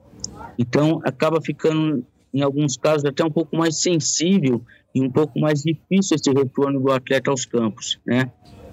Então, 0.57 1.01
acaba 1.05 1.41
ficando 1.41 2.07
em 2.33 2.43
alguns 2.43 2.77
casos, 2.77 3.05
até 3.05 3.25
um 3.25 3.31
pouco 3.31 3.57
mais 3.57 3.83
sensível 3.83 4.65
e 4.95 5.03
um 5.03 5.11
pouco 5.11 5.41
mais 5.41 5.63
difícil 5.63 6.15
esse 6.15 6.31
retorno 6.31 6.79
do 6.79 6.93
atleta 6.93 7.33
aos 7.33 7.45
campos, 7.45 7.99
né? 8.07 8.31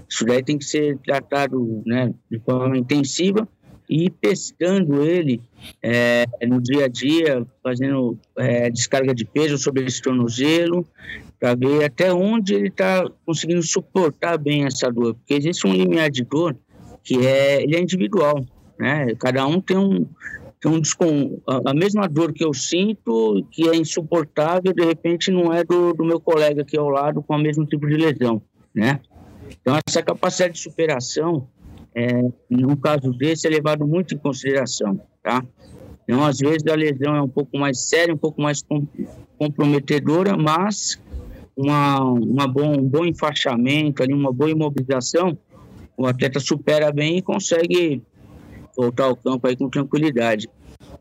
Isso 0.07 0.23
daí 0.25 0.43
tem 0.43 0.59
que 0.59 0.65
ser 0.65 0.99
tratado 0.99 1.81
né, 1.87 2.13
de 2.29 2.37
forma 2.39 2.77
intensiva 2.77 3.47
e 3.89 4.09
testando 4.09 5.03
ele 5.03 5.41
é, 5.81 6.25
no 6.47 6.61
dia 6.61 6.85
a 6.85 6.87
dia, 6.87 7.45
fazendo 7.63 8.17
é, 8.37 8.69
descarga 8.69 9.13
de 9.13 9.25
peso 9.25 9.57
sobre 9.57 9.85
esse 9.85 10.01
tornozelo, 10.01 10.85
para 11.39 11.55
ver 11.55 11.85
até 11.85 12.11
onde 12.11 12.53
ele 12.53 12.67
está 12.67 13.09
conseguindo 13.25 13.63
suportar 13.63 14.37
bem 14.37 14.65
essa 14.65 14.91
dor, 14.91 15.13
porque 15.15 15.33
existe 15.33 15.65
um 15.65 15.73
limiar 15.73 16.09
de 16.09 16.23
dor 16.23 16.55
que 17.03 17.25
é, 17.25 17.63
ele 17.63 17.75
é 17.75 17.79
individual, 17.79 18.45
né? 18.77 19.15
Cada 19.17 19.47
um 19.47 19.61
tem 19.61 19.77
um, 19.77 20.05
então, 20.57 20.81
a 21.65 21.73
mesma 21.73 22.07
dor 22.07 22.33
que 22.33 22.43
eu 22.43 22.53
sinto, 22.53 23.45
que 23.51 23.69
é 23.69 23.75
insuportável, 23.75 24.73
de 24.73 24.83
repente 24.83 25.31
não 25.31 25.53
é 25.53 25.63
do, 25.63 25.93
do 25.93 26.03
meu 26.03 26.19
colega 26.19 26.63
aqui 26.63 26.77
ao 26.77 26.89
lado 26.89 27.21
com 27.21 27.35
o 27.35 27.39
mesmo 27.39 27.65
tipo 27.65 27.87
de 27.87 27.95
lesão, 27.95 28.41
né? 28.73 28.99
Então, 29.61 29.77
essa 29.87 30.01
capacidade 30.01 30.55
de 30.55 30.59
superação, 30.59 31.47
é, 31.97 32.21
num 32.47 32.75
caso 32.75 33.11
desse, 33.11 33.47
é 33.47 33.49
levado 33.49 33.87
muito 33.87 34.13
em 34.13 34.19
consideração, 34.19 35.01
tá? 35.23 35.43
Então, 36.03 36.23
às 36.23 36.37
vezes, 36.37 36.63
a 36.67 36.75
lesão 36.75 37.15
é 37.15 37.21
um 37.23 37.27
pouco 37.27 37.57
mais 37.57 37.89
séria, 37.89 38.13
um 38.13 38.17
pouco 38.17 38.39
mais 38.39 38.63
comprometedora, 39.39 40.37
mas 40.37 41.01
uma, 41.55 42.03
uma 42.03 42.47
bom, 42.47 42.77
um 42.79 42.87
bom 42.87 43.03
enfaixamento, 43.03 44.03
ali, 44.03 44.13
uma 44.13 44.31
boa 44.31 44.51
imobilização, 44.51 45.35
o 45.97 46.05
atleta 46.05 46.39
supera 46.39 46.91
bem 46.91 47.17
e 47.17 47.21
consegue 47.23 48.03
voltar 48.77 49.05
ao 49.05 49.15
campo 49.15 49.47
aí 49.47 49.57
com 49.57 49.67
tranquilidade. 49.67 50.47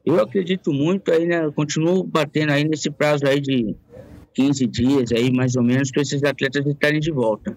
Eu 0.03 0.19
acredito 0.19 0.73
muito 0.73 1.13
aí, 1.13 1.27
né? 1.27 1.51
Continuo 1.55 2.05
batendo 2.05 2.53
aí 2.53 2.65
nesse 2.65 2.91
prazo 2.91 3.27
aí 3.27 3.39
de 3.39 3.77
15 4.33 4.67
dias 4.67 5.13
aí, 5.13 5.31
mais 5.31 5.57
ou 5.57 5.63
menos, 5.63 5.91
para 5.91 6.01
esses 6.01 6.25
atletas 6.25 6.65
estarem 6.67 7.01
de 7.01 7.13
volta. 7.13 7.55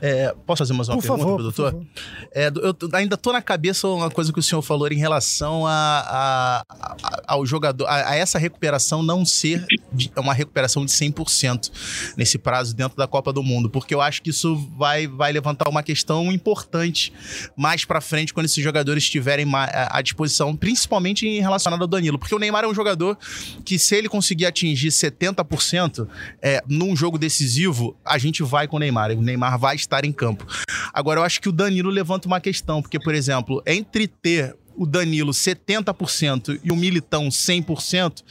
É, 0.00 0.34
posso 0.46 0.60
fazer 0.60 0.72
mais 0.72 0.88
uma 0.88 0.96
por 0.96 1.02
pergunta, 1.02 1.22
favor, 1.22 1.42
doutor? 1.42 1.86
É, 2.34 2.48
eu 2.48 2.76
ainda 2.92 3.16
tô 3.16 3.32
na 3.32 3.42
cabeça 3.42 3.86
uma 3.88 4.10
coisa 4.10 4.32
que 4.32 4.38
o 4.38 4.42
senhor 4.42 4.62
falou 4.62 4.88
em 4.88 4.96
relação 4.96 5.66
a, 5.66 5.72
a, 5.72 6.64
a 6.70 7.22
ao 7.26 7.46
jogador, 7.46 7.86
a, 7.86 8.10
a, 8.10 8.16
essa 8.16 8.38
recuperação 8.38 9.02
não 9.02 9.24
ser 9.24 9.64
de, 9.92 10.10
uma 10.16 10.34
recuperação 10.34 10.84
de 10.84 10.92
100% 10.92 11.70
nesse 12.16 12.38
prazo 12.38 12.74
dentro 12.74 12.96
da 12.96 13.06
Copa 13.06 13.32
do 13.32 13.42
Mundo, 13.42 13.70
porque 13.70 13.94
eu 13.94 14.00
acho 14.00 14.22
que 14.22 14.30
isso 14.30 14.56
vai, 14.76 15.06
vai 15.06 15.32
levantar 15.32 15.68
uma 15.68 15.82
questão 15.82 16.30
importante 16.32 17.12
mais 17.56 17.84
para 17.84 18.00
frente 18.00 18.34
quando 18.34 18.46
esses 18.46 18.62
jogadores 18.62 19.04
estiverem 19.04 19.46
à 19.54 20.00
disposição, 20.02 20.54
principalmente 20.56 21.26
em 21.26 21.40
relacionado 21.40 21.82
ao 21.82 21.88
Danilo, 21.88 22.18
porque 22.18 22.34
o 22.34 22.38
Neymar 22.38 22.64
é 22.64 22.68
um 22.68 22.74
jogador 22.74 23.16
que 23.64 23.78
se 23.78 23.96
ele 23.96 24.08
conseguir 24.08 24.46
atingir 24.46 24.88
70% 24.88 26.06
é, 26.40 26.62
num 26.66 26.94
jogo 26.94 27.18
decisivo, 27.18 27.96
a 28.04 28.18
gente 28.18 28.42
vai 28.42 28.66
com 28.66 28.76
o 28.76 28.78
Neymar. 28.80 29.10
O 29.12 29.22
Neymar 29.22 29.51
vai 29.56 29.76
estar 29.76 30.04
em 30.04 30.12
campo. 30.12 30.46
Agora, 30.92 31.20
eu 31.20 31.24
acho 31.24 31.40
que 31.40 31.48
o 31.48 31.52
Danilo 31.52 31.90
levanta 31.90 32.26
uma 32.26 32.40
questão, 32.40 32.82
porque, 32.82 32.98
por 32.98 33.14
exemplo, 33.14 33.62
entre 33.66 34.06
ter 34.06 34.56
o 34.76 34.86
Danilo 34.86 35.32
70% 35.32 36.60
e 36.62 36.72
o 36.72 36.76
Militão 36.76 37.28
100%, 37.28 38.22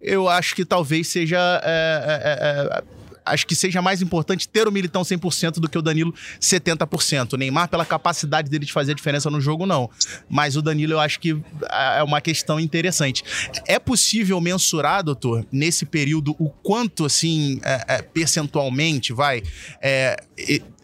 eu 0.00 0.28
acho 0.28 0.54
que 0.54 0.64
talvez 0.64 1.08
seja. 1.08 1.38
É, 1.64 2.78
é, 2.82 2.84
é 2.94 2.97
acho 3.28 3.46
que 3.46 3.54
seja 3.54 3.80
mais 3.80 4.02
importante 4.02 4.48
ter 4.48 4.66
o 4.66 4.72
Militão 4.72 5.02
100% 5.02 5.54
do 5.60 5.68
que 5.68 5.78
o 5.78 5.82
Danilo 5.82 6.14
70%. 6.40 7.32
O 7.32 7.36
Neymar, 7.36 7.68
pela 7.68 7.84
capacidade 7.84 8.50
dele 8.50 8.64
de 8.64 8.72
fazer 8.72 8.92
a 8.92 8.94
diferença 8.94 9.30
no 9.30 9.40
jogo, 9.40 9.66
não. 9.66 9.90
Mas 10.28 10.56
o 10.56 10.62
Danilo, 10.62 10.94
eu 10.94 11.00
acho 11.00 11.20
que 11.20 11.40
é 11.70 12.02
uma 12.02 12.20
questão 12.20 12.58
interessante. 12.58 13.22
É 13.66 13.78
possível 13.78 14.40
mensurar, 14.40 15.02
doutor, 15.02 15.46
nesse 15.50 15.84
período, 15.86 16.34
o 16.38 16.50
quanto, 16.50 17.04
assim, 17.04 17.60
é, 17.64 17.84
é, 17.88 18.02
percentualmente, 18.02 19.12
vai, 19.12 19.42
é, 19.80 20.16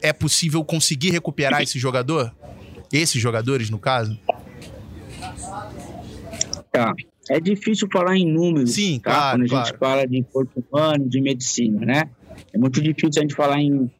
é 0.00 0.12
possível 0.12 0.64
conseguir 0.64 1.10
recuperar 1.10 1.62
esse 1.62 1.78
jogador? 1.78 2.34
Esses 2.92 3.20
jogadores, 3.20 3.70
no 3.70 3.78
caso? 3.78 4.18
Tá. 6.70 6.94
É 7.30 7.40
difícil 7.40 7.88
falar 7.90 8.16
em 8.16 8.30
números, 8.30 8.72
Sim, 8.72 9.00
tá? 9.00 9.10
claro, 9.10 9.38
quando 9.38 9.44
a 9.44 9.48
claro. 9.48 9.66
gente 9.66 9.78
fala 9.78 10.06
de 10.06 10.22
corpo 10.24 10.64
humano, 10.70 11.08
de 11.08 11.20
medicina, 11.20 11.86
né? 11.86 12.10
É 12.52 12.58
muito 12.58 12.80
difícil 12.80 13.20
a 13.20 13.22
gente 13.22 13.34
falar 13.34 13.60
em, 13.60 13.90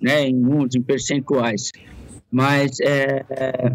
né, 0.00 0.26
em 0.26 0.34
números, 0.34 0.74
em 0.74 0.82
percentuais. 0.82 1.72
Mas 2.30 2.78
é, 2.80 3.24
é, 3.30 3.72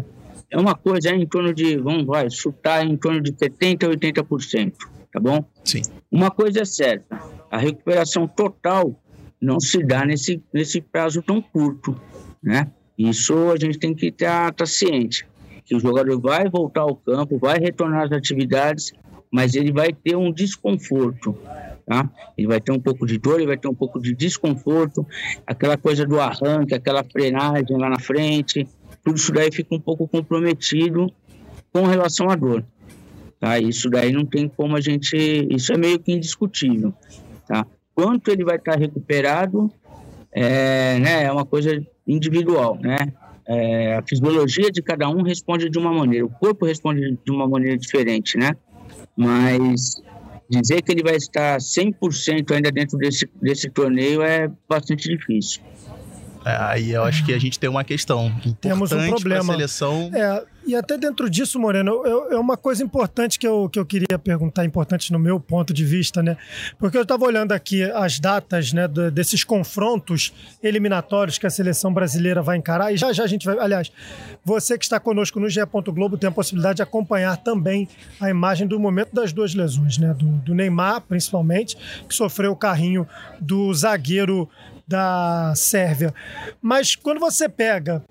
é 0.50 0.58
uma 0.58 0.74
coisa 0.74 1.10
é 1.10 1.14
em 1.14 1.26
torno 1.26 1.52
de, 1.52 1.76
vamos 1.76 2.06
vai, 2.06 2.30
chutar 2.30 2.86
em 2.86 2.96
torno 2.96 3.20
de 3.20 3.32
70% 3.32 3.84
a 3.84 4.22
80%, 4.22 4.72
tá 5.12 5.20
bom? 5.20 5.44
Sim. 5.64 5.82
Uma 6.10 6.30
coisa 6.30 6.60
é 6.60 6.64
certa, 6.64 7.20
a 7.50 7.58
recuperação 7.58 8.26
total 8.26 8.98
não 9.40 9.60
se 9.60 9.82
dá 9.82 10.04
nesse, 10.04 10.42
nesse 10.52 10.80
prazo 10.80 11.22
tão 11.22 11.42
curto, 11.42 12.00
né? 12.42 12.70
Isso 12.96 13.34
a 13.50 13.56
gente 13.56 13.78
tem 13.78 13.94
que 13.94 14.06
estar 14.06 14.52
tá 14.52 14.64
ciente, 14.64 15.26
que 15.64 15.74
o 15.74 15.80
jogador 15.80 16.18
vai 16.18 16.48
voltar 16.48 16.82
ao 16.82 16.96
campo, 16.96 17.38
vai 17.38 17.58
retornar 17.58 18.04
às 18.04 18.12
atividades, 18.12 18.92
mas 19.30 19.54
ele 19.54 19.72
vai 19.72 19.92
ter 19.92 20.16
um 20.16 20.32
desconforto, 20.32 21.36
tá? 21.86 22.10
Ele 22.36 22.48
vai 22.48 22.60
ter 22.60 22.72
um 22.72 22.80
pouco 22.80 23.06
de 23.06 23.16
dor, 23.18 23.36
ele 23.36 23.46
vai 23.46 23.56
ter 23.56 23.68
um 23.68 23.74
pouco 23.74 24.00
de 24.00 24.14
desconforto, 24.14 25.06
aquela 25.46 25.76
coisa 25.76 26.04
do 26.04 26.20
arranque, 26.20 26.74
aquela 26.74 27.04
frenagem 27.04 27.78
lá 27.78 27.88
na 27.88 27.98
frente, 27.98 28.66
tudo 29.04 29.16
isso 29.16 29.32
daí 29.32 29.52
fica 29.52 29.74
um 29.74 29.80
pouco 29.80 30.08
comprometido 30.08 31.10
com 31.72 31.84
relação 31.84 32.28
à 32.28 32.34
dor. 32.34 32.64
Tá? 33.38 33.58
Isso 33.58 33.88
daí 33.88 34.10
não 34.10 34.26
tem 34.26 34.48
como 34.48 34.76
a 34.76 34.80
gente. 34.80 35.16
Isso 35.50 35.72
é 35.72 35.76
meio 35.76 35.98
que 35.98 36.12
indiscutível. 36.12 36.92
Tá? 37.46 37.64
Quanto 37.94 38.30
ele 38.30 38.44
vai 38.44 38.56
estar 38.56 38.76
recuperado 38.76 39.70
é, 40.32 40.98
né, 40.98 41.24
é 41.24 41.32
uma 41.32 41.44
coisa 41.44 41.80
individual. 42.06 42.78
Né? 42.80 43.12
É, 43.46 43.94
a 43.94 44.02
fisiologia 44.02 44.70
de 44.70 44.82
cada 44.82 45.08
um 45.08 45.22
responde 45.22 45.70
de 45.70 45.78
uma 45.78 45.92
maneira, 45.92 46.26
o 46.26 46.30
corpo 46.30 46.66
responde 46.66 47.16
de 47.24 47.30
uma 47.30 47.46
maneira 47.46 47.78
diferente. 47.78 48.36
Né? 48.36 48.50
Mas 49.16 50.02
dizer 50.48 50.82
que 50.82 50.92
ele 50.92 51.02
vai 51.02 51.16
estar 51.16 51.58
100% 51.58 52.54
ainda 52.54 52.70
dentro 52.70 52.96
desse, 52.98 53.28
desse 53.40 53.68
torneio 53.70 54.22
é 54.22 54.50
bastante 54.68 55.08
difícil. 55.08 55.62
É, 56.44 56.56
aí 56.60 56.92
eu 56.92 57.02
acho 57.02 57.24
que 57.24 57.34
a 57.34 57.38
gente 57.38 57.58
tem 57.58 57.68
uma 57.68 57.82
questão 57.82 58.32
Temos 58.60 58.92
um 58.92 59.08
problema. 59.08 59.52
seleção. 59.52 60.10
É, 60.14 60.44
e 60.66 60.74
até 60.74 60.98
dentro 60.98 61.28
disso, 61.30 61.58
Moreno, 61.58 62.02
eu- 62.04 62.32
é 62.32 62.38
uma 62.38 62.56
coisa 62.56 62.82
importante 62.82 63.38
que 63.38 63.46
eu, 63.46 63.68
que 63.68 63.78
eu 63.78 63.86
queria 63.86 64.18
perguntar, 64.18 64.64
importante 64.64 65.12
no 65.12 65.18
meu 65.18 65.38
ponto 65.38 65.72
de 65.72 65.84
vista, 65.84 66.22
né? 66.22 66.36
Porque 66.78 66.96
eu 66.96 67.02
estava 67.02 67.24
olhando 67.24 67.52
aqui 67.52 67.82
as 67.84 68.18
datas 68.18 68.72
né, 68.72 68.86
do- 68.88 69.10
desses 69.10 69.44
confrontos 69.44 70.32
eliminatórios 70.62 71.38
que 71.38 71.46
a 71.46 71.50
seleção 71.50 71.92
brasileira 71.92 72.42
vai 72.42 72.56
encarar, 72.56 72.92
e 72.92 72.96
já 72.96 73.12
já 73.12 73.24
a 73.24 73.26
gente 73.26 73.46
vai. 73.46 73.58
Aliás, 73.58 73.90
você 74.44 74.76
que 74.76 74.84
está 74.84 74.98
conosco 75.00 75.38
no 75.40 75.48
GE. 75.48 75.60
Globo 75.92 76.16
tem 76.18 76.28
a 76.28 76.32
possibilidade 76.32 76.76
de 76.76 76.82
acompanhar 76.82 77.36
também 77.36 77.88
a 78.20 78.28
imagem 78.28 78.66
do 78.66 78.78
momento 78.80 79.14
das 79.14 79.32
duas 79.32 79.54
lesões, 79.54 79.98
né? 79.98 80.12
Do, 80.14 80.26
do 80.26 80.54
Neymar, 80.54 81.00
principalmente, 81.02 81.76
que 82.08 82.14
sofreu 82.14 82.52
o 82.52 82.56
carrinho 82.56 83.06
do 83.40 83.72
zagueiro 83.72 84.48
da 84.86 85.52
Sérvia. 85.56 86.14
Mas 86.62 86.94
quando 86.94 87.18
você 87.18 87.48
pega 87.48 88.02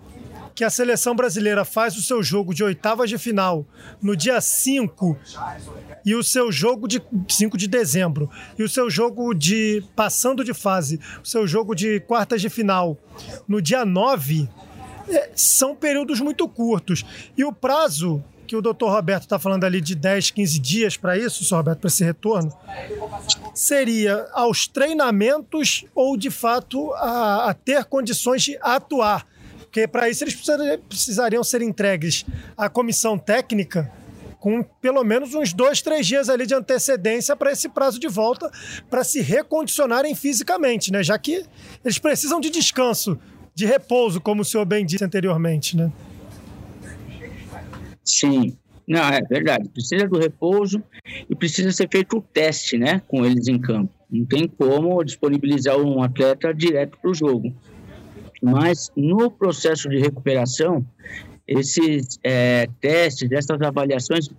que 0.56 0.64
a 0.64 0.70
seleção 0.70 1.14
brasileira 1.14 1.66
faz 1.66 1.98
o 1.98 2.02
seu 2.02 2.24
jogo 2.24 2.54
de 2.54 2.64
oitavas 2.64 3.10
de 3.10 3.18
final 3.18 3.68
no 4.02 4.16
dia 4.16 4.40
5 4.40 5.18
e 6.06 6.16
o 6.16 6.24
seu 6.24 6.50
jogo 6.50 6.88
de 6.88 7.02
5 7.28 7.58
de 7.58 7.68
dezembro 7.68 8.30
e 8.58 8.64
o 8.64 8.70
seu 8.70 8.90
jogo 8.90 9.34
de 9.34 9.84
passando 9.96 10.46
de 10.46 10.54
fase, 10.54 11.00
o 11.22 11.28
seu 11.28 11.46
jogo 11.46 11.76
de 11.76 12.00
quartas 12.00 12.42
de 12.42 12.50
final 12.50 12.98
no 13.46 13.62
dia 13.62 13.84
9, 13.84 14.50
é, 15.10 15.30
são 15.36 15.76
períodos 15.76 16.22
muito 16.22 16.48
curtos. 16.48 17.06
E 17.38 17.44
o 17.44 17.52
prazo 17.52 18.24
que 18.46 18.56
o 18.56 18.62
doutor 18.62 18.92
Roberto 18.92 19.24
está 19.24 19.40
falando 19.40 19.64
ali 19.64 19.82
de 19.82 19.96
10, 19.96 20.32
15 20.32 20.60
dias 20.60 20.98
para 20.98 21.18
isso, 21.18 21.44
Sr. 21.44 21.56
Roberto, 21.56 21.80
para 21.80 21.88
esse 21.88 22.04
retorno, 22.04 22.54
seria 23.54 24.28
aos 24.34 24.68
treinamentos 24.68 25.84
ou, 25.94 26.16
de 26.16 26.30
fato, 26.30 26.94
a, 26.94 27.50
a 27.50 27.54
ter 27.54 27.84
condições 27.86 28.44
de 28.44 28.58
atuar. 28.62 29.28
Porque 29.76 29.90
para 29.90 30.10
isso 30.10 30.24
eles 30.24 30.34
precisariam, 30.88 31.44
ser 31.44 31.62
entregues 31.62 32.26
à 32.56 32.70
comissão 32.70 33.18
técnica 33.18 33.92
com 34.40 34.64
pelo 34.64 35.04
menos 35.04 35.36
uns 35.36 35.52
dois, 35.52 35.82
três 35.82 36.08
dias 36.08 36.30
ali 36.30 36.48
de 36.48 36.54
antecedência 36.54 37.36
para 37.36 37.52
esse 37.52 37.68
prazo 37.68 38.00
de 38.00 38.08
volta, 38.08 38.50
para 38.90 39.04
se 39.04 39.20
recondicionarem 39.20 40.16
fisicamente, 40.16 40.94
né? 40.94 41.04
Já 41.04 41.20
que 41.20 41.46
eles 41.84 42.00
precisam 42.00 42.40
de 42.40 42.50
descanso, 42.50 43.20
de 43.54 43.66
repouso, 43.66 44.22
como 44.22 44.44
o 44.44 44.46
senhor 44.46 44.64
bem 44.64 44.86
disse 44.86 45.04
anteriormente, 45.04 45.76
né? 45.76 45.92
Sim, 48.02 48.56
não, 48.88 49.04
é 49.04 49.20
verdade. 49.24 49.68
Precisa 49.68 50.08
do 50.08 50.18
repouso 50.18 50.82
e 51.30 51.36
precisa 51.36 51.70
ser 51.74 51.90
feito 51.92 52.20
o 52.20 52.22
teste, 52.22 52.78
né, 52.78 53.02
com 53.10 53.26
eles 53.26 53.50
em 53.50 53.60
campo. 53.60 53.92
Não 54.10 54.26
tem 54.26 54.48
como 54.48 55.04
disponibilizar 55.04 55.78
um 55.78 56.02
atleta 56.02 56.54
direto 56.54 56.98
para 56.98 57.12
o 57.12 57.14
jogo. 57.14 57.54
Mas 58.42 58.92
no 58.96 59.30
processo 59.32 59.90
de 59.90 60.00
recuperação, 60.00 60.86
esses 61.48 62.20
é, 62.24 62.68
testes, 62.82 63.32
essas 63.32 63.62
avaliações 63.62 64.30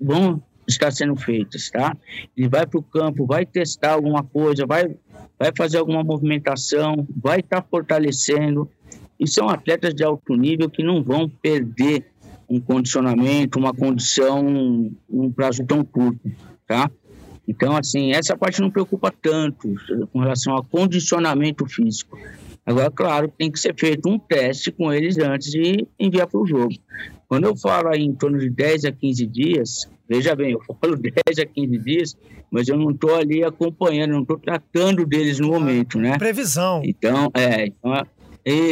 vão 0.00 0.42
estar 0.66 0.90
sendo 0.90 1.16
feitas, 1.16 1.70
tá? 1.70 1.96
Ele 2.36 2.48
vai 2.48 2.66
para 2.66 2.78
o 2.78 2.82
campo, 2.82 3.26
vai 3.26 3.44
testar 3.44 3.92
alguma 3.92 4.22
coisa, 4.22 4.64
vai, 4.66 4.94
vai 5.38 5.52
fazer 5.56 5.78
alguma 5.78 6.04
movimentação, 6.04 7.06
vai 7.16 7.40
estar 7.40 7.62
fortalecendo. 7.62 8.68
E 9.18 9.28
são 9.28 9.48
atletas 9.48 9.94
de 9.94 10.04
alto 10.04 10.34
nível 10.34 10.70
que 10.70 10.82
não 10.82 11.02
vão 11.02 11.28
perder 11.28 12.06
um 12.48 12.60
condicionamento, 12.60 13.58
uma 13.58 13.72
condição 13.72 14.42
num 15.08 15.32
prazo 15.32 15.64
tão 15.64 15.84
curto, 15.84 16.30
tá? 16.66 16.90
Então, 17.46 17.76
assim, 17.76 18.12
essa 18.12 18.36
parte 18.36 18.60
não 18.60 18.70
preocupa 18.70 19.10
tanto 19.10 19.74
com 20.12 20.20
relação 20.20 20.54
ao 20.54 20.62
condicionamento 20.62 21.66
físico. 21.66 22.18
Agora, 22.64 22.90
claro, 22.90 23.32
tem 23.36 23.50
que 23.50 23.58
ser 23.58 23.74
feito 23.76 24.08
um 24.08 24.18
teste 24.18 24.70
com 24.70 24.92
eles 24.92 25.18
antes 25.18 25.50
de 25.50 25.86
enviar 25.98 26.26
para 26.28 26.40
o 26.40 26.46
jogo. 26.46 26.72
Quando 27.28 27.44
eu 27.44 27.56
falo 27.56 27.88
aí 27.88 28.02
em 28.02 28.14
torno 28.14 28.38
de 28.38 28.48
10 28.48 28.84
a 28.84 28.92
15 28.92 29.26
dias, 29.26 29.88
veja 30.08 30.36
bem, 30.36 30.52
eu 30.52 30.60
falo 30.80 30.94
10 31.00 31.38
a 31.40 31.46
15 31.46 31.78
dias, 31.78 32.16
mas 32.50 32.68
eu 32.68 32.76
não 32.76 32.90
estou 32.90 33.14
ali 33.16 33.42
acompanhando, 33.42 34.12
não 34.12 34.22
estou 34.22 34.38
tratando 34.38 35.04
deles 35.04 35.40
no 35.40 35.48
momento, 35.48 35.98
né? 35.98 36.16
Previsão. 36.18 36.82
Então, 36.84 37.30
é, 37.34 37.66
então, 37.66 37.94
é- 37.94 38.06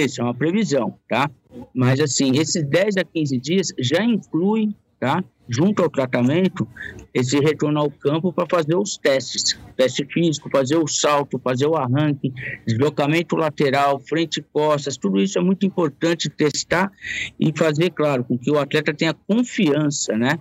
isso 0.04 0.20
é 0.20 0.24
uma 0.24 0.34
previsão, 0.34 0.94
tá? 1.08 1.30
Mas, 1.74 1.98
assim, 2.00 2.38
esses 2.38 2.62
10 2.62 2.96
a 2.96 3.04
15 3.04 3.38
dias 3.38 3.68
já 3.78 4.04
inclui, 4.04 4.68
tá? 5.00 5.24
Junto 5.52 5.82
ao 5.82 5.90
tratamento, 5.90 6.66
esse 7.12 7.40
retorno 7.40 7.80
ao 7.80 7.90
campo 7.90 8.32
para 8.32 8.46
fazer 8.48 8.76
os 8.76 8.96
testes. 8.96 9.58
Teste 9.76 10.04
físico, 10.04 10.48
fazer 10.48 10.76
o 10.76 10.86
salto, 10.86 11.40
fazer 11.42 11.66
o 11.66 11.74
arranque, 11.74 12.32
deslocamento 12.64 13.34
lateral, 13.34 13.98
frente 13.98 14.36
e 14.36 14.42
costas, 14.42 14.96
tudo 14.96 15.20
isso 15.20 15.38
é 15.40 15.42
muito 15.42 15.66
importante 15.66 16.30
testar 16.30 16.92
e 17.38 17.52
fazer, 17.56 17.90
claro, 17.90 18.22
com 18.22 18.38
que 18.38 18.48
o 18.48 18.60
atleta 18.60 18.94
tenha 18.94 19.12
confiança, 19.12 20.16
né? 20.16 20.38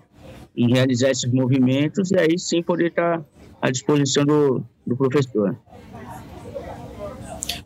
Em 0.55 0.71
realizar 0.71 1.09
esses 1.09 1.31
movimentos 1.31 2.11
e 2.11 2.19
aí 2.19 2.37
sim 2.37 2.61
poder 2.61 2.89
estar 2.89 3.25
à 3.59 3.71
disposição 3.71 4.23
do, 4.23 4.63
do 4.85 4.95
professor. 4.95 5.57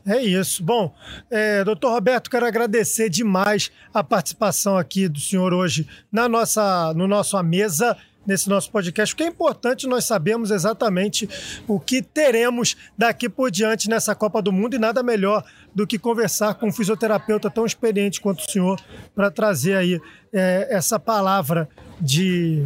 É 0.05 0.21
isso. 0.21 0.61
Bom, 0.61 0.93
é, 1.31 1.63
doutor 1.63 1.91
Roberto, 1.91 2.29
quero 2.29 2.45
agradecer 2.45 3.09
demais 3.09 3.71
a 3.93 4.03
participação 4.03 4.77
aqui 4.77 5.07
do 5.07 5.19
senhor 5.19 5.53
hoje 5.53 5.87
na 6.11 6.27
nossa, 6.27 6.93
no 6.93 7.07
nosso 7.07 7.41
Mesa, 7.41 7.95
nesse 8.25 8.49
nosso 8.49 8.69
podcast, 8.71 9.13
porque 9.13 9.23
é 9.23 9.27
importante 9.27 9.87
nós 9.87 10.05
sabermos 10.05 10.51
exatamente 10.51 11.29
o 11.67 11.79
que 11.79 12.01
teremos 12.01 12.75
daqui 12.97 13.29
por 13.29 13.49
diante 13.49 13.89
nessa 13.89 14.13
Copa 14.13 14.41
do 14.41 14.51
Mundo 14.51 14.75
e 14.75 14.79
nada 14.79 15.01
melhor 15.01 15.43
do 15.73 15.87
que 15.87 15.97
conversar 15.97 16.55
com 16.55 16.67
um 16.67 16.71
fisioterapeuta 16.71 17.49
tão 17.49 17.65
experiente 17.65 18.19
quanto 18.19 18.39
o 18.39 18.51
senhor 18.51 18.79
para 19.15 19.31
trazer 19.31 19.75
aí 19.75 20.01
é, 20.33 20.67
essa 20.69 20.99
palavra 20.99 21.67
de 21.99 22.65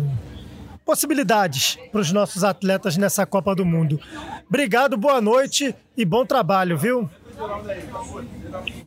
possibilidades 0.85 1.77
para 1.91 2.01
os 2.01 2.11
nossos 2.11 2.43
atletas 2.43 2.95
nessa 2.97 3.25
Copa 3.25 3.53
do 3.53 3.65
Mundo. 3.65 3.99
Obrigado, 4.47 4.95
boa 4.95 5.19
noite 5.19 5.75
e 5.97 6.05
bom 6.05 6.25
trabalho, 6.25 6.77
viu? 6.77 7.09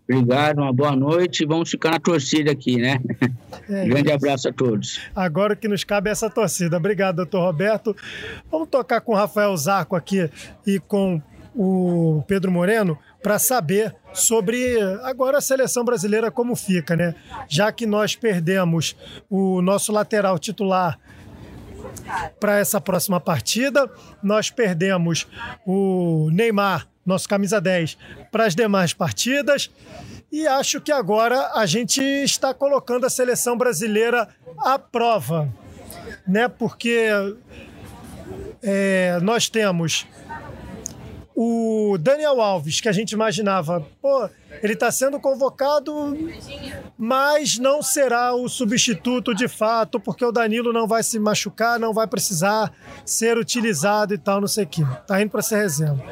Obrigado, 0.09 0.59
uma 0.59 0.73
boa 0.73 0.97
noite. 0.97 1.47
Vamos 1.47 1.71
ficar 1.71 1.93
na 1.93 2.01
torcida 2.01 2.51
aqui, 2.51 2.77
né? 2.77 3.01
É 3.69 3.85
Grande 3.89 4.11
abraço 4.11 4.49
a 4.49 4.53
todos. 4.53 5.01
Agora 5.15 5.55
o 5.55 5.57
que 5.57 5.69
nos 5.69 5.85
cabe 5.85 6.09
é 6.09 6.13
essa 6.13 6.29
torcida. 6.29 6.77
Obrigado, 6.77 7.17
doutor 7.17 7.43
Roberto. 7.43 7.97
Vamos 8.51 8.69
tocar 8.69 9.01
com 9.01 9.13
o 9.13 9.17
Rafael 9.17 9.57
Zarco 9.57 9.95
aqui 9.95 10.29
e 10.67 10.81
com 10.81 11.23
o 11.55 12.23
Pedro 12.27 12.51
Moreno 12.51 12.99
para 13.23 13.39
saber 13.39 13.95
sobre 14.13 14.81
agora 15.03 15.39
a 15.39 15.43
seleção 15.43 15.85
brasileira 15.85 16.31
como 16.31 16.57
fica, 16.57 16.97
né? 16.97 17.15
Já 17.49 17.71
que 17.71 17.87
nós 17.87 18.17
perdemos 18.17 18.97
o 19.29 19.61
nosso 19.63 19.93
lateral 19.93 20.39
titular 20.39 20.99
para 22.39 22.59
essa 22.59 22.81
próxima 22.81 23.21
partida, 23.21 23.91
nós 24.23 24.51
perdemos 24.51 25.27
o 25.67 26.31
Neymar, 26.33 26.89
nosso 27.11 27.29
camisa 27.29 27.61
10, 27.61 27.99
para 28.31 28.47
as 28.47 28.55
demais 28.55 28.95
partidas. 28.95 29.71
E 30.33 30.47
acho 30.47 30.81
que 30.81 30.93
agora 30.93 31.51
a 31.55 31.67
gente 31.67 32.01
está 32.01 32.55
colocando 32.55 33.05
a 33.05 33.11
seleção 33.11 33.57
brasileira 33.57 34.29
à 34.59 34.79
prova, 34.79 35.53
né? 36.27 36.49
Porque 36.49 37.09
é, 38.63 39.19
nós 39.21 39.49
temos 39.49 40.07
o 41.35 41.97
Daniel 41.99 42.41
Alves, 42.41 42.83
que 42.83 42.89
a 42.89 42.93
gente 42.93 43.13
imaginava, 43.13 43.85
pô, 44.03 44.29
ele 44.63 44.75
está 44.75 44.91
sendo 44.93 45.19
convocado, 45.19 46.15
mas 46.99 47.57
não 47.59 47.83
será 47.83 48.35
o 48.35 48.47
substituto 48.47 49.35
de 49.35 49.49
fato, 49.49 49.99
porque 49.99 50.23
o 50.23 50.31
Danilo 50.31 50.71
não 50.71 50.87
vai 50.87 51.03
se 51.03 51.19
machucar, 51.19 51.81
não 51.81 51.95
vai 51.95 52.07
precisar 52.07 52.71
ser 53.07 53.39
utilizado 53.39 54.13
e 54.13 54.19
tal, 54.19 54.39
não 54.39 54.49
sei 54.49 54.65
o 54.65 54.67
que. 54.67 54.85
Tá 55.07 55.23
indo 55.23 55.31
para 55.31 55.41
ser 55.41 55.57
reserva. 55.57 56.05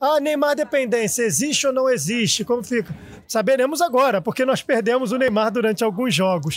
Ah, 0.00 0.20
Neymar 0.20 0.54
dependência, 0.54 1.22
existe 1.22 1.66
ou 1.66 1.72
não 1.72 1.88
existe? 1.88 2.44
Como 2.44 2.62
fica? 2.62 2.94
Saberemos 3.26 3.80
agora, 3.80 4.20
porque 4.20 4.44
nós 4.44 4.62
perdemos 4.62 5.10
o 5.10 5.18
Neymar 5.18 5.50
durante 5.50 5.82
alguns 5.82 6.14
jogos. 6.14 6.56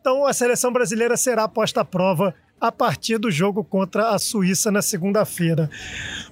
Então 0.00 0.24
a 0.24 0.32
seleção 0.32 0.72
brasileira 0.72 1.16
será 1.16 1.48
posta 1.48 1.80
à 1.80 1.84
prova 1.84 2.32
a 2.60 2.70
partir 2.70 3.18
do 3.18 3.28
jogo 3.30 3.64
contra 3.64 4.10
a 4.10 4.18
Suíça 4.18 4.70
na 4.70 4.80
segunda-feira. 4.80 5.68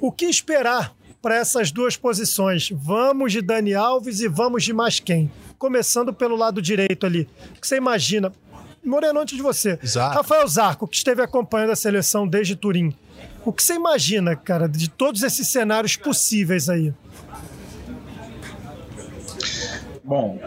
O 0.00 0.12
que 0.12 0.26
esperar 0.26 0.94
para 1.20 1.34
essas 1.34 1.72
duas 1.72 1.96
posições? 1.96 2.70
Vamos 2.72 3.32
de 3.32 3.42
Dani 3.42 3.74
Alves 3.74 4.20
e 4.20 4.28
vamos 4.28 4.62
de 4.62 4.72
mais 4.72 5.00
quem? 5.00 5.30
Começando 5.59 6.14
pelo 6.14 6.36
lado 6.36 6.62
direito 6.62 7.05
ali. 7.05 7.28
O 7.57 7.61
que 7.61 7.66
você 7.66 7.76
imagina? 7.76 8.30
Moreno, 8.84 9.20
antes 9.20 9.36
de 9.36 9.42
você. 9.42 9.78
Zarco. 9.84 10.18
Rafael 10.18 10.46
Zarco, 10.46 10.86
que 10.86 10.96
esteve 10.96 11.22
acompanhando 11.22 11.70
a 11.70 11.76
seleção 11.76 12.28
desde 12.28 12.55
Turim. 12.55 12.94
O 13.45 13.53
que 13.53 13.62
você 13.62 13.74
imagina, 13.74 14.34
cara, 14.34 14.68
de 14.68 14.88
todos 14.88 15.22
esses 15.22 15.49
cenários 15.49 15.97
possíveis 15.97 16.68
aí? 16.68 16.95
Bom, 20.03 20.40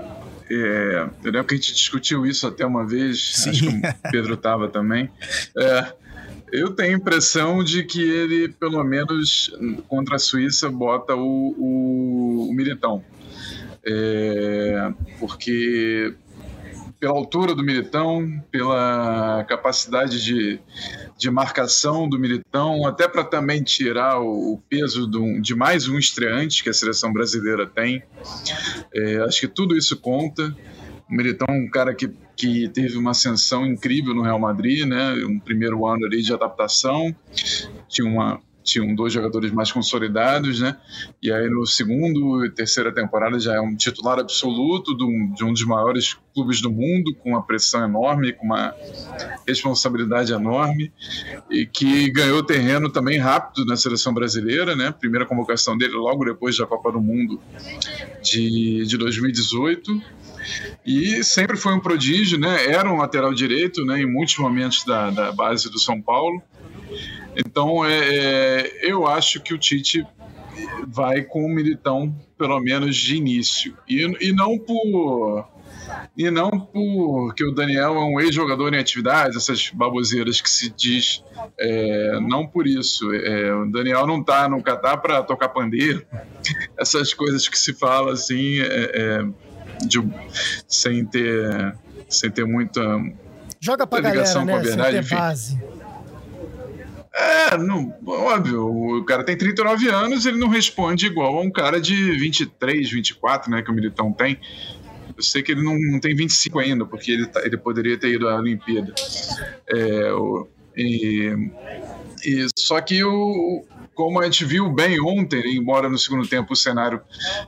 é, 0.49 1.09
eu 1.23 1.31
lembro 1.31 1.45
que 1.45 1.53
a 1.53 1.57
gente 1.57 1.73
discutiu 1.73 2.25
isso 2.25 2.47
até 2.47 2.65
uma 2.65 2.85
vez, 2.85 3.35
Sim. 3.35 3.49
acho 3.49 3.59
que 3.61 3.67
o 3.67 4.11
Pedro 4.11 4.33
estava 4.33 4.67
também. 4.67 5.09
É, 5.57 5.93
eu 6.51 6.71
tenho 6.71 6.95
a 6.95 6.97
impressão 6.97 7.63
de 7.63 7.83
que 7.83 8.01
ele, 8.01 8.49
pelo 8.49 8.83
menos 8.83 9.51
contra 9.87 10.15
a 10.15 10.19
Suíça, 10.19 10.69
bota 10.69 11.15
o, 11.15 11.53
o, 11.57 12.49
o 12.49 12.53
Militão. 12.53 13.03
É, 13.85 14.91
porque 15.19 16.13
pela 16.99 17.13
altura 17.13 17.53
do 17.53 17.63
Militão, 17.63 18.43
pela 18.51 19.45
capacidade 19.47 20.23
de, 20.23 20.59
de 21.17 21.29
marcação 21.29 22.09
do 22.09 22.19
Militão, 22.19 22.85
até 22.85 23.07
para 23.07 23.23
também 23.23 23.63
tirar 23.63 24.19
o, 24.19 24.53
o 24.53 24.57
peso 24.69 25.05
do, 25.05 25.39
de 25.41 25.55
mais 25.55 25.87
um 25.87 25.97
estreante 25.97 26.63
que 26.63 26.69
a 26.69 26.73
seleção 26.73 27.13
brasileira 27.13 27.67
tem. 27.67 28.03
É, 28.93 29.17
acho 29.21 29.41
que 29.41 29.47
tudo 29.47 29.75
isso 29.75 29.97
conta. 29.97 30.55
O 31.09 31.13
Militão 31.13 31.47
é 31.49 31.53
um 31.53 31.69
cara 31.69 31.93
que, 31.93 32.09
que 32.35 32.67
teve 32.69 32.97
uma 32.97 33.11
ascensão 33.11 33.65
incrível 33.65 34.13
no 34.13 34.23
Real 34.23 34.39
Madrid, 34.39 34.85
né? 34.85 35.13
Um 35.25 35.39
primeiro 35.39 35.85
ano 35.85 36.05
ali 36.05 36.21
de 36.21 36.33
adaptação, 36.33 37.15
tinha 37.87 38.07
uma 38.07 38.41
tinham 38.67 38.93
dois 38.93 39.13
jogadores 39.13 39.51
mais 39.51 39.71
consolidados, 39.71 40.59
né? 40.59 40.77
E 41.23 41.31
aí 41.31 41.49
no 41.49 41.65
segundo 41.65 42.45
e 42.45 42.49
terceira 42.49 42.93
temporada 42.93 43.39
já 43.39 43.55
é 43.55 43.61
um 43.61 43.75
titular 43.75 44.19
absoluto 44.19 44.95
de 44.95 45.03
um, 45.03 45.33
de 45.33 45.43
um 45.45 45.53
dos 45.53 45.63
maiores 45.63 46.17
clubes 46.33 46.61
do 46.61 46.69
mundo, 46.69 47.15
com 47.15 47.29
uma 47.29 47.41
pressão 47.41 47.83
enorme, 47.85 48.33
com 48.33 48.45
uma 48.45 48.75
responsabilidade 49.47 50.33
enorme 50.33 50.91
e 51.49 51.65
que 51.65 52.11
ganhou 52.11 52.43
terreno 52.43 52.89
também 52.89 53.17
rápido 53.17 53.65
na 53.65 53.77
seleção 53.77 54.13
brasileira, 54.13 54.75
né? 54.75 54.91
Primeira 54.91 55.25
convocação 55.25 55.77
dele 55.77 55.93
logo 55.93 56.25
depois 56.25 56.57
da 56.57 56.67
Copa 56.67 56.91
do 56.91 56.99
Mundo 56.99 57.39
de, 58.21 58.85
de 58.85 58.97
2018 58.97 60.17
e 60.85 61.23
sempre 61.23 61.57
foi 61.57 61.73
um 61.73 61.79
prodígio, 61.79 62.37
né? 62.37 62.65
Era 62.67 62.91
um 62.91 62.97
lateral 62.97 63.33
direito, 63.33 63.85
né? 63.85 64.01
Em 64.01 64.05
muitos 64.05 64.37
momentos 64.37 64.83
da, 64.83 65.09
da 65.09 65.31
base 65.31 65.69
do 65.69 65.79
São 65.79 66.01
Paulo. 66.01 66.41
Então, 67.37 67.85
é, 67.85 67.99
é, 67.99 68.91
eu 68.91 69.07
acho 69.07 69.39
que 69.39 69.53
o 69.53 69.57
Tite 69.57 70.05
vai 70.87 71.21
com 71.21 71.45
o 71.45 71.49
Militão, 71.49 72.15
pelo 72.37 72.59
menos 72.59 72.95
de 72.95 73.15
início. 73.15 73.77
E, 73.87 74.03
e 74.21 74.33
não 74.33 74.57
por. 74.57 75.47
E 76.17 76.29
não 76.29 76.49
porque 76.49 77.45
o 77.45 77.51
Daniel 77.51 77.95
é 77.95 78.03
um 78.03 78.19
ex-jogador 78.19 78.73
em 78.73 78.77
atividades, 78.77 79.37
essas 79.37 79.69
baboseiras 79.69 80.41
que 80.41 80.49
se 80.49 80.69
diz. 80.69 81.23
É, 81.59 82.19
não 82.19 82.45
por 82.45 82.67
isso. 82.67 83.13
É, 83.13 83.53
o 83.53 83.65
Daniel 83.71 84.05
não 84.07 84.19
está 84.19 84.49
no 84.49 84.61
Catar 84.61 84.97
para 84.97 85.23
tocar 85.23 85.49
pandeiro. 85.49 86.05
Essas 86.77 87.13
coisas 87.13 87.47
que 87.47 87.57
se 87.57 87.73
fala 87.73 88.13
assim, 88.13 88.59
é, 88.59 89.25
de, 89.85 89.99
sem 90.67 91.05
ter 91.05 91.75
sem 92.09 92.31
ter 92.31 92.45
muita 92.45 92.81
Joga 93.59 93.87
pra 93.87 93.99
ligação 93.99 94.45
galera, 94.45 94.69
com 94.69 94.77
né? 94.77 94.85
a 94.85 94.91
verdade, 94.91 95.07
Sem 95.07 95.17
ter 95.51 95.59
enfim. 95.59 95.76
É, 97.19 97.57
não, 97.57 97.93
óbvio, 98.05 98.67
o 98.99 99.03
cara 99.03 99.23
tem 99.23 99.35
39 99.35 99.89
anos, 99.89 100.25
ele 100.27 100.37
não 100.37 100.49
responde 100.49 101.07
igual 101.07 101.37
a 101.37 101.41
um 101.41 101.49
cara 101.49 101.81
de 101.81 101.95
23, 102.11 102.91
24, 102.91 103.49
né, 103.49 103.61
que 103.63 103.71
o 103.71 103.73
Militão 103.73 104.13
tem. 104.13 104.37
Eu 105.15 105.23
sei 105.23 105.41
que 105.41 105.51
ele 105.51 105.63
não, 105.63 105.75
não 105.79 105.99
tem 105.99 106.15
25 106.15 106.59
ainda, 106.59 106.85
porque 106.85 107.11
ele, 107.11 107.25
tá- 107.25 107.41
ele 107.43 107.57
poderia 107.57 107.97
ter 107.97 108.09
ido 108.13 108.27
à 108.29 108.35
Olimpíada. 108.35 108.93
É, 109.67 110.11
o- 110.13 110.47
e, 110.75 111.33
e- 112.23 112.45
só 112.55 112.79
que 112.81 113.03
o, 113.03 113.65
como 113.95 114.19
a 114.19 114.25
gente 114.25 114.45
viu 114.45 114.69
bem 114.71 115.01
ontem, 115.01 115.55
embora 115.57 115.89
no 115.89 115.97
segundo 115.97 116.27
tempo 116.27 116.53
o 116.53 116.55
cenário 116.55 117.01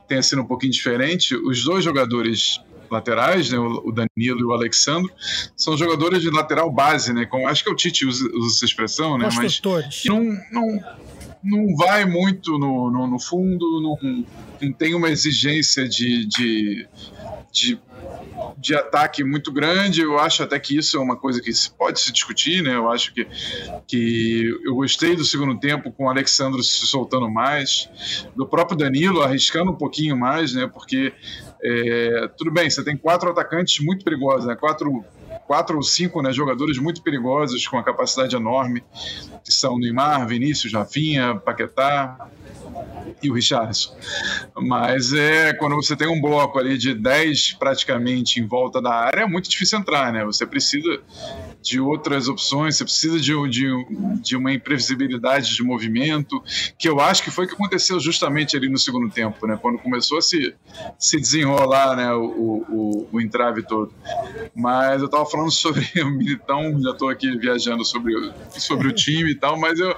tenha 0.08 0.24
sido 0.24 0.42
um 0.42 0.46
pouquinho 0.46 0.72
diferente, 0.72 1.36
os 1.36 1.64
dois 1.64 1.84
jogadores 1.84 2.60
laterais, 2.92 3.50
né, 3.50 3.58
o 3.58 3.92
Danilo 3.92 4.40
e 4.40 4.44
o 4.44 4.52
Alexandro, 4.52 5.12
são 5.56 5.78
jogadores 5.78 6.22
de 6.22 6.30
lateral 6.30 6.72
base, 6.72 7.14
né? 7.14 7.26
Como, 7.26 7.48
acho 7.48 7.64
que 7.64 7.70
é 7.70 7.74
o 7.74 7.76
Tite 7.76 8.06
usa, 8.06 8.28
usa 8.36 8.56
essa 8.56 8.66
expressão, 8.66 9.18
né? 9.18 9.26
Mas 9.26 9.62
não, 10.06 10.24
não, 10.52 10.80
não 11.44 11.76
vai 11.76 12.06
muito 12.06 12.58
no, 12.58 12.92
no, 12.92 13.08
no 13.08 13.20
fundo, 13.20 13.82
não, 13.82 14.26
não 14.62 14.74
tem 14.74 14.94
uma 14.94 15.10
exigência 15.10 15.88
de, 15.88 16.26
de, 16.26 16.88
de, 17.52 17.80
de 18.58 18.76
ataque 18.76 19.24
muito 19.24 19.52
grande. 19.52 20.02
Eu 20.02 20.20
acho 20.20 20.44
até 20.44 20.60
que 20.60 20.78
isso 20.78 20.98
é 20.98 21.00
uma 21.00 21.16
coisa 21.16 21.42
que 21.42 21.52
se 21.54 21.72
pode 21.72 22.00
se 22.00 22.12
discutir, 22.12 22.62
né? 22.64 22.76
Eu 22.76 22.90
acho 22.90 23.14
que, 23.14 23.28
que 23.88 24.54
eu 24.64 24.76
gostei 24.76 25.16
do 25.16 25.26
segundo 25.26 25.60
tempo 25.60 25.92
com 25.92 26.06
o 26.06 26.10
Alexandre 26.10 26.64
se 26.64 26.86
soltando 26.88 27.30
mais, 27.30 27.90
do 28.36 28.46
próprio 28.46 28.78
Danilo 28.78 29.22
arriscando 29.22 29.72
um 29.72 29.76
pouquinho 29.76 30.18
mais, 30.18 30.54
né? 30.54 30.68
Porque 30.68 31.14
é, 31.64 32.30
tudo 32.38 32.52
bem, 32.52 32.70
você 32.70 32.84
tem 32.84 32.96
quatro 32.96 33.30
atacantes 33.30 33.84
muito 33.84 34.06
perigosos, 34.06 34.46
né? 34.46 34.56
Quatro, 34.56 35.04
quatro 35.46 35.76
ou 35.76 35.84
cinco 35.84 36.22
né, 36.22 36.32
jogadores 36.32 36.78
muito 36.78 37.02
perigosos 37.02 37.68
com 37.68 37.78
uma 37.78 37.84
capacidade 37.84 38.36
enorme, 38.36 38.84
que 39.44 39.52
são 39.52 39.78
Neymar, 39.78 40.28
Vinícius, 40.28 40.74
Rafinha, 40.74 41.36
Paquetá 41.36 42.30
e 43.22 43.30
o 43.30 43.34
Richarlison. 43.34 43.96
Mas 44.56 45.14
é 45.14 45.54
quando 45.54 45.76
você 45.76 45.96
tem 45.96 46.08
um 46.08 46.22
bloco 46.22 46.60
ali 46.60 46.78
de 46.78 46.94
10 46.94 47.54
praticamente 47.54 48.40
em 48.40 48.46
volta 48.46 48.82
da 48.82 48.94
área, 48.94 49.22
é 49.22 49.26
muito 49.26 49.50
difícil 49.50 49.80
entrar, 49.80 50.12
né? 50.12 50.24
Você 50.26 50.46
precisa 50.46 51.00
de 51.62 51.80
outras 51.80 52.28
opções, 52.28 52.78
você 52.78 52.84
precisa 52.84 53.20
de, 53.20 53.34
de, 53.50 53.68
de 54.22 54.36
uma 54.36 54.54
imprevisibilidade 54.54 55.54
de 55.54 55.64
movimento, 55.64 56.42
que 56.78 56.88
eu 56.88 57.00
acho 57.00 57.24
que 57.24 57.32
foi 57.32 57.46
o 57.46 57.48
que 57.48 57.54
aconteceu 57.54 58.00
justamente 58.00 58.56
ali 58.56 58.70
no 58.70 58.78
segundo 58.78 59.10
tempo, 59.10 59.46
né? 59.46 59.58
Quando 59.62 59.78
começou 59.78 60.18
a 60.18 60.22
se, 60.22 60.56
se 60.98 61.20
desenrolar 61.20 61.96
né, 61.96 62.12
o, 62.14 62.66
o, 62.70 63.10
o 63.12 63.22
entrave 63.22 63.64
todo. 63.64 63.94
Mas 64.56 65.02
eu 65.02 65.06
estava 65.06 65.26
falando 65.26 65.52
sobre 65.52 65.86
o 66.02 66.10
Militão, 66.10 66.82
já 66.82 66.92
estou 66.92 67.10
aqui 67.10 67.38
viajando 67.38 67.84
sobre, 67.84 68.14
sobre 68.52 68.88
o 68.88 68.92
time 68.92 69.32
e 69.32 69.36
tal, 69.36 69.60
mas 69.60 69.80
eu 69.80 69.96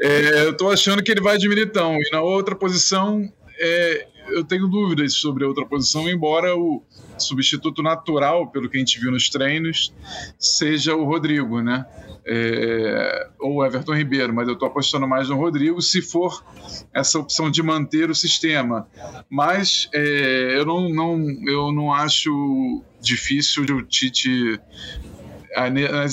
é, 0.00 0.52
tô 0.52 0.70
achando 0.70 1.02
que 1.02 1.10
ele 1.10 1.20
vai 1.20 1.36
de 1.38 1.48
Militão. 1.48 1.96
E 1.96 2.10
na 2.10 2.20
outra 2.20 2.51
posição, 2.54 3.32
é, 3.58 4.08
eu 4.28 4.44
tenho 4.44 4.68
dúvidas 4.68 5.14
sobre 5.14 5.44
a 5.44 5.48
outra 5.48 5.64
posição, 5.64 6.08
embora 6.08 6.56
o 6.56 6.82
substituto 7.18 7.82
natural, 7.82 8.48
pelo 8.50 8.68
que 8.68 8.76
a 8.76 8.80
gente 8.80 8.98
viu 8.98 9.10
nos 9.10 9.28
treinos, 9.28 9.92
seja 10.38 10.94
o 10.94 11.04
Rodrigo, 11.04 11.60
né? 11.60 11.86
É, 12.24 13.28
ou 13.40 13.64
Everton 13.64 13.94
Ribeiro, 13.94 14.32
mas 14.32 14.46
eu 14.46 14.56
tô 14.56 14.64
apostando 14.64 15.08
mais 15.08 15.28
no 15.28 15.36
Rodrigo 15.36 15.82
se 15.82 16.00
for 16.00 16.44
essa 16.94 17.18
opção 17.18 17.50
de 17.50 17.62
manter 17.62 18.10
o 18.10 18.14
sistema. 18.14 18.86
Mas 19.28 19.88
é, 19.92 20.56
eu, 20.56 20.64
não, 20.64 20.88
não, 20.88 21.48
eu 21.48 21.72
não 21.72 21.92
acho 21.92 22.82
difícil 23.00 23.64
o 23.64 23.82
Tite 23.82 24.60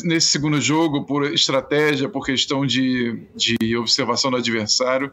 nesse 0.04 0.28
segundo 0.28 0.60
jogo, 0.60 1.06
por 1.06 1.34
estratégia, 1.34 2.10
por 2.10 2.26
questão 2.26 2.66
de, 2.66 3.24
de 3.36 3.78
observação 3.78 4.32
do 4.32 4.38
adversário, 4.38 5.12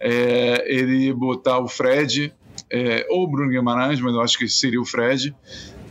é, 0.00 0.64
ele 0.66 1.12
botar 1.12 1.58
o 1.58 1.68
Fred, 1.68 2.32
é, 2.70 3.06
ou 3.08 3.24
o 3.24 3.30
Bruno 3.30 3.50
Guimarães, 3.50 4.00
mas 4.00 4.14
eu 4.14 4.20
acho 4.20 4.38
que 4.38 4.48
seria 4.48 4.80
o 4.80 4.84
Fred, 4.84 5.34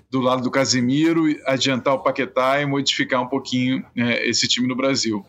do 0.09 0.19
lado 0.19 0.43
do 0.43 0.51
Casemiro, 0.51 1.23
adiantar 1.45 1.93
o 1.93 1.99
Paquetá 1.99 2.61
e 2.61 2.65
modificar 2.65 3.21
um 3.21 3.27
pouquinho 3.27 3.85
é, 3.95 4.27
esse 4.27 4.47
time 4.47 4.67
no 4.67 4.75
Brasil. 4.75 5.25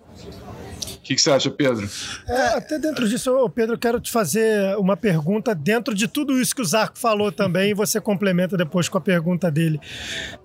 O 0.96 1.04
que, 1.04 1.16
que, 1.16 1.22
você 1.22 1.32
acha, 1.32 1.50
Pedro? 1.50 1.88
É, 2.28 2.46
até 2.56 2.78
dentro 2.78 3.08
disso, 3.08 3.50
Pedro, 3.50 3.76
quero 3.76 4.00
te 4.00 4.10
fazer 4.10 4.76
uma 4.76 4.96
pergunta 4.96 5.52
dentro 5.52 5.94
de 5.94 6.06
tudo 6.06 6.40
isso 6.40 6.54
que 6.54 6.62
o 6.62 6.64
Zarco 6.64 6.96
falou 6.96 7.32
também, 7.32 7.70
e 7.70 7.74
você 7.74 8.00
complementa 8.00 8.56
depois 8.56 8.88
com 8.88 8.98
a 8.98 9.00
pergunta 9.00 9.50
dele. 9.50 9.80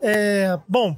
É, 0.02 0.58
bom, 0.68 0.98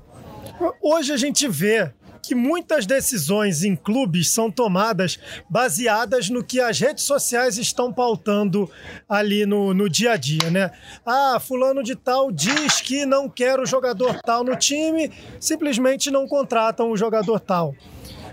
hoje 0.82 1.14
a 1.14 1.18
gente 1.18 1.48
vê 1.48 1.92
que 2.22 2.36
muitas 2.36 2.86
decisões 2.86 3.64
em 3.64 3.76
clubes 3.76 4.30
são 4.30 4.52
tomadas 4.52 5.18
baseadas 5.50 6.30
no 6.30 6.44
que 6.44 6.60
as 6.60 6.80
redes 6.80 7.04
sociais 7.04 7.58
estão 7.58 7.92
pautando 7.92 8.70
ali 9.08 9.46
no, 9.46 9.74
no 9.74 9.90
dia 9.90 10.12
a 10.12 10.18
dia, 10.18 10.50
né? 10.52 10.72
Ah, 11.06 11.40
fulano 11.40 11.82
de 11.82 11.96
tal 11.96 12.32
diz 12.32 12.82
que 12.82 13.06
não 13.06 13.30
quer 13.30 13.60
o 13.60 13.66
jogador 13.66 14.20
tal 14.22 14.44
no 14.44 14.56
time, 14.56 15.12
simplesmente 15.40 16.12
não 16.12 16.28
contratam 16.28 16.92
o 16.92 16.98
jogador 16.98 17.40
tal. 17.40 17.74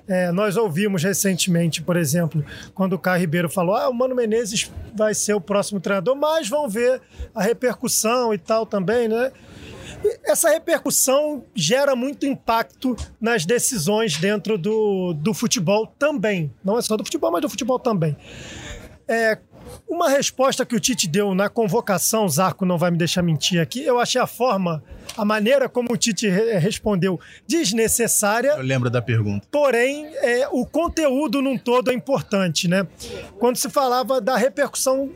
É, 0.08 0.30
nós 0.30 0.56
ouvimos 0.56 1.02
recentemente, 1.02 1.82
por 1.82 1.96
exemplo, 1.96 2.44
quando 2.74 2.92
o 2.92 2.98
Caio 2.98 3.20
Ribeiro 3.20 3.48
falou: 3.48 3.74
ah, 3.74 3.88
o 3.88 3.94
Mano 3.94 4.14
Menezes 4.14 4.70
vai 4.94 5.14
ser 5.14 5.34
o 5.34 5.40
próximo 5.40 5.80
treinador, 5.80 6.14
mas 6.14 6.48
vão 6.48 6.68
ver 6.68 7.00
a 7.34 7.42
repercussão 7.42 8.32
e 8.32 8.38
tal 8.38 8.64
também, 8.64 9.08
né? 9.08 9.32
Essa 10.24 10.50
repercussão 10.50 11.44
gera 11.54 11.96
muito 11.96 12.26
impacto 12.26 12.96
nas 13.20 13.44
decisões 13.44 14.16
dentro 14.16 14.58
do, 14.58 15.12
do 15.14 15.32
futebol 15.32 15.86
também. 15.98 16.52
Não 16.64 16.78
é 16.78 16.82
só 16.82 16.96
do 16.96 17.04
futebol, 17.04 17.30
mas 17.30 17.42
do 17.42 17.48
futebol 17.48 17.78
também. 17.78 18.16
É, 19.08 19.38
uma 19.88 20.08
resposta 20.08 20.64
que 20.64 20.74
o 20.74 20.80
Tite 20.80 21.08
deu 21.08 21.34
na 21.34 21.48
convocação, 21.48 22.28
Zarco 22.28 22.64
não 22.64 22.78
vai 22.78 22.90
me 22.90 22.96
deixar 22.96 23.22
mentir 23.22 23.60
aqui, 23.60 23.82
eu 23.82 23.98
achei 23.98 24.20
a 24.20 24.26
forma, 24.26 24.82
a 25.16 25.24
maneira 25.24 25.68
como 25.68 25.92
o 25.92 25.96
Tite 25.96 26.28
re 26.28 26.58
respondeu 26.58 27.20
desnecessária. 27.46 28.50
Eu 28.50 28.62
lembro 28.62 28.90
da 28.90 29.00
pergunta. 29.00 29.46
Porém, 29.50 30.06
é, 30.16 30.48
o 30.48 30.66
conteúdo 30.66 31.40
num 31.40 31.56
todo 31.56 31.90
é 31.90 31.94
importante, 31.94 32.68
né? 32.68 32.86
Quando 33.38 33.56
se 33.56 33.68
falava 33.70 34.20
da 34.20 34.36
repercussão 34.36 35.10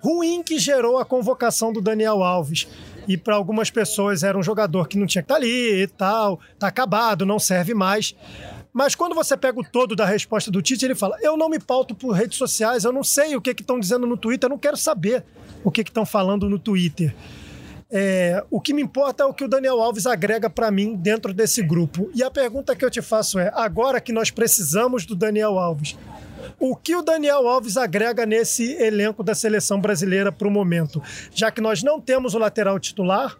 ruim 0.00 0.42
que 0.42 0.58
gerou 0.58 0.98
a 0.98 1.04
convocação 1.04 1.72
do 1.72 1.80
Daniel 1.80 2.22
Alves 2.22 2.68
e 3.06 3.16
para 3.16 3.34
algumas 3.34 3.70
pessoas 3.70 4.22
era 4.22 4.36
um 4.38 4.42
jogador 4.42 4.88
que 4.88 4.98
não 4.98 5.06
tinha 5.06 5.22
que 5.22 5.26
estar 5.26 5.34
tá 5.34 5.40
ali 5.40 5.82
e 5.82 5.86
tal, 5.86 6.40
tá 6.58 6.68
acabado, 6.68 7.26
não 7.26 7.38
serve 7.38 7.74
mais. 7.74 8.14
Mas 8.72 8.94
quando 8.94 9.14
você 9.14 9.36
pega 9.36 9.60
o 9.60 9.64
todo 9.64 9.94
da 9.94 10.06
resposta 10.06 10.50
do 10.50 10.62
Tite, 10.62 10.84
ele 10.84 10.94
fala: 10.94 11.16
Eu 11.20 11.36
não 11.36 11.48
me 11.48 11.58
pauto 11.58 11.94
por 11.94 12.12
redes 12.12 12.38
sociais, 12.38 12.84
eu 12.84 12.92
não 12.92 13.04
sei 13.04 13.36
o 13.36 13.40
que 13.40 13.50
estão 13.50 13.78
dizendo 13.78 14.06
no 14.06 14.16
Twitter, 14.16 14.46
eu 14.46 14.50
não 14.50 14.58
quero 14.58 14.76
saber 14.76 15.24
o 15.62 15.70
que 15.70 15.82
estão 15.82 16.06
falando 16.06 16.48
no 16.48 16.58
Twitter. 16.58 17.14
É, 17.94 18.42
o 18.50 18.58
que 18.58 18.72
me 18.72 18.80
importa 18.80 19.22
é 19.22 19.26
o 19.26 19.34
que 19.34 19.44
o 19.44 19.48
Daniel 19.48 19.78
Alves 19.78 20.06
agrega 20.06 20.48
para 20.48 20.70
mim 20.70 20.96
dentro 20.96 21.34
desse 21.34 21.62
grupo. 21.62 22.10
E 22.14 22.22
a 22.22 22.30
pergunta 22.30 22.74
que 22.74 22.82
eu 22.82 22.90
te 22.90 23.02
faço 23.02 23.38
é: 23.38 23.52
agora 23.54 24.00
que 24.00 24.12
nós 24.12 24.30
precisamos 24.30 25.04
do 25.04 25.14
Daniel 25.14 25.58
Alves, 25.58 25.98
o 26.62 26.76
que 26.76 26.94
o 26.94 27.02
Daniel 27.02 27.48
Alves 27.48 27.76
agrega 27.76 28.24
nesse 28.24 28.74
elenco 28.74 29.24
da 29.24 29.34
seleção 29.34 29.80
brasileira 29.80 30.30
para 30.30 30.46
o 30.46 30.50
momento? 30.50 31.02
Já 31.34 31.50
que 31.50 31.60
nós 31.60 31.82
não 31.82 32.00
temos 32.00 32.36
o 32.36 32.38
lateral 32.38 32.78
titular 32.78 33.36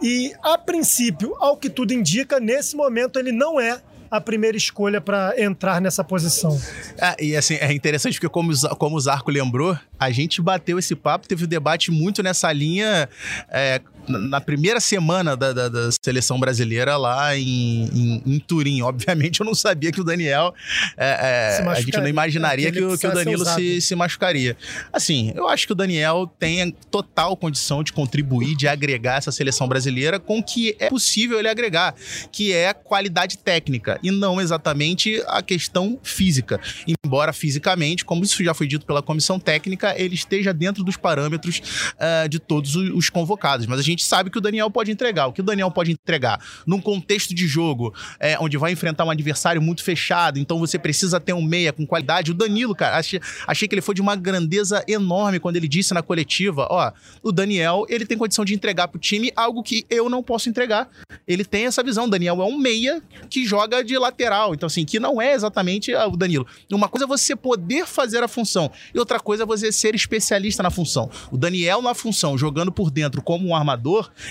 e, 0.00 0.32
a 0.40 0.56
princípio, 0.56 1.34
ao 1.40 1.56
que 1.56 1.68
tudo 1.68 1.92
indica, 1.92 2.38
nesse 2.38 2.76
momento 2.76 3.18
ele 3.18 3.32
não 3.32 3.60
é 3.60 3.82
a 4.08 4.20
primeira 4.20 4.56
escolha 4.56 5.00
para 5.00 5.34
entrar 5.36 5.80
nessa 5.80 6.04
posição. 6.04 6.56
É, 6.96 7.24
e 7.24 7.34
assim, 7.34 7.54
é 7.54 7.72
interessante 7.72 8.20
porque, 8.20 8.28
como, 8.28 8.52
como 8.76 8.94
o 8.94 9.00
Zarco 9.00 9.30
lembrou, 9.30 9.76
a 9.98 10.10
gente 10.12 10.40
bateu 10.40 10.78
esse 10.78 10.94
papo, 10.94 11.26
teve 11.26 11.44
um 11.44 11.48
debate 11.48 11.90
muito 11.90 12.22
nessa 12.22 12.52
linha 12.52 13.08
é, 13.48 13.80
na 14.08 14.40
primeira 14.40 14.80
semana 14.80 15.36
da, 15.36 15.52
da, 15.52 15.68
da 15.68 15.90
seleção 16.04 16.38
brasileira 16.38 16.96
lá 16.96 17.36
em, 17.36 17.84
em, 17.94 18.22
em, 18.26 18.38
Turim. 18.38 18.82
Obviamente 18.82 19.40
eu 19.40 19.46
não 19.46 19.54
sabia 19.54 19.92
que 19.92 20.00
o 20.00 20.04
Daniel. 20.04 20.54
É, 20.96 21.60
é, 21.62 21.68
a 21.68 21.80
gente 21.80 21.96
não 21.96 22.08
imaginaria 22.08 22.70
que, 22.70 22.78
que, 22.78 23.06
o 23.06 23.12
Danilo 23.12 23.44
se, 23.44 23.80
se 23.80 23.94
machucaria. 23.94 24.56
Assim, 24.92 25.32
eu 25.34 25.48
acho 25.48 25.66
que 25.66 25.72
o 25.72 25.76
Daniel 25.76 26.30
tem 26.38 26.70
total 26.90 27.36
condição 27.36 27.82
de 27.82 27.92
contribuir, 27.92 28.56
de 28.56 28.66
agregar 28.66 29.16
essa 29.16 29.32
seleção 29.32 29.68
brasileira 29.68 30.18
com 30.18 30.38
o 30.38 30.42
que 30.42 30.76
é 30.78 30.88
possível 30.88 31.38
ele 31.38 31.48
agregar, 31.48 31.94
que 32.30 32.52
é 32.52 32.72
qualidade 32.72 33.38
técnica 33.38 33.98
e 34.02 34.10
não 34.10 34.40
exatamente 34.40 35.22
a 35.28 35.42
questão 35.42 35.98
física. 36.02 36.60
Embora 37.04 37.32
fisicamente, 37.32 38.04
como 38.04 38.24
isso 38.24 38.42
já 38.42 38.54
foi 38.54 38.66
dito 38.66 38.86
pela 38.86 39.02
comissão 39.02 39.38
técnica, 39.38 39.94
ele 39.96 40.14
esteja 40.14 40.52
dentro 40.52 40.82
dos 40.82 40.96
parâmetros 40.96 41.62
uh, 41.94 42.28
de 42.28 42.38
todos 42.38 42.74
os 42.76 43.08
convocados. 43.10 43.66
Mas 43.66 43.78
a 43.78 43.82
gente 43.82 43.91
sabe 44.00 44.30
que 44.30 44.38
o 44.38 44.40
Daniel 44.40 44.70
pode 44.70 44.90
entregar. 44.90 45.26
O 45.26 45.32
que 45.32 45.40
o 45.40 45.44
Daniel 45.44 45.70
pode 45.70 45.92
entregar 45.92 46.40
num 46.66 46.80
contexto 46.80 47.34
de 47.34 47.46
jogo 47.46 47.94
é, 48.18 48.38
onde 48.38 48.56
vai 48.56 48.72
enfrentar 48.72 49.04
um 49.04 49.10
adversário 49.10 49.60
muito 49.60 49.82
fechado, 49.82 50.38
então 50.38 50.58
você 50.58 50.78
precisa 50.78 51.18
ter 51.18 51.32
um 51.32 51.42
meia 51.42 51.72
com 51.72 51.86
qualidade. 51.86 52.30
O 52.30 52.34
Danilo, 52.34 52.74
cara, 52.74 52.96
achei, 52.96 53.20
achei 53.46 53.68
que 53.68 53.74
ele 53.74 53.82
foi 53.82 53.94
de 53.94 54.00
uma 54.00 54.16
grandeza 54.16 54.84
enorme 54.88 55.40
quando 55.40 55.56
ele 55.56 55.68
disse 55.68 55.92
na 55.92 56.02
coletiva: 56.02 56.66
ó, 56.70 56.92
o 57.22 57.32
Daniel, 57.32 57.84
ele 57.88 58.06
tem 58.06 58.16
condição 58.16 58.44
de 58.44 58.54
entregar 58.54 58.88
pro 58.88 58.98
time 58.98 59.32
algo 59.36 59.62
que 59.62 59.84
eu 59.90 60.08
não 60.08 60.22
posso 60.22 60.48
entregar. 60.48 60.88
Ele 61.26 61.44
tem 61.44 61.66
essa 61.66 61.82
visão. 61.82 62.04
O 62.04 62.10
Daniel 62.10 62.40
é 62.40 62.44
um 62.44 62.56
meia 62.56 63.02
que 63.28 63.44
joga 63.44 63.82
de 63.82 63.96
lateral. 63.98 64.54
Então, 64.54 64.66
assim, 64.66 64.84
que 64.84 64.98
não 64.98 65.20
é 65.20 65.32
exatamente 65.32 65.94
o 65.94 66.16
Danilo. 66.16 66.46
Uma 66.72 66.88
coisa 66.88 67.04
é 67.04 67.08
você 67.08 67.34
poder 67.34 67.86
fazer 67.86 68.22
a 68.22 68.28
função, 68.28 68.70
e 68.94 68.98
outra 68.98 69.18
coisa 69.18 69.42
é 69.42 69.46
você 69.46 69.72
ser 69.72 69.94
especialista 69.94 70.62
na 70.62 70.70
função. 70.70 71.10
O 71.30 71.36
Daniel, 71.36 71.82
na 71.82 71.94
função, 71.94 72.36
jogando 72.36 72.72
por 72.72 72.90
dentro 72.90 73.22
como 73.22 73.48
um 73.48 73.54
armador, 73.54 73.81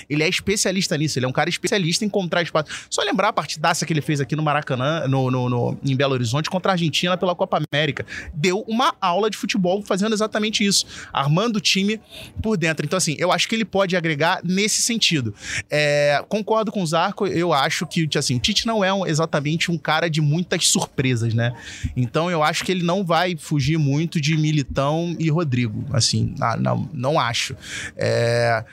ele 0.08 0.22
é 0.22 0.28
especialista 0.28 0.96
nisso. 0.96 1.18
Ele 1.18 1.26
é 1.26 1.28
um 1.28 1.32
cara 1.32 1.48
especialista 1.48 2.04
em 2.04 2.08
encontrar 2.08 2.42
espaço. 2.42 2.86
Só 2.90 3.02
lembrar 3.02 3.28
a 3.28 3.32
partidaça 3.32 3.84
que 3.86 3.92
ele 3.92 4.00
fez 4.00 4.20
aqui 4.20 4.36
no 4.36 4.42
Maracanã, 4.42 5.06
no, 5.06 5.30
no, 5.30 5.48
no, 5.48 5.78
em 5.84 5.96
Belo 5.96 6.14
Horizonte, 6.14 6.50
contra 6.50 6.72
a 6.72 6.74
Argentina 6.74 7.16
pela 7.16 7.34
Copa 7.34 7.60
América. 7.72 8.04
Deu 8.34 8.64
uma 8.68 8.94
aula 9.00 9.30
de 9.30 9.36
futebol 9.36 9.82
fazendo 9.82 10.12
exatamente 10.14 10.64
isso, 10.64 10.86
armando 11.12 11.56
o 11.56 11.60
time 11.60 12.00
por 12.40 12.56
dentro. 12.56 12.84
Então, 12.84 12.96
assim, 12.96 13.16
eu 13.18 13.32
acho 13.32 13.48
que 13.48 13.54
ele 13.54 13.64
pode 13.64 13.96
agregar 13.96 14.40
nesse 14.44 14.80
sentido. 14.80 15.34
É, 15.70 16.24
concordo 16.28 16.70
com 16.70 16.82
o 16.82 16.86
Zarco, 16.86 17.26
eu 17.26 17.52
acho 17.52 17.86
que 17.86 18.08
assim, 18.16 18.36
o 18.36 18.40
Tite 18.40 18.66
não 18.66 18.84
é 18.84 18.92
um, 18.92 19.06
exatamente 19.06 19.70
um 19.70 19.78
cara 19.78 20.08
de 20.08 20.20
muitas 20.20 20.68
surpresas, 20.68 21.34
né? 21.34 21.54
Então, 21.96 22.30
eu 22.30 22.42
acho 22.42 22.64
que 22.64 22.72
ele 22.72 22.82
não 22.82 23.04
vai 23.04 23.36
fugir 23.36 23.78
muito 23.78 24.20
de 24.20 24.36
Militão 24.36 25.16
e 25.18 25.30
Rodrigo. 25.30 25.84
Assim, 25.92 26.34
não, 26.58 26.88
não 26.92 27.20
acho. 27.20 27.56
É... 27.96 28.64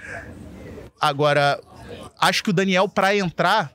Agora, 0.99 1.59
acho 2.19 2.43
que 2.43 2.49
o 2.49 2.53
Daniel, 2.53 2.87
para 2.87 3.15
entrar, 3.15 3.73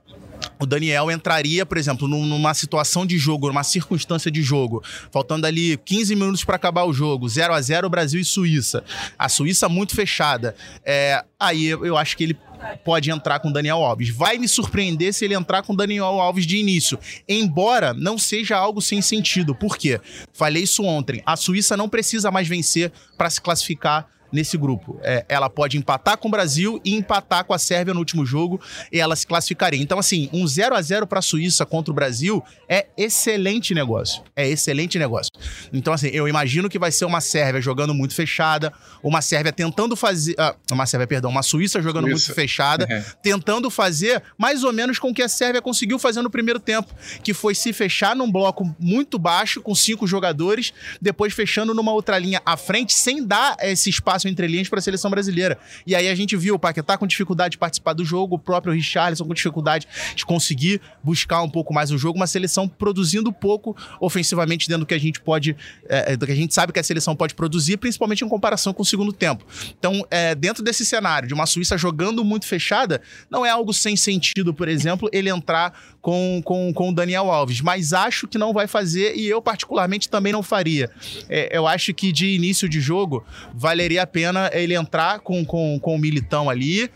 o 0.59 0.67
Daniel 0.67 1.11
entraria, 1.11 1.67
por 1.67 1.77
exemplo, 1.77 2.07
numa 2.07 2.55
situação 2.55 3.05
de 3.05 3.19
jogo, 3.19 3.49
numa 3.49 3.65
circunstância 3.65 4.31
de 4.31 4.43
jogo, 4.43 4.83
faltando 5.11 5.47
ali 5.47 5.77
15 5.79 6.15
minutos 6.15 6.45
para 6.45 6.57
acabar 6.57 6.85
o 6.85 6.93
jogo, 6.93 7.29
0 7.29 7.53
a 7.53 7.61
0 7.61 7.89
Brasil 7.89 8.21
e 8.21 8.25
Suíça. 8.25 8.85
A 9.19 9.29
Suíça 9.29 9.69
muito 9.69 9.95
fechada. 9.95 10.55
É, 10.85 11.25
aí 11.39 11.67
eu 11.67 11.97
acho 11.97 12.17
que 12.17 12.25
ele 12.25 12.39
pode 12.85 13.11
entrar 13.11 13.41
com 13.41 13.53
Daniel 13.53 13.79
Alves. 13.79 14.09
Vai 14.09 14.39
me 14.39 14.49
surpreender 14.49 15.13
se 15.13 15.25
ele 15.25 15.35
entrar 15.35 15.63
com 15.63 15.75
Daniel 15.75 16.21
Alves 16.21 16.47
de 16.47 16.57
início, 16.57 16.99
embora 17.29 17.93
não 17.93 18.17
seja 18.17 18.57
algo 18.57 18.81
sem 18.81 19.03
sentido. 19.03 19.55
Por 19.55 19.77
quê? 19.77 20.01
Falei 20.33 20.63
isso 20.63 20.83
ontem. 20.83 21.23
A 21.27 21.37
Suíça 21.37 21.77
não 21.77 21.89
precisa 21.89 22.31
mais 22.31 22.49
vencer 22.49 22.93
para 23.17 23.29
se 23.29 23.41
classificar 23.41 24.09
nesse 24.35 24.59
grupo. 24.59 24.99
É, 25.03 25.25
ela 25.29 25.49
pode 25.49 25.79
empatar 25.79 26.19
com 26.19 26.27
o 26.27 26.31
Brasil 26.31 26.81
e 26.85 26.95
empatar 26.95 27.45
com 27.45 27.55
a 27.55 27.59
Sérvia 27.59 27.95
no 27.95 28.01
último 28.01 28.27
jogo 28.27 28.61
e 28.93 28.99
ela 28.99 29.15
se 29.15 29.25
classificaria. 29.25 29.81
Então, 29.81 29.97
assim, 29.97 30.29
um 30.33 30.45
0 30.45 30.75
a 30.75 30.83
0 30.83 31.07
para 31.07 31.21
a 31.21 31.23
Suíça 31.23 31.65
contra 31.65 31.93
o 31.93 31.95
Brasil 31.95 32.43
é 32.69 32.87
excelente 32.97 33.73
negócio. 33.73 34.25
É 34.35 34.49
excelente 34.49 34.99
negócio. 34.99 35.31
Então, 35.73 35.93
assim, 35.93 36.09
eu 36.09 36.27
imagino 36.27 36.69
que 36.69 36.81
vai 36.81 36.91
ser 36.91 37.05
uma 37.05 37.21
Sérvia 37.21 37.61
jogando 37.61 37.95
muito 37.95 38.13
fechada, 38.13 38.73
uma 39.03 39.23
Sérvia 39.23 39.53
tentando 39.53 39.95
fazer. 39.95 40.35
Ah, 40.37 40.57
uma 40.73 40.85
Sérvia, 40.85 41.07
perdão, 41.07 41.31
uma 41.31 41.43
Suíça 41.43 41.81
jogando 41.81 42.09
Suíça. 42.09 42.27
muito 42.27 42.35
fechada, 42.35 42.89
uhum. 42.91 43.03
tentando 43.23 43.71
fazer 43.71 44.21
mais 44.37 44.65
ou 44.65 44.73
menos 44.73 44.99
com 44.99 45.11
o 45.11 45.15
que 45.15 45.23
a 45.23 45.29
Sérvia 45.29 45.63
conseguiu 45.63 45.99
fazer 45.99 46.23
no 46.23 46.31
primeiro 46.31 46.59
tempo, 46.59 46.93
que 47.23 47.33
foi 47.33 47.55
se 47.55 47.73
fechar 47.73 48.17
num 48.17 48.31
bloco 48.31 48.75
muito 48.81 49.17
baixo, 49.17 49.63
com 49.63 49.75
cinco 49.75 50.09
jogadores, 50.09 50.73
depois 51.01 51.33
fechando 51.33 51.73
numa 51.73 51.93
outra 51.93 52.19
linha 52.19 52.43
à 52.45 52.57
frente, 52.57 52.95
sem 52.95 53.25
dar 53.25 53.57
esse 53.61 53.89
espaço 53.89 54.24
passam 54.25 54.31
entre 54.31 54.47
linhas 54.47 54.69
para 54.69 54.79
a 54.79 54.83
seleção 54.83 55.11
brasileira. 55.11 55.59
E 55.87 55.95
aí 55.95 56.09
a 56.09 56.15
gente 56.15 56.37
viu 56.37 56.55
o 56.55 56.59
Paquetá 56.59 56.97
com 56.97 57.07
dificuldade 57.07 57.53
de 57.53 57.59
participar 57.59 57.93
do 57.93 58.05
jogo, 58.05 58.37
o 58.37 58.39
próprio 58.39 58.73
Richarlison 58.73 59.25
com 59.25 59.35
dificuldade 59.35 59.87
de 60.17 60.25
conseguir 60.25 60.81
buscar 61.03 61.43
um 61.43 61.51
pouco 61.51 61.73
mais 61.73 61.91
o 61.91 61.99
jogo, 61.99 62.19
uma 62.19 62.27
seleção 62.27 62.67
produzindo 62.67 63.33
pouco 63.33 63.77
ofensivamente 64.01 64.69
dentro 64.69 64.85
do 64.85 64.87
que 64.87 64.95
a 64.95 64.99
gente 64.99 65.21
pode, 65.21 65.57
é, 65.89 66.17
do 66.17 66.27
que 66.27 66.33
a 66.33 66.37
gente 66.37 66.55
sabe 66.55 66.73
que 66.73 66.81
a 66.81 66.83
seleção 66.83 67.15
pode 67.15 67.35
produzir, 67.35 67.77
principalmente 67.77 68.25
em 68.25 68.29
comparação 68.29 68.73
com 68.73 68.83
o 68.83 68.87
segundo 68.87 69.13
tempo. 69.13 69.45
Então, 69.79 70.05
é, 70.11 70.35
dentro 70.35 70.63
desse 70.63 70.85
cenário 70.85 71.29
de 71.29 71.35
uma 71.35 71.47
Suíça 71.47 71.77
jogando 71.77 72.25
muito 72.25 72.47
fechada, 72.47 73.01
não 73.31 73.45
é 73.45 73.51
algo 73.51 73.73
sem 73.73 73.97
sentido, 73.97 74.55
por 74.55 74.69
exemplo, 74.69 75.09
ele 75.13 75.29
entrar 75.29 75.73
com, 76.01 76.43
com, 76.45 76.73
com 76.73 76.91
o 76.91 76.95
Daniel 76.95 77.31
Alves, 77.31 77.61
mas 77.61 77.93
acho 77.93 78.27
que 78.27 78.39
não 78.39 78.53
vai 78.53 78.67
fazer 78.67 79.17
e 79.17 79.27
eu 79.27 79.41
particularmente 79.41 80.09
também 80.09 80.33
não 80.33 80.43
faria. 80.43 80.91
É, 81.29 81.57
eu 81.57 81.67
acho 81.67 81.95
que 81.95 82.13
de 82.13 82.29
início 82.29 82.69
de 82.69 82.81
jogo 82.81 83.25
valeria 83.55 84.04
a 84.05 84.07
pena 84.07 84.51
ele 84.53 84.75
entrar 84.75 85.19
com, 85.21 85.45
com, 85.45 85.79
com 85.81 85.97
o 85.97 85.99
Militão 85.99 86.49
ali, 86.49 86.91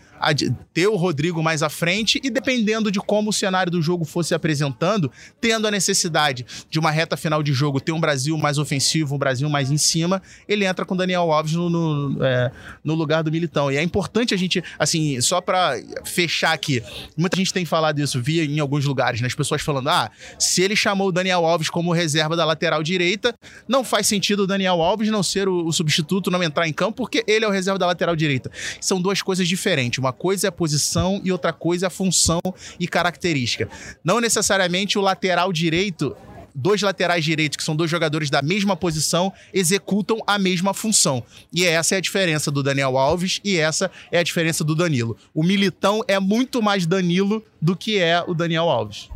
ter 0.73 0.87
o 0.87 0.95
Rodrigo 0.95 1.41
mais 1.41 1.63
à 1.63 1.69
frente 1.69 2.19
e 2.23 2.29
dependendo 2.29 2.91
de 2.91 2.99
como 2.99 3.29
o 3.29 3.33
cenário 3.33 3.71
do 3.71 3.81
jogo 3.81 4.05
fosse 4.05 4.33
apresentando, 4.33 5.11
tendo 5.39 5.67
a 5.67 5.71
necessidade 5.71 6.45
de 6.69 6.79
uma 6.79 6.91
reta 6.91 7.15
final 7.17 7.41
de 7.41 7.53
jogo 7.53 7.79
ter 7.79 7.91
um 7.91 7.99
Brasil 7.99 8.37
mais 8.37 8.57
ofensivo, 8.57 9.15
um 9.15 9.17
Brasil 9.17 9.49
mais 9.49 9.71
em 9.71 9.77
cima, 9.77 10.21
ele 10.47 10.65
entra 10.65 10.85
com 10.85 10.95
Daniel 10.95 11.31
Alves 11.31 11.53
no, 11.53 11.69
no, 11.69 12.23
é, 12.23 12.51
no 12.83 12.95
lugar 12.95 13.23
do 13.23 13.31
Militão. 13.31 13.71
E 13.71 13.77
é 13.77 13.83
importante 13.83 14.33
a 14.33 14.37
gente, 14.37 14.63
assim, 14.77 15.19
só 15.21 15.41
para 15.41 15.75
fechar 16.03 16.53
aqui, 16.53 16.83
muita 17.17 17.37
gente 17.37 17.53
tem 17.53 17.65
falado 17.65 17.99
isso, 17.99 18.21
via 18.21 18.43
em 18.43 18.59
alguns 18.59 18.85
lugares, 18.85 19.21
né? 19.21 19.27
As 19.27 19.35
pessoas 19.35 19.61
falando, 19.61 19.89
ah, 19.89 20.09
se 20.37 20.61
ele 20.61 20.75
chamou 20.75 21.09
o 21.09 21.11
Daniel 21.11 21.45
Alves 21.45 21.69
como 21.69 21.91
reserva 21.91 22.35
da 22.35 22.45
lateral 22.45 22.83
direita, 22.83 23.33
não 23.67 23.83
faz 23.83 24.07
sentido 24.07 24.43
o 24.43 24.47
Daniel 24.47 24.81
Alves 24.81 25.09
não 25.09 25.23
ser 25.23 25.47
o, 25.47 25.65
o 25.65 25.71
substituto, 25.71 26.31
não 26.31 26.41
entrar 26.43 26.67
em 26.67 26.73
campo, 26.73 26.97
porque 26.97 27.23
ele 27.27 27.45
é 27.45 27.47
o 27.47 27.51
reserva 27.51 27.77
da 27.77 27.85
lateral 27.85 28.15
direita. 28.15 28.51
São 28.81 29.01
duas 29.01 29.21
coisas 29.21 29.47
diferentes. 29.47 29.99
Uma 29.99 30.08
coisa 30.11 30.47
é 30.47 30.49
a 30.49 30.51
posição 30.51 31.21
e 31.23 31.31
outra 31.31 31.53
coisa 31.53 31.85
é 31.85 31.87
a 31.87 31.91
função 31.91 32.41
e 32.79 32.87
característica. 32.87 33.69
Não 34.03 34.19
necessariamente 34.19 34.97
o 34.97 35.01
lateral 35.01 35.51
direito 35.51 36.15
dois 36.53 36.81
laterais 36.81 37.23
direitos, 37.23 37.57
que 37.57 37.63
são 37.63 37.75
dois 37.75 37.89
jogadores 37.89 38.29
da 38.29 38.41
mesma 38.41 38.75
posição, 38.75 39.31
executam 39.53 40.21
a 40.27 40.37
mesma 40.37 40.73
função. 40.73 41.23
E 41.53 41.65
essa 41.65 41.95
é 41.95 41.97
a 41.97 42.01
diferença 42.01 42.51
do 42.51 42.61
Daniel 42.61 42.97
Alves 42.97 43.39
e 43.43 43.57
essa 43.57 43.89
é 44.11 44.19
a 44.19 44.23
diferença 44.23 44.63
do 44.63 44.75
Danilo. 44.75 45.17
O 45.33 45.43
Militão 45.43 46.03
é 46.07 46.19
muito 46.19 46.61
mais 46.61 46.85
Danilo 46.85 47.43
do 47.61 47.75
que 47.75 47.97
é 47.97 48.23
o 48.25 48.33
Daniel 48.33 48.69
Alves. 48.69 49.09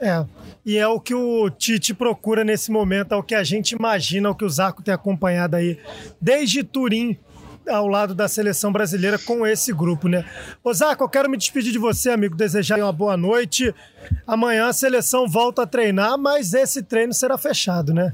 É. 0.00 0.24
E 0.64 0.78
é 0.78 0.88
o 0.88 0.98
que 0.98 1.14
o 1.14 1.50
Tite 1.50 1.92
procura 1.92 2.42
nesse 2.42 2.70
momento, 2.70 3.12
é 3.12 3.16
o 3.16 3.22
que 3.22 3.34
a 3.34 3.44
gente 3.44 3.72
imagina, 3.72 4.28
é 4.28 4.30
o 4.30 4.34
que 4.34 4.44
o 4.44 4.48
Zarco 4.48 4.82
tem 4.82 4.94
acompanhado 4.94 5.56
aí 5.56 5.78
desde 6.20 6.64
Turim 6.64 7.18
ao 7.68 7.88
lado 7.88 8.14
da 8.14 8.28
seleção 8.28 8.72
brasileira 8.72 9.18
com 9.18 9.46
esse 9.46 9.72
grupo, 9.72 10.08
né? 10.08 10.24
Osaka, 10.62 11.02
eu 11.02 11.08
quero 11.08 11.30
me 11.30 11.36
despedir 11.36 11.72
de 11.72 11.78
você, 11.78 12.10
amigo, 12.10 12.36
desejar 12.36 12.78
uma 12.78 12.92
boa 12.92 13.16
noite. 13.16 13.74
Amanhã 14.26 14.66
a 14.68 14.72
seleção 14.72 15.28
volta 15.28 15.62
a 15.62 15.66
treinar, 15.66 16.18
mas 16.18 16.54
esse 16.54 16.82
treino 16.82 17.12
será 17.12 17.38
fechado, 17.38 17.92
né? 17.92 18.12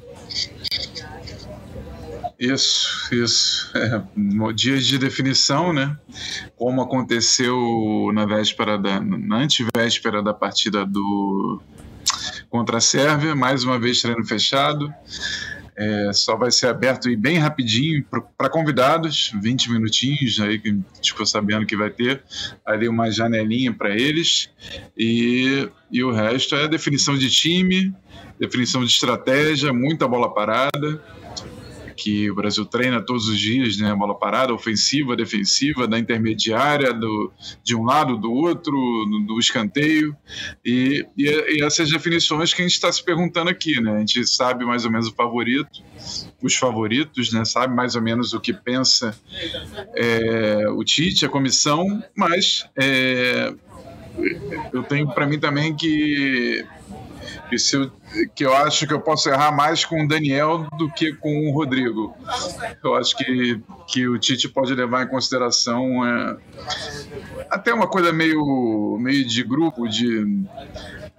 Isso, 2.39 3.15
isso. 3.15 3.71
É, 3.77 4.03
dias 4.55 4.87
de 4.87 4.97
definição, 4.97 5.75
né? 5.75 5.95
Como 6.57 6.81
aconteceu 6.81 7.55
na 8.15 8.25
véspera 8.25 8.79
da, 8.79 8.99
na 8.99 9.37
antivéspera 9.37 10.23
da 10.23 10.33
partida 10.33 10.87
do 10.87 11.61
contra 12.49 12.79
a 12.79 12.81
Sérvia, 12.81 13.37
mais 13.37 13.63
uma 13.63 13.79
vez 13.79 14.01
treino 14.01 14.25
fechado. 14.25 14.93
É, 15.83 16.13
só 16.13 16.37
vai 16.37 16.51
ser 16.51 16.67
aberto 16.67 17.09
e 17.09 17.17
bem 17.17 17.39
rapidinho 17.39 18.05
para 18.37 18.51
convidados, 18.51 19.33
20 19.41 19.71
minutinhos 19.71 20.39
aí 20.39 20.59
que 20.59 20.79
ficou 21.03 21.25
sabendo 21.25 21.65
que 21.65 21.75
vai 21.75 21.89
ter. 21.89 22.23
Ali 22.67 22.87
uma 22.87 23.11
janelinha 23.11 23.73
para 23.73 23.97
eles. 23.97 24.51
E, 24.95 25.67
e 25.91 26.05
o 26.05 26.13
resto 26.13 26.55
é 26.55 26.69
definição 26.69 27.17
de 27.17 27.31
time, 27.31 27.95
definição 28.39 28.85
de 28.85 28.91
estratégia, 28.91 29.73
muita 29.73 30.07
bola 30.07 30.35
parada 30.35 31.01
que 32.01 32.31
o 32.31 32.35
Brasil 32.35 32.65
treina 32.65 33.05
todos 33.05 33.29
os 33.29 33.39
dias, 33.39 33.77
né? 33.77 33.95
Bola 33.95 34.19
parada, 34.19 34.55
ofensiva, 34.55 35.15
defensiva, 35.15 35.87
da 35.87 35.99
intermediária, 35.99 36.95
do, 36.95 37.31
de 37.63 37.77
um 37.77 37.85
lado, 37.85 38.17
do 38.17 38.33
outro, 38.33 38.73
do, 38.73 39.27
do 39.27 39.39
escanteio. 39.39 40.17
E, 40.65 41.07
e, 41.17 41.27
e, 41.27 41.63
essas 41.63 41.91
definições 41.91 42.55
que 42.55 42.63
a 42.63 42.65
gente 42.65 42.75
está 42.75 42.91
se 42.91 43.05
perguntando 43.05 43.51
aqui, 43.51 43.79
né? 43.83 43.97
A 43.97 43.99
gente 43.99 44.27
sabe 44.27 44.65
mais 44.65 44.87
ou 44.87 44.91
menos 44.91 45.09
o 45.09 45.15
favorito, 45.15 45.83
os 46.43 46.57
favoritos, 46.57 47.35
né? 47.35 47.45
Sabe 47.45 47.75
mais 47.75 47.95
ou 47.95 48.01
menos 48.01 48.33
o 48.33 48.41
que 48.41 48.55
pensa 48.55 49.15
é, 49.95 50.69
o 50.71 50.83
Tite, 50.83 51.27
a 51.27 51.29
comissão, 51.29 52.03
mas 52.17 52.67
é, 52.77 53.53
eu 54.73 54.83
tenho 54.85 55.07
para 55.09 55.27
mim 55.27 55.39
também 55.39 55.77
que 55.77 56.65
que, 57.49 57.59
se 57.59 57.77
eu, 57.77 57.91
que 58.35 58.45
eu 58.45 58.55
acho 58.55 58.87
que 58.87 58.93
eu 58.93 59.01
posso 59.01 59.29
errar 59.29 59.53
mais 59.53 59.85
com 59.85 60.05
o 60.05 60.09
Daniel 60.09 60.67
do 60.79 60.91
que 60.91 61.13
com 61.13 61.49
o 61.49 61.53
Rodrigo. 61.53 62.17
Eu 62.83 62.95
acho 62.95 63.17
que, 63.17 63.61
que 63.87 64.09
o 64.09 64.19
Tite 64.19 64.49
pode 64.49 64.75
levar 64.75 65.05
em 65.05 65.09
consideração 65.09 66.05
é, 66.05 66.37
até 67.51 67.73
uma 67.73 67.87
coisa 67.87 68.13
meio, 68.13 68.97
meio 69.01 69.25
de 69.27 69.43
grupo, 69.43 69.89
de 69.89 70.45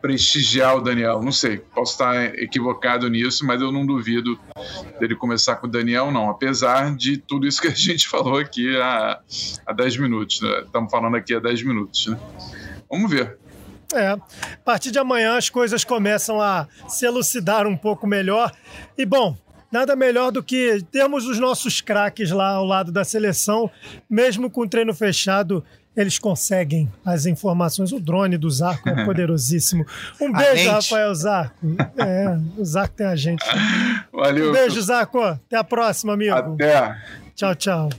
prestigiar 0.02 0.76
o 0.78 0.82
Daniel. 0.82 1.22
Não 1.22 1.32
sei, 1.32 1.58
posso 1.58 1.94
estar 1.94 2.16
equivocado 2.40 3.08
nisso, 3.08 3.46
mas 3.46 3.62
eu 3.62 3.72
não 3.72 3.86
duvido 3.86 4.38
dele 5.00 5.16
começar 5.16 5.58
com 5.58 5.68
o 5.68 5.70
Daniel, 5.70 6.12
não. 6.12 6.30
Apesar 6.30 6.96
de 6.96 7.18
tudo 7.18 7.48
isso 7.48 7.62
que 7.62 7.68
a 7.68 7.72
gente 7.76 8.08
falou 8.10 8.38
aqui 8.38 8.76
há, 8.78 9.20
há 9.66 9.74
10 9.74 9.98
minutos. 9.98 10.42
Né? 10.42 10.62
Estamos 10.66 10.92
falando 10.92 11.16
aqui 11.16 11.36
há 11.36 11.40
10 11.40 11.64
minutos. 11.64 12.08
Né? 12.08 12.20
Vamos 12.90 13.10
ver. 13.10 13.38
É. 13.94 14.10
A 14.10 14.20
partir 14.64 14.92
de 14.92 15.00
amanhã 15.00 15.38
as 15.38 15.50
coisas 15.50 15.84
começam 15.84 16.42
a 16.42 16.68
se 16.88 17.06
elucidar 17.06 17.68
um 17.68 17.76
pouco 17.76 18.08
melhor. 18.08 18.52
E 18.98 19.06
bom, 19.06 19.38
nada 19.72 19.96
melhor 19.96 20.32
do 20.32 20.44
que 20.44 20.84
termos 20.92 21.26
os 21.26 21.40
nossos 21.40 21.82
craques 21.82 22.32
lá 22.32 22.50
ao 22.50 22.66
lado 22.66 22.92
da 22.92 23.04
seleção, 23.04 23.70
mesmo 24.10 24.50
com 24.50 24.62
o 24.62 24.70
treino 24.70 24.94
fechado. 24.94 25.64
Eles 25.94 26.18
conseguem 26.18 26.90
as 27.06 27.26
informações. 27.26 27.92
O 27.92 28.00
drone 28.00 28.38
do 28.38 28.50
Zarco 28.50 28.88
é 28.88 29.04
poderosíssimo. 29.04 29.86
Um 30.22 30.32
beijo, 30.32 30.70
Rafael 30.70 31.14
Zarco. 31.14 31.58
É, 31.98 32.40
o 32.58 32.64
Zarco 32.64 32.96
tem 32.96 33.08
a 33.08 33.16
gente. 33.18 33.44
Valeu. 34.14 34.50
Um 34.50 34.54
beijo, 34.54 34.82
Zarco. 34.82 35.20
Até 35.20 35.58
a 35.58 35.66
próxima, 35.66 36.14
amigo. 36.14 36.34
Até. 36.34 36.98
Tchau, 37.36 37.56
tchau. 37.56 37.90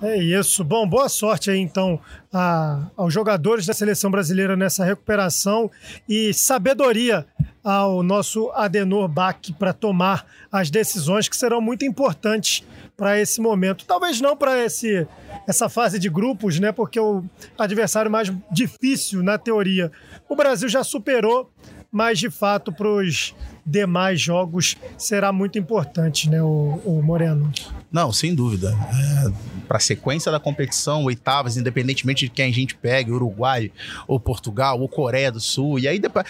É 0.00 0.16
isso. 0.16 0.62
Bom, 0.62 0.88
boa 0.88 1.08
sorte 1.08 1.50
aí 1.50 1.58
então 1.58 1.98
a, 2.32 2.86
aos 2.96 3.12
jogadores 3.12 3.66
da 3.66 3.74
seleção 3.74 4.10
brasileira 4.10 4.56
nessa 4.56 4.84
recuperação 4.84 5.68
e 6.08 6.32
sabedoria 6.32 7.26
ao 7.64 8.02
nosso 8.04 8.50
Adenor 8.52 9.08
Bach 9.08 9.40
para 9.58 9.72
tomar 9.72 10.24
as 10.52 10.70
decisões 10.70 11.28
que 11.28 11.36
serão 11.36 11.60
muito 11.60 11.84
importantes 11.84 12.64
para 12.96 13.20
esse 13.20 13.40
momento. 13.40 13.84
Talvez 13.86 14.20
não 14.20 14.36
para 14.36 14.64
esse 14.64 15.06
essa 15.48 15.68
fase 15.68 15.98
de 15.98 16.08
grupos, 16.08 16.60
né? 16.60 16.70
Porque 16.70 17.00
o 17.00 17.24
adversário 17.58 18.10
mais 18.10 18.30
difícil 18.52 19.22
na 19.22 19.36
teoria. 19.36 19.90
O 20.28 20.36
Brasil 20.36 20.68
já 20.68 20.84
superou, 20.84 21.50
mas 21.90 22.18
de 22.18 22.30
fato 22.30 22.72
para 22.72 22.88
os 22.88 23.34
demais 23.66 24.20
jogos 24.20 24.76
será 24.96 25.32
muito 25.32 25.58
importante, 25.58 26.28
né, 26.28 26.42
o, 26.42 26.80
o 26.84 27.02
Moreno? 27.02 27.50
Não, 27.90 28.12
sem 28.12 28.34
dúvida. 28.34 28.76
É, 28.92 29.32
Para 29.66 29.78
a 29.78 29.80
sequência 29.80 30.30
da 30.30 30.38
competição, 30.38 31.04
oitavas, 31.04 31.56
independentemente 31.56 32.26
de 32.26 32.30
quem 32.30 32.50
a 32.50 32.52
gente 32.52 32.74
pegue, 32.74 33.10
Uruguai, 33.10 33.70
ou 34.06 34.20
Portugal, 34.20 34.80
ou 34.80 34.88
Coreia 34.88 35.32
do 35.32 35.40
Sul, 35.40 35.78
e 35.78 35.88
aí 35.88 35.98
depois, 35.98 36.24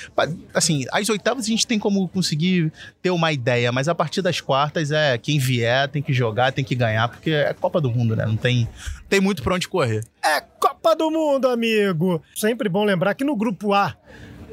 assim, 0.55 0.85
as 0.93 1.09
oitavas 1.09 1.45
a 1.45 1.49
gente 1.49 1.67
tem 1.67 1.79
como 1.79 2.09
conseguir 2.09 2.73
ter 3.03 3.11
uma 3.11 3.33
ideia, 3.33 3.73
mas 3.73 3.89
a 3.89 3.95
partir 3.95 4.23
das 4.23 4.41
quartas 4.41 4.91
é 4.91 5.19
quem 5.19 5.39
vier 5.39 5.89
tem 5.89 6.03
que 6.03 6.13
jogar, 6.13 6.53
tem 6.53 6.65
que 6.65 6.75
ganhar, 6.75 7.09
porque 7.09 7.31
é 7.31 7.53
Copa 7.53 7.81
do 7.81 7.91
Mundo, 7.91 8.15
né? 8.15 8.25
Não 8.25 8.37
tem, 8.37 8.69
tem 9.09 9.21
muito 9.21 9.43
para 9.43 9.55
onde 9.55 9.69
correr. 9.69 10.05
É 10.25 10.41
Copa 10.41 10.95
do 10.95 11.11
Mundo, 11.11 11.49
amigo! 11.49 12.23
Sempre 12.35 12.69
bom 12.69 12.85
lembrar 12.85 13.15
que 13.15 13.25
no 13.25 13.37
grupo 13.37 13.73
A 13.73 13.97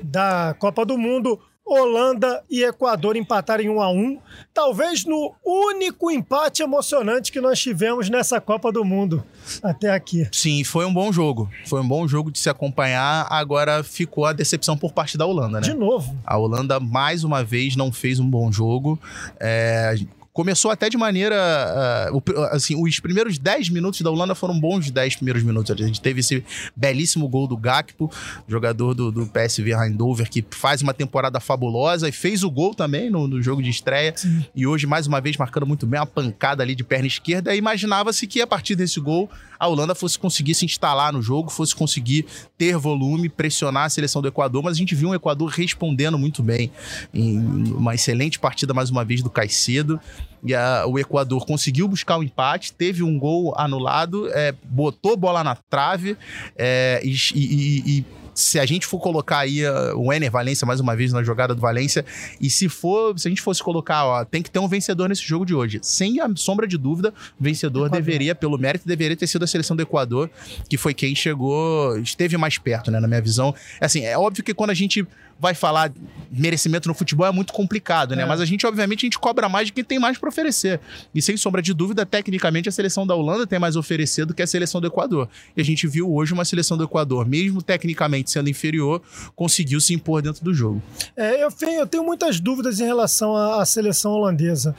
da 0.04 0.56
Copa 0.60 0.86
do 0.86 0.98
Mundo, 0.98 1.40
Holanda 1.66 2.44
e 2.50 2.64
Equador 2.64 3.16
empataram 3.16 3.64
em 3.64 3.70
1 3.70 3.82
a 3.82 3.90
1 3.92 4.20
talvez 4.54 5.04
no 5.04 5.34
único 5.44 6.12
empate 6.12 6.62
emocionante 6.62 7.32
que 7.32 7.42
nós 7.42 7.60
tivemos 7.60 8.10
nessa 8.10 8.40
Copa 8.40 8.72
do 8.72 8.86
Mundo 8.86 9.24
até 9.64 9.92
aqui. 9.92 10.28
Sim, 10.32 10.64
foi 10.64 10.86
um 10.86 10.94
bom 10.94 11.12
jogo. 11.12 11.50
Foi 11.66 11.82
um 11.82 11.88
bom 11.88 12.08
jogo 12.08 12.32
de 12.32 12.40
se 12.40 12.50
acompanhar. 12.50 13.28
Agora 13.30 13.84
ficou 13.84 14.26
a 14.26 14.34
decepção 14.34 14.78
por 14.78 14.92
parte 14.92 15.18
da 15.18 15.26
Holanda, 15.26 15.60
né? 15.60 15.68
De 15.68 15.74
novo. 15.74 16.16
A 16.26 16.38
Holanda, 16.38 16.80
mais 16.80 17.24
uma 17.24 17.44
vez, 17.44 17.76
não 17.76 17.92
fez 17.92 18.20
um 18.20 18.30
bom 18.30 18.52
jogo. 18.52 19.00
É, 19.40 19.96
começou 20.36 20.70
até 20.70 20.90
de 20.90 20.98
maneira. 20.98 22.12
Uh, 22.12 22.42
assim, 22.52 22.76
os 22.76 23.00
primeiros 23.00 23.38
10 23.38 23.70
minutos 23.70 24.02
da 24.02 24.12
Holanda 24.12 24.36
foram 24.36 24.60
bons 24.60 24.92
10 24.92 25.16
primeiros 25.16 25.42
minutos. 25.42 25.72
A 25.72 25.88
gente 25.88 26.02
teve 26.02 26.20
esse 26.20 26.44
belíssimo 26.76 27.28
gol 27.30 27.48
do 27.48 27.56
Gakpo, 27.56 28.12
jogador 28.46 28.94
do, 28.94 29.12
do 29.12 29.26
PSV 29.26 29.74
Eindhoven, 29.74 30.26
que 30.26 30.46
faz 30.52 30.82
uma 30.82 30.94
temporada 30.94 31.40
fabulosa 31.40 32.10
e 32.10 32.12
fez 32.12 32.44
o 32.44 32.52
gol 32.52 32.76
também 32.76 33.10
no, 33.10 33.30
no 33.30 33.42
jogo 33.42 33.64
de 33.64 33.70
estreia. 33.70 34.14
Sim. 34.14 34.46
E 34.54 34.68
hoje, 34.68 34.86
mais 34.86 35.08
uma 35.08 35.22
vez, 35.22 35.38
marcando 35.38 35.66
muito 35.66 35.88
bem 35.88 36.02
uma 36.02 36.06
pancada 36.06 36.62
ali 36.62 36.76
de 36.76 36.84
perna 36.84 37.08
esquerda. 37.08 37.56
Imaginava-se 37.56 38.28
que 38.28 38.42
a 38.42 38.48
partir 38.48 38.76
desse 38.76 39.00
gol 39.00 39.30
a 39.58 39.68
Holanda 39.68 39.96
fosse 39.96 40.20
conseguir 40.20 40.54
se 40.54 40.66
instalar 40.66 41.14
no 41.14 41.22
jogo, 41.22 41.50
fosse 41.50 41.74
conseguir 41.74 42.26
ter 42.58 42.78
volume, 42.78 43.30
pressionar 43.30 43.86
a 43.86 43.90
seleção 43.90 44.22
do 44.22 44.28
Equador, 44.28 44.62
mas 44.62 44.74
a 44.74 44.78
gente 44.78 44.94
viu 44.94 45.10
um 45.10 45.16
Equador 45.16 45.50
respondendo 45.50 46.18
muito 46.18 46.44
bem. 46.44 46.70
Em 47.14 47.40
uma 47.72 47.96
excelente 47.96 48.38
partida, 48.38 48.74
mais 48.74 48.90
uma 48.90 49.06
vez, 49.06 49.22
do 49.22 49.30
Caicedo. 49.30 50.00
E 50.44 50.54
a, 50.54 50.86
o 50.88 51.00
Equador 51.00 51.46
conseguiu 51.46 51.88
buscar 51.88 52.18
o 52.18 52.20
um 52.20 52.24
empate, 52.24 52.74
teve 52.74 53.04
um 53.04 53.18
gol 53.18 53.54
anulado, 53.58 54.30
é, 54.32 54.54
botou 54.64 55.18
bola 55.18 55.44
na 55.44 55.56
trave 55.56 56.18
é, 56.56 57.02
e, 57.04 57.16
e, 57.34 58.00
e 58.00 58.06
se 58.36 58.60
a 58.60 58.66
gente 58.66 58.86
for 58.86 59.00
colocar 59.00 59.40
aí 59.40 59.66
uh, 59.66 59.98
o 59.98 60.12
Ener 60.12 60.30
Valência 60.30 60.68
mais 60.68 60.82
uma 60.82 60.94
vez 60.96 61.14
na 61.14 61.24
jogada 61.24 61.56
do 61.56 61.62
Valência, 61.62 62.06
e 62.40 62.50
se 62.50 62.68
for, 62.68 63.18
se 63.18 63.28
a 63.28 63.32
gente 63.32 63.42
fosse 63.42 63.64
colocar, 63.64 64.06
ó, 64.06 64.26
tem 64.26 64.44
que 64.44 64.52
ter 64.52 64.60
um 64.60 64.68
vencedor 64.68 65.08
nesse 65.08 65.24
jogo 65.24 65.46
de 65.46 65.56
hoje. 65.56 65.80
Sem 65.82 66.20
a 66.20 66.30
sombra 66.36 66.68
de 66.68 66.78
dúvida, 66.78 67.14
o 67.40 67.44
vencedor 67.44 67.88
Equador. 67.88 68.04
deveria, 68.04 68.36
pelo 68.36 68.58
mérito, 68.58 68.86
deveria 68.86 69.16
ter 69.16 69.26
sido 69.26 69.44
a 69.44 69.48
seleção 69.48 69.76
do 69.76 69.82
Equador, 69.82 70.30
que 70.70 70.78
foi 70.78 70.94
quem 70.94 71.16
chegou, 71.16 71.98
esteve 71.98 72.36
mais 72.36 72.58
perto, 72.58 72.92
né, 72.92 73.00
na 73.00 73.08
minha 73.08 73.22
visão. 73.22 73.56
Assim, 73.80 74.04
é 74.04 74.18
óbvio 74.18 74.44
que 74.44 74.54
quando 74.54 74.72
a 74.72 74.76
gente 74.76 75.08
vai 75.40 75.54
falar 75.54 75.92
merecimento 76.32 76.88
no 76.88 76.94
futebol 76.94 77.26
é 77.26 77.32
muito 77.32 77.54
complicado, 77.54 78.16
né? 78.16 78.24
É. 78.24 78.26
Mas 78.26 78.42
a 78.42 78.46
gente, 78.46 78.66
obviamente, 78.66 79.00
a 79.00 79.08
gente 79.08 79.20
cobra 79.20 79.48
mais 79.48 79.68
de 79.68 79.74
quem 79.74 79.84
tem 79.84 80.00
mais 80.00 80.18
para 80.18 80.28
oferecer. 80.28 80.80
E 81.14 81.22
sem 81.22 81.38
sombra 81.38 81.62
de 81.62 81.74
dúvida, 81.74 82.06
tecnicamente, 82.06 82.68
a 82.68 82.72
seleção 82.72 83.08
da 83.08 83.16
Holanda 83.16 83.48
tem 83.48 83.58
mais 83.58 83.76
a 83.76 83.80
oferecer 83.80 84.26
do 84.26 84.34
que 84.34 84.42
a 84.42 84.48
seleção 84.48 84.82
do 84.82 84.88
Equador. 84.88 85.30
E 85.56 85.62
a 85.62 85.64
gente 85.64 85.88
viu 85.88 86.14
hoje 86.14 86.34
uma 86.34 86.44
seleção 86.44 86.78
do 86.78 86.84
Equador, 86.84 87.26
mesmo 87.26 87.62
tecnicamente 87.62 88.32
sendo 88.32 88.50
inferior, 88.50 89.02
conseguiu 89.36 89.80
se 89.80 89.94
impor 89.94 90.22
dentro 90.22 90.44
do 90.44 90.54
jogo. 90.54 90.82
É, 91.16 91.44
eu, 91.44 91.50
eu 91.80 91.88
tenho 91.88 92.04
muitas 92.04 92.40
dúvidas 92.40 92.80
em 92.80 92.86
relação 92.86 93.36
à, 93.36 93.62
à 93.62 93.66
seleção 93.66 94.12
holandesa 94.12 94.76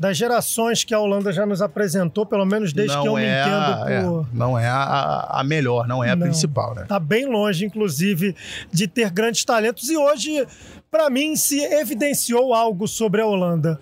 das 0.00 0.16
gerações 0.16 0.82
que 0.82 0.94
a 0.94 0.98
Holanda 0.98 1.30
já 1.30 1.44
nos 1.44 1.60
apresentou, 1.60 2.24
pelo 2.24 2.46
menos 2.46 2.72
desde 2.72 2.96
não 2.96 3.02
que 3.02 3.08
eu 3.08 3.18
é 3.18 3.20
me 3.20 3.28
entendo 3.28 3.54
a, 3.54 3.76
por... 3.76 3.90
é, 3.92 4.26
não 4.32 4.58
é 4.58 4.66
a, 4.66 5.28
a, 5.40 5.44
melhor, 5.44 5.86
não 5.86 6.02
é 6.02 6.08
a 6.08 6.16
não, 6.16 6.26
principal, 6.26 6.74
né? 6.74 6.86
Tá 6.88 6.98
bem 6.98 7.26
longe, 7.26 7.66
inclusive, 7.66 8.34
de 8.72 8.88
ter 8.88 9.10
grandes 9.10 9.44
talentos. 9.44 9.90
E 9.90 9.98
hoje, 9.98 10.46
para 10.90 11.10
mim, 11.10 11.36
se 11.36 11.60
evidenciou 11.62 12.54
algo 12.54 12.88
sobre 12.88 13.20
a 13.20 13.26
Holanda. 13.26 13.78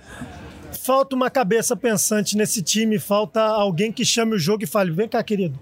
Falta 0.72 1.14
uma 1.14 1.30
cabeça 1.30 1.76
pensante 1.76 2.36
nesse 2.36 2.62
time, 2.62 2.98
falta 2.98 3.40
alguém 3.40 3.92
que 3.92 4.04
chame 4.04 4.34
o 4.34 4.38
jogo 4.40 4.64
e 4.64 4.66
fale: 4.66 4.90
vem 4.90 5.08
cá, 5.08 5.22
querido 5.22 5.56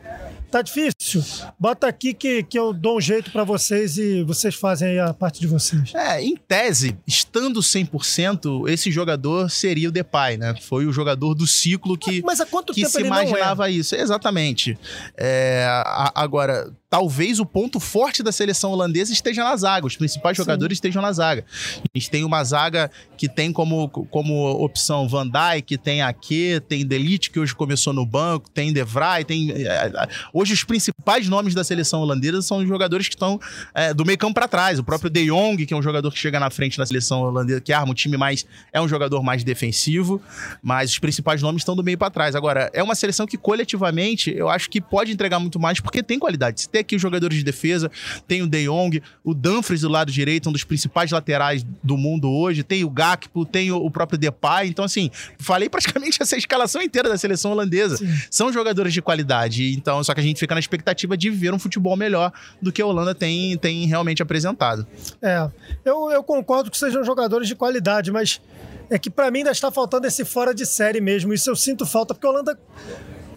Tá 0.50 0.62
difícil? 0.62 1.24
Bota 1.58 1.86
aqui 1.86 2.14
que, 2.14 2.42
que 2.42 2.58
eu 2.58 2.72
dou 2.72 2.98
um 2.98 3.00
jeito 3.00 3.30
para 3.30 3.44
vocês 3.44 3.98
e 3.98 4.22
vocês 4.22 4.54
fazem 4.54 4.88
aí 4.88 4.98
a 4.98 5.12
parte 5.12 5.40
de 5.40 5.46
vocês. 5.46 5.94
É, 5.94 6.22
em 6.22 6.36
tese, 6.36 6.96
estando 7.06 7.60
100%, 7.60 8.68
esse 8.68 8.90
jogador 8.90 9.50
seria 9.50 9.88
o 9.88 9.92
Depay, 9.92 10.36
né? 10.36 10.54
Foi 10.60 10.86
o 10.86 10.92
jogador 10.92 11.34
do 11.34 11.46
ciclo 11.46 11.96
que, 11.96 12.22
Mas 12.22 12.40
há 12.40 12.46
quanto 12.46 12.72
que 12.72 12.82
tempo 12.82 12.92
se 12.92 13.02
imaginava 13.02 13.68
é? 13.68 13.72
isso. 13.72 13.94
Exatamente. 13.94 14.78
É, 15.16 15.66
a, 15.68 16.12
agora, 16.14 16.72
talvez 16.96 17.38
o 17.38 17.44
ponto 17.44 17.78
forte 17.78 18.22
da 18.22 18.32
seleção 18.32 18.72
holandesa 18.72 19.12
esteja 19.12 19.44
na 19.44 19.54
zaga. 19.54 19.86
Os 19.86 19.98
principais 19.98 20.34
Sim. 20.34 20.44
jogadores 20.44 20.76
estejam 20.76 21.02
na 21.02 21.12
zaga. 21.12 21.44
A 21.84 21.98
gente 21.98 22.08
tem 22.08 22.24
uma 22.24 22.42
zaga 22.42 22.90
que 23.18 23.28
tem 23.28 23.52
como, 23.52 23.90
como 23.90 24.50
opção 24.64 25.06
Van 25.06 25.26
Dijk, 25.28 25.76
tem 25.76 26.00
Ake, 26.00 26.58
tem 26.66 26.86
Delite, 26.86 27.30
que 27.30 27.38
hoje 27.38 27.54
começou 27.54 27.92
no 27.92 28.06
banco, 28.06 28.48
tem 28.48 28.72
De 28.72 28.82
Vrij, 28.82 29.24
tem... 29.26 29.50
É, 29.50 29.66
é, 29.66 30.08
hoje 30.32 30.54
os 30.54 30.64
principais 30.64 31.28
nomes 31.28 31.54
da 31.54 31.62
seleção 31.62 32.00
holandesa 32.00 32.40
são 32.40 32.58
os 32.60 32.66
jogadores 32.66 33.08
que 33.08 33.14
estão 33.14 33.38
é, 33.74 33.92
do 33.92 34.02
meio 34.06 34.16
campo 34.16 34.32
para 34.32 34.48
trás. 34.48 34.78
O 34.78 34.84
próprio 34.84 35.10
De 35.10 35.26
Jong, 35.26 35.66
que 35.66 35.74
é 35.74 35.76
um 35.76 35.82
jogador 35.82 36.10
que 36.10 36.18
chega 36.18 36.40
na 36.40 36.48
frente 36.48 36.78
da 36.78 36.86
seleção 36.86 37.20
holandesa, 37.20 37.60
que 37.60 37.74
arma 37.74 37.92
o 37.92 37.94
time 37.94 38.16
mais... 38.16 38.46
É 38.72 38.80
um 38.80 38.88
jogador 38.88 39.22
mais 39.22 39.44
defensivo, 39.44 40.18
mas 40.62 40.92
os 40.92 40.98
principais 40.98 41.42
nomes 41.42 41.60
estão 41.60 41.76
do 41.76 41.84
meio 41.84 41.98
para 41.98 42.08
trás. 42.08 42.34
Agora, 42.34 42.70
é 42.72 42.82
uma 42.82 42.94
seleção 42.94 43.26
que 43.26 43.36
coletivamente 43.36 44.34
eu 44.34 44.48
acho 44.48 44.70
que 44.70 44.80
pode 44.80 45.12
entregar 45.12 45.38
muito 45.38 45.60
mais 45.60 45.78
porque 45.78 46.02
tem 46.02 46.18
qualidade. 46.18 46.62
Se 46.62 46.68
tem 46.70 46.80
aqui 46.86 46.96
os 46.96 47.02
jogadores 47.02 47.36
de 47.36 47.44
defesa, 47.44 47.90
tem 48.26 48.42
o 48.42 48.46
De 48.46 48.64
Jong, 48.64 49.02
o 49.22 49.34
Dumfries 49.34 49.82
do 49.82 49.88
lado 49.88 50.10
direito, 50.10 50.48
um 50.48 50.52
dos 50.52 50.64
principais 50.64 51.10
laterais 51.10 51.64
do 51.82 51.96
mundo 51.96 52.30
hoje, 52.30 52.62
tem 52.62 52.84
o 52.84 52.90
Gakpo, 52.90 53.44
tem 53.44 53.70
o 53.72 53.90
próprio 53.90 54.18
Depay. 54.18 54.68
Então, 54.68 54.84
assim, 54.84 55.10
falei 55.38 55.68
praticamente 55.68 56.18
essa 56.22 56.36
escalação 56.36 56.80
inteira 56.80 57.08
da 57.08 57.18
seleção 57.18 57.52
holandesa. 57.52 57.96
Sim. 57.96 58.08
São 58.30 58.52
jogadores 58.52 58.92
de 58.92 59.02
qualidade. 59.02 59.74
Então, 59.74 60.02
só 60.02 60.14
que 60.14 60.20
a 60.20 60.22
gente 60.22 60.38
fica 60.38 60.54
na 60.54 60.60
expectativa 60.60 61.16
de 61.16 61.28
ver 61.30 61.52
um 61.52 61.58
futebol 61.58 61.96
melhor 61.96 62.32
do 62.62 62.72
que 62.72 62.80
a 62.80 62.86
Holanda 62.86 63.14
tem, 63.14 63.56
tem 63.58 63.86
realmente 63.86 64.22
apresentado. 64.22 64.86
É, 65.20 65.48
eu, 65.84 66.10
eu 66.10 66.22
concordo 66.22 66.70
que 66.70 66.78
sejam 66.78 67.04
jogadores 67.04 67.48
de 67.48 67.54
qualidade, 67.54 68.12
mas 68.12 68.40
é 68.88 68.98
que 68.98 69.10
para 69.10 69.30
mim 69.30 69.38
ainda 69.38 69.50
está 69.50 69.70
faltando 69.70 70.06
esse 70.06 70.24
fora 70.24 70.54
de 70.54 70.64
série 70.64 71.00
mesmo. 71.00 71.32
Isso 71.32 71.50
eu 71.50 71.56
sinto 71.56 71.84
falta, 71.84 72.14
porque 72.14 72.26
a 72.26 72.30
Holanda 72.30 72.58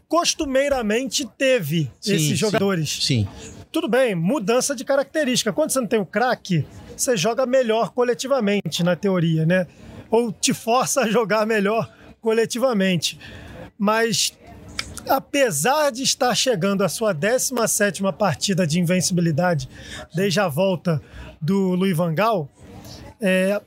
costumeiramente 0.09 1.23
teve 1.37 1.89
sim, 2.01 2.15
esses 2.15 2.37
jogadores. 2.37 3.05
Sim. 3.05 3.27
Tudo 3.71 3.87
bem, 3.87 4.15
mudança 4.15 4.75
de 4.75 4.83
característica. 4.83 5.53
Quando 5.53 5.69
você 5.69 5.79
não 5.79 5.87
tem 5.87 5.99
o 5.99 6.05
craque, 6.05 6.65
você 6.97 7.15
joga 7.15 7.45
melhor 7.45 7.91
coletivamente, 7.91 8.83
na 8.83 8.95
teoria, 8.95 9.45
né? 9.45 9.67
Ou 10.09 10.31
te 10.31 10.53
força 10.53 11.01
a 11.01 11.07
jogar 11.07 11.45
melhor 11.45 11.87
coletivamente. 12.19 13.19
Mas 13.77 14.33
apesar 15.07 15.91
de 15.91 16.01
estar 16.01 16.33
chegando 16.33 16.83
à 16.83 16.89
sua 16.89 17.13
17 17.13 18.01
partida 18.17 18.65
de 18.65 18.79
invencibilidade 18.79 19.69
desde 20.13 20.39
a 20.39 20.47
volta 20.47 20.99
do 21.39 21.75
Louis 21.75 21.95
van 21.95 22.15
Gaal, 22.15 22.49
é, 23.21 23.61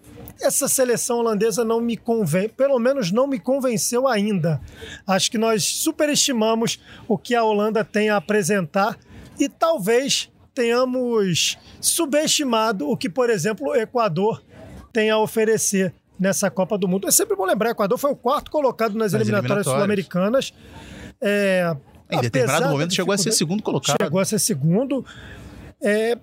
essa 0.45 0.69
seleção 0.69 1.19
holandesa 1.19 1.65
não 1.65 1.81
me 1.81 1.97
convence, 1.97 2.49
pelo 2.49 2.79
menos 2.79 3.11
não 3.11 3.27
me 3.27 3.39
convenceu 3.39 4.07
ainda. 4.07 4.61
Acho 5.07 5.31
que 5.31 5.39
nós 5.39 5.65
superestimamos 5.65 6.81
o 7.09 7.17
que 7.17 7.35
a 7.35 7.45
Holanda 7.45 7.85
tem 7.85 8.11
a 8.11 8.17
apresentar 8.17 8.99
e 9.39 9.49
talvez 9.49 10.31
tenhamos 10.55 11.59
subestimado 11.81 12.89
o 12.89 12.97
que, 12.97 13.09
por 13.09 13.31
exemplo, 13.31 13.69
o 13.69 13.75
Equador 13.75 14.43
tem 14.93 15.11
a 15.11 15.19
oferecer 15.19 15.95
nessa 16.19 16.51
Copa 16.51 16.77
do 16.77 16.87
Mundo. 16.87 17.09
É 17.09 17.11
sempre 17.11 17.35
bom 17.35 17.45
lembrar, 17.45 17.71
o 17.71 17.73
Equador 17.73 17.99
foi 17.99 18.13
o 18.13 18.17
quarto 18.17 18.51
colocado 18.51 18.93
nas, 18.93 19.13
nas 19.13 19.15
eliminatórias, 19.15 19.67
eliminatórias. 19.67 19.77
sul-americanas. 19.77 20.55
É, 21.21 21.77
em 22.11 22.21
determinado 22.21 22.69
momento 22.69 22.95
chegou 22.95 23.15
a 23.15 23.19
ser 23.19 23.33
segundo 23.33 23.63
colocado. 23.63 23.97
Chegou 24.01 24.21
a 24.21 24.25
ser 24.25 24.39
segundo. 24.39 25.05
É, 25.83 26.17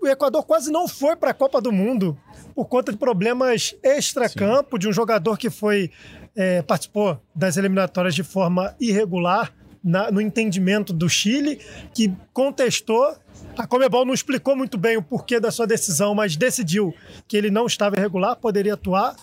o 0.00 0.08
Equador 0.08 0.44
quase 0.44 0.72
não 0.72 0.88
foi 0.88 1.14
para 1.14 1.30
a 1.30 1.34
Copa 1.34 1.60
do 1.60 1.70
Mundo 1.70 2.18
por 2.54 2.66
conta 2.66 2.92
de 2.92 2.98
problemas 2.98 3.74
extra-campo, 3.82 4.78
de 4.78 4.88
um 4.88 4.92
jogador 4.92 5.36
que 5.36 5.50
foi 5.50 5.90
é, 6.34 6.62
participou 6.62 7.20
das 7.34 7.56
eliminatórias 7.56 8.14
de 8.14 8.22
forma 8.22 8.74
irregular, 8.80 9.52
na, 9.82 10.10
no 10.10 10.20
entendimento 10.20 10.92
do 10.92 11.08
Chile, 11.08 11.58
que 11.92 12.12
contestou. 12.32 13.16
A 13.56 13.66
Comebol 13.66 14.04
não 14.04 14.14
explicou 14.14 14.56
muito 14.56 14.78
bem 14.78 14.96
o 14.96 15.02
porquê 15.02 15.40
da 15.40 15.50
sua 15.50 15.66
decisão, 15.66 16.14
mas 16.14 16.36
decidiu 16.36 16.94
que 17.26 17.36
ele 17.36 17.50
não 17.50 17.66
estava 17.66 17.96
irregular, 17.96 18.36
poderia 18.36 18.74
atuar. 18.74 19.16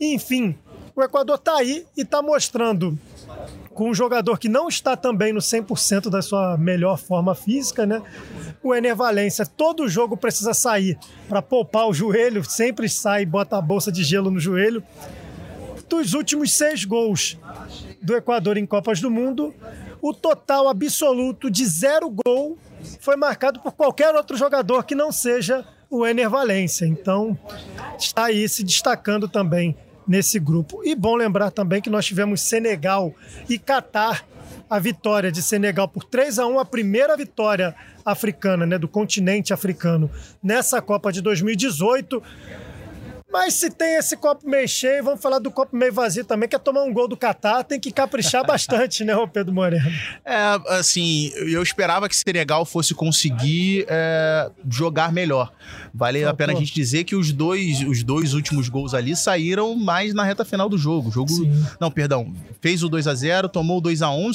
Enfim, 0.00 0.58
o 0.94 1.02
Equador 1.02 1.36
está 1.36 1.56
aí 1.56 1.86
e 1.96 2.02
está 2.02 2.20
mostrando 2.20 2.98
com 3.74 3.90
um 3.90 3.94
jogador 3.94 4.38
que 4.38 4.48
não 4.48 4.68
está 4.68 4.96
também 4.96 5.32
no 5.32 5.40
100% 5.40 6.08
da 6.08 6.22
sua 6.22 6.56
melhor 6.56 6.98
forma 6.98 7.34
física, 7.34 7.86
né? 7.86 8.02
O 8.62 8.74
Ener 8.74 8.94
Valência, 8.94 9.44
todo 9.46 9.88
jogo 9.88 10.16
precisa 10.16 10.54
sair 10.54 10.98
para 11.28 11.42
poupar 11.42 11.88
o 11.88 11.94
joelho, 11.94 12.44
sempre 12.44 12.88
sai 12.88 13.22
e 13.22 13.26
bota 13.26 13.56
a 13.56 13.60
bolsa 13.60 13.90
de 13.90 14.04
gelo 14.04 14.30
no 14.30 14.40
joelho. 14.40 14.82
Dos 15.88 16.14
últimos 16.14 16.52
seis 16.52 16.84
gols 16.84 17.38
do 18.00 18.16
Equador 18.16 18.56
em 18.56 18.64
Copas 18.64 19.00
do 19.00 19.10
Mundo, 19.10 19.54
o 20.00 20.14
total 20.14 20.68
absoluto 20.68 21.50
de 21.50 21.66
zero 21.66 22.10
gol 22.10 22.58
foi 22.98 23.16
marcado 23.16 23.60
por 23.60 23.72
qualquer 23.72 24.14
outro 24.14 24.36
jogador 24.36 24.84
que 24.84 24.94
não 24.94 25.12
seja 25.12 25.64
o 25.90 26.06
Ener 26.06 26.30
Valência. 26.30 26.86
Então, 26.86 27.38
está 27.98 28.24
aí 28.24 28.48
se 28.48 28.64
destacando 28.64 29.28
também 29.28 29.76
nesse 30.06 30.38
grupo. 30.38 30.82
E 30.84 30.94
bom 30.94 31.16
lembrar 31.16 31.50
também 31.50 31.80
que 31.80 31.90
nós 31.90 32.04
tivemos 32.06 32.40
Senegal 32.40 33.14
e 33.48 33.58
Catar. 33.58 34.24
A 34.68 34.78
vitória 34.78 35.30
de 35.30 35.42
Senegal 35.42 35.86
por 35.86 36.02
3 36.04 36.38
a 36.38 36.46
1 36.46 36.58
a 36.58 36.64
primeira 36.64 37.14
vitória 37.14 37.74
africana, 38.04 38.64
né, 38.64 38.78
do 38.78 38.88
continente 38.88 39.52
africano, 39.52 40.10
nessa 40.42 40.80
Copa 40.80 41.12
de 41.12 41.20
2018. 41.20 42.22
Mas 43.32 43.54
se 43.54 43.70
tem 43.70 43.96
esse 43.96 44.16
copo 44.16 44.48
meio 44.48 44.68
cheio, 44.68 45.02
vamos 45.02 45.22
falar 45.22 45.38
do 45.38 45.50
copo 45.50 45.74
meio 45.74 45.92
vazio 45.92 46.24
também, 46.24 46.48
que 46.48 46.54
é 46.54 46.58
tomar 46.58 46.82
um 46.82 46.92
gol 46.92 47.08
do 47.08 47.16
Catar, 47.16 47.64
tem 47.64 47.80
que 47.80 47.90
caprichar 47.90 48.44
bastante, 48.46 49.04
né, 49.04 49.16
o 49.16 49.26
Pedro 49.26 49.54
Moreno? 49.54 49.90
É, 50.24 50.60
assim, 50.68 51.32
eu 51.36 51.62
esperava 51.62 52.08
que 52.08 52.16
Senegal 52.16 52.64
fosse 52.64 52.94
conseguir 52.94 53.86
é, 53.88 54.50
jogar 54.68 55.12
melhor. 55.12 55.50
Vale 55.94 56.24
a 56.24 56.34
pena 56.34 56.52
a 56.52 56.56
gente 56.56 56.74
dizer 56.74 57.04
que 57.04 57.14
os 57.14 57.32
dois, 57.32 57.80
os 57.80 58.02
dois 58.02 58.34
últimos 58.34 58.68
gols 58.68 58.94
ali 58.94 59.14
saíram 59.14 59.74
mais 59.74 60.14
na 60.14 60.24
reta 60.24 60.44
final 60.44 60.68
do 60.68 60.78
jogo. 60.78 61.08
O 61.08 61.12
jogo. 61.12 61.30
Sim. 61.30 61.64
Não, 61.80 61.90
perdão. 61.90 62.32
Fez 62.60 62.82
o 62.82 62.88
2 62.88 63.06
a 63.06 63.14
0 63.14 63.48
tomou 63.48 63.78
o 63.78 63.80
2 63.80 64.02
a 64.02 64.10
1 64.10 64.32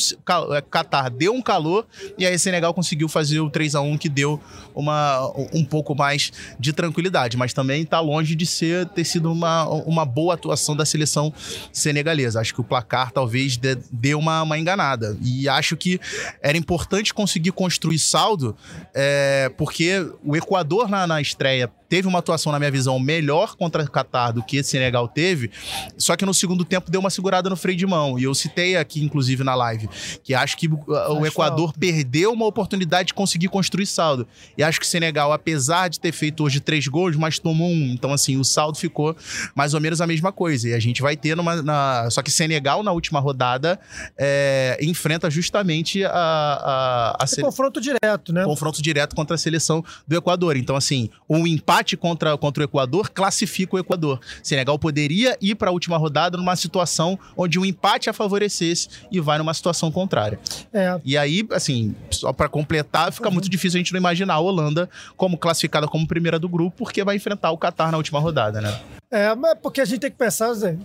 Qatar 0.70 1.10
deu 1.10 1.34
um 1.34 1.42
calor 1.42 1.88
e 2.18 2.26
aí 2.26 2.38
Senegal 2.38 2.74
conseguiu 2.74 3.08
fazer 3.08 3.40
o 3.40 3.50
3 3.50 3.76
a 3.76 3.82
1 3.82 3.98
que 3.98 4.10
deu 4.10 4.40
uma, 4.76 5.32
um 5.54 5.64
pouco 5.64 5.96
mais 5.96 6.32
de 6.60 6.74
tranquilidade. 6.74 7.38
Mas 7.38 7.54
também 7.54 7.84
está 7.84 8.00
longe 8.00 8.36
de 8.36 8.46
ser 8.46 8.87
ter 8.88 9.06
sido 9.06 9.32
uma, 9.32 9.66
uma 9.66 10.06
boa 10.06 10.34
atuação 10.34 10.76
da 10.76 10.86
seleção 10.86 11.34
senegalesa. 11.72 12.40
Acho 12.40 12.54
que 12.54 12.62
o 12.62 12.64
placar 12.64 13.12
talvez 13.12 13.58
dê, 13.58 13.78
dê 13.92 14.16
uma, 14.16 14.42
uma 14.44 14.58
enganada. 14.58 15.18
E 15.22 15.48
acho 15.48 15.76
que 15.78 16.00
era 16.42 16.58
importante 16.58 17.14
conseguir 17.14 17.52
construir 17.52 18.00
saldo, 18.00 18.56
é, 18.94 19.52
porque 19.58 20.06
o 20.24 20.36
Equador 20.36 20.90
na, 20.90 21.06
na 21.08 21.22
estreia 21.22 21.72
teve 21.90 22.08
uma 22.08 22.20
atuação, 22.20 22.52
na 22.52 22.60
minha 22.60 22.72
visão, 22.72 23.00
melhor 23.00 23.56
contra 23.56 23.84
o 23.84 23.90
Qatar 23.90 24.34
do 24.34 24.44
que 24.44 24.62
Senegal 24.64 25.08
teve, 25.08 25.52
só 25.98 26.16
que 26.16 26.26
no 26.26 26.34
segundo 26.34 26.66
tempo 26.66 26.92
deu 26.92 27.00
uma 27.00 27.10
segurada 27.10 27.50
no 27.50 27.56
freio 27.56 27.78
de 27.78 27.86
mão. 27.86 28.20
E 28.20 28.24
eu 28.24 28.34
citei 28.34 28.76
aqui, 28.76 29.04
inclusive, 29.04 29.44
na 29.44 29.56
live, 29.56 29.90
que 30.24 30.34
acho 30.34 30.58
que 30.58 30.68
uh, 30.68 30.84
o 31.20 31.26
Equador 31.26 31.68
falta. 31.68 31.80
perdeu 31.80 32.32
uma 32.34 32.46
oportunidade 32.46 33.08
de 33.08 33.14
conseguir 33.14 33.48
construir 33.48 33.86
saldo. 33.86 34.28
E 34.58 34.64
acho 34.64 34.80
que 34.80 34.86
o 34.86 34.90
Senegal, 34.90 35.32
apesar 35.32 35.88
de 35.88 36.00
ter 36.00 36.12
feito 36.12 36.44
hoje 36.44 36.60
três 36.60 36.88
gols, 36.88 37.16
mas 37.16 37.40
tomou 37.40 37.70
um. 37.70 37.92
Então, 37.94 38.12
assim, 38.12 38.38
o 38.38 38.44
saldo 38.44 38.78
ficou 38.78 39.16
mais 39.56 39.74
ou 39.74 39.80
menos 39.82 40.02
a 40.02 40.08
mesma 40.08 40.32
coisa. 40.32 40.70
E 40.70 40.74
a 40.74 40.80
gente 40.80 41.02
vai 41.02 41.16
ter 41.16 41.36
numa. 41.36 41.62
Na... 41.62 42.10
Só 42.10 42.22
que 42.22 42.32
Senegal, 42.32 42.84
na 42.84 42.92
última 42.92 43.20
rodada, 43.20 43.80
é... 44.18 44.78
enfrenta 44.82 45.30
justamente 45.30 46.04
a. 46.04 46.12
a, 46.12 47.24
a 47.24 47.26
é 47.38 47.42
confronto 47.42 47.80
direto, 47.80 48.34
né? 48.34 48.44
Confronto 48.44 48.82
direto 48.82 49.16
contra 49.16 49.36
a 49.36 49.38
seleção 49.38 49.84
do 50.08 50.16
Equador. 50.16 50.58
Então, 50.58 50.76
assim, 50.76 51.10
um 51.30 51.46
empate 51.46 51.77
empate 51.78 51.96
contra, 51.96 52.38
contra 52.38 52.64
o 52.64 52.66
Equador 52.66 53.10
classifica 53.10 53.76
o 53.76 53.80
Equador. 53.80 54.20
Senegal 54.42 54.78
poderia 54.80 55.38
ir 55.42 55.56
para 55.56 55.70
a 55.70 55.72
última 55.72 55.98
rodada 55.98 56.38
numa 56.38 56.56
situação 56.56 57.20
onde 57.36 57.60
um 57.60 57.66
empate 57.66 58.10
a 58.10 58.14
favorecesse 58.14 58.90
e 59.12 59.20
vai 59.20 59.38
numa 59.38 59.54
situação 59.54 59.92
contrária. 59.92 60.40
É. 60.74 61.00
E 61.06 61.18
aí, 61.18 61.48
assim, 61.52 61.96
só 62.10 62.34
para 62.34 62.50
completar, 62.50 63.12
fica 63.12 63.28
uhum. 63.28 63.34
muito 63.34 63.50
difícil 63.50 63.78
a 63.78 63.80
gente 63.80 63.94
não 63.94 64.00
imaginar 64.00 64.36
a 64.36 64.40
Holanda 64.40 64.90
como 65.16 65.38
classificada 65.38 65.88
como 65.88 66.08
primeira 66.08 66.40
do 66.40 66.50
grupo, 66.50 66.78
porque 66.78 67.04
vai 67.04 67.16
enfrentar 67.16 67.52
o 67.52 67.58
Catar 67.58 67.92
na 67.92 67.98
última 67.98 68.20
rodada, 68.20 68.60
né? 68.62 68.80
É, 69.10 69.34
mas 69.36 69.58
porque 69.62 69.82
a 69.82 69.86
gente 69.86 70.00
tem 70.00 70.12
que 70.12 70.18
pensar, 70.18 70.54
Zé, 70.54 70.78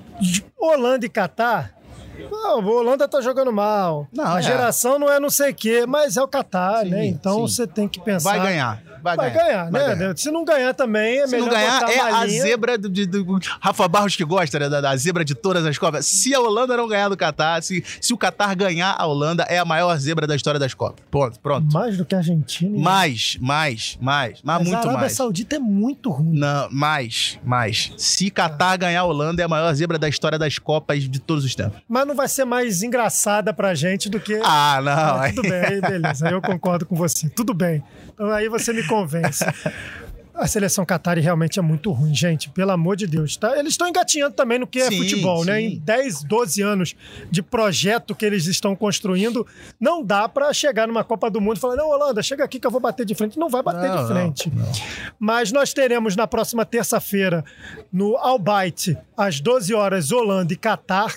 Holanda 0.58 1.06
e 1.06 1.08
Catar 1.08 1.74
não, 2.30 2.60
o 2.60 2.76
Holanda 2.76 3.08
tá 3.08 3.20
jogando 3.20 3.52
mal. 3.52 4.06
Não, 4.12 4.34
a 4.34 4.38
é. 4.38 4.42
geração 4.42 4.98
não 4.98 5.10
é 5.10 5.18
não 5.18 5.30
sei 5.30 5.50
o 5.50 5.54
quê, 5.54 5.86
mas 5.86 6.16
é 6.16 6.22
o 6.22 6.28
Qatar, 6.28 6.84
né? 6.84 7.06
Então 7.06 7.46
sim. 7.46 7.54
você 7.54 7.66
tem 7.66 7.88
que 7.88 8.00
pensar. 8.00 8.36
Vai 8.36 8.40
ganhar. 8.40 8.82
Vai, 9.02 9.16
vai 9.16 9.30
ganhar, 9.30 9.44
ganhar, 9.44 9.70
vai 9.70 9.88
né? 9.88 9.94
Ganhar. 9.96 10.16
Se 10.16 10.30
não 10.30 10.44
ganhar 10.44 10.74
também, 10.74 11.20
é 11.20 11.26
Se 11.26 11.32
melhor. 11.32 11.50
Se 11.50 11.50
não 11.50 11.56
ganhar, 11.56 11.90
é 11.90 12.00
a 12.00 12.26
zebra 12.26 12.78
do, 12.78 12.88
do, 12.88 13.38
Rafa 13.60 13.88
Barros 13.88 14.16
que 14.16 14.24
gosta, 14.24 14.58
né? 14.58 14.68
Da, 14.68 14.80
da, 14.80 14.96
zebra 14.96 15.24
de 15.24 15.34
todas 15.34 15.64
as 15.66 15.76
Copas. 15.78 16.06
Se 16.06 16.34
a 16.34 16.40
Holanda 16.40 16.76
não 16.76 16.88
ganhar 16.88 17.08
do 17.08 17.16
Qatar, 17.16 17.62
se, 17.62 17.84
se 18.00 18.14
o 18.14 18.18
Qatar 18.18 18.56
ganhar 18.56 18.94
a 18.96 19.06
Holanda, 19.06 19.44
é 19.48 19.58
a 19.58 19.64
maior 19.64 19.96
zebra 19.98 20.26
da 20.26 20.36
história 20.36 20.58
das 20.58 20.74
Copas. 20.74 21.04
Pronto, 21.10 21.40
pronto. 21.40 21.72
Mais 21.72 21.96
do 21.96 22.04
que 22.04 22.14
a 22.14 22.18
Argentina. 22.18 22.78
Mais, 22.78 23.36
mais, 23.40 23.98
mais. 24.00 24.22
Mas, 24.22 24.40
mas 24.42 24.58
muito 24.58 24.72
mais. 24.72 24.86
A 24.86 24.90
Arábia 24.90 25.10
Saudita 25.10 25.56
é 25.56 25.58
muito 25.58 26.10
ruim. 26.10 26.38
Não, 26.38 26.68
mais, 26.70 27.38
mais. 27.44 27.92
Se 27.96 28.30
Qatar 28.30 28.78
ganhar 28.78 29.00
a 29.00 29.04
Holanda, 29.04 29.42
é 29.42 29.44
a 29.44 29.48
maior 29.48 29.72
zebra 29.74 29.98
da 29.98 30.08
história 30.08 30.38
das 30.38 30.58
Copas 30.58 31.02
de 31.02 31.18
todos 31.18 31.44
os 31.44 31.54
tempos. 31.54 31.80
Mas 31.88 32.06
não 32.06 32.14
vai 32.14 32.28
ser 32.28 32.44
mais 32.44 32.82
engraçada 32.82 33.52
pra 33.52 33.74
gente 33.74 34.08
do 34.08 34.20
que. 34.20 34.40
Ah, 34.44 34.80
não. 34.82 35.24
É, 35.24 35.32
tudo 35.32 35.42
bem, 35.42 35.80
beleza. 35.80 36.28
Eu 36.28 36.40
concordo 36.40 36.86
com 36.86 36.94
você. 36.94 37.28
Tudo 37.28 37.54
bem. 37.54 37.82
Então 38.12 38.30
aí 38.30 38.48
você 38.48 38.72
me 38.72 38.84
convence. 38.92 39.44
A 40.34 40.46
seleção 40.46 40.84
Qatari 40.84 41.20
realmente 41.20 41.58
é 41.58 41.62
muito 41.62 41.92
ruim, 41.92 42.14
gente. 42.14 42.48
Pelo 42.50 42.70
amor 42.70 42.96
de 42.96 43.06
Deus. 43.06 43.36
Tá? 43.36 43.56
Eles 43.58 43.74
estão 43.74 43.86
engatinhando 43.86 44.34
também 44.34 44.58
no 44.58 44.66
que 44.66 44.80
é 44.80 44.88
sim, 44.88 44.96
futebol, 44.96 45.44
né? 45.44 45.60
sim. 45.60 45.68
né? 45.68 45.74
Em 45.74 45.78
10, 45.78 46.24
12 46.24 46.62
anos 46.62 46.96
de 47.30 47.42
projeto 47.42 48.14
que 48.14 48.24
eles 48.24 48.46
estão 48.46 48.74
construindo, 48.74 49.46
não 49.78 50.02
dá 50.02 50.28
para 50.28 50.52
chegar 50.52 50.88
numa 50.88 51.04
Copa 51.04 51.30
do 51.30 51.40
Mundo 51.40 51.58
e 51.58 51.60
falar: 51.60 51.76
não, 51.76 51.88
Holanda, 51.88 52.22
chega 52.22 52.42
aqui 52.42 52.58
que 52.58 52.66
eu 52.66 52.70
vou 52.70 52.80
bater 52.80 53.04
de 53.04 53.14
frente. 53.14 53.38
Não 53.38 53.50
vai 53.50 53.62
bater 53.62 53.90
não, 53.90 54.02
de 54.02 54.12
frente. 54.12 54.50
Não, 54.50 54.64
não. 54.64 54.72
Mas 55.18 55.52
nós 55.52 55.74
teremos 55.74 56.16
na 56.16 56.26
próxima 56.26 56.64
terça-feira, 56.64 57.44
no 57.92 58.16
Albaite, 58.16 58.96
às 59.16 59.38
12 59.38 59.74
horas, 59.74 60.10
Holanda 60.10 60.52
e 60.52 60.56
Catar. 60.56 61.14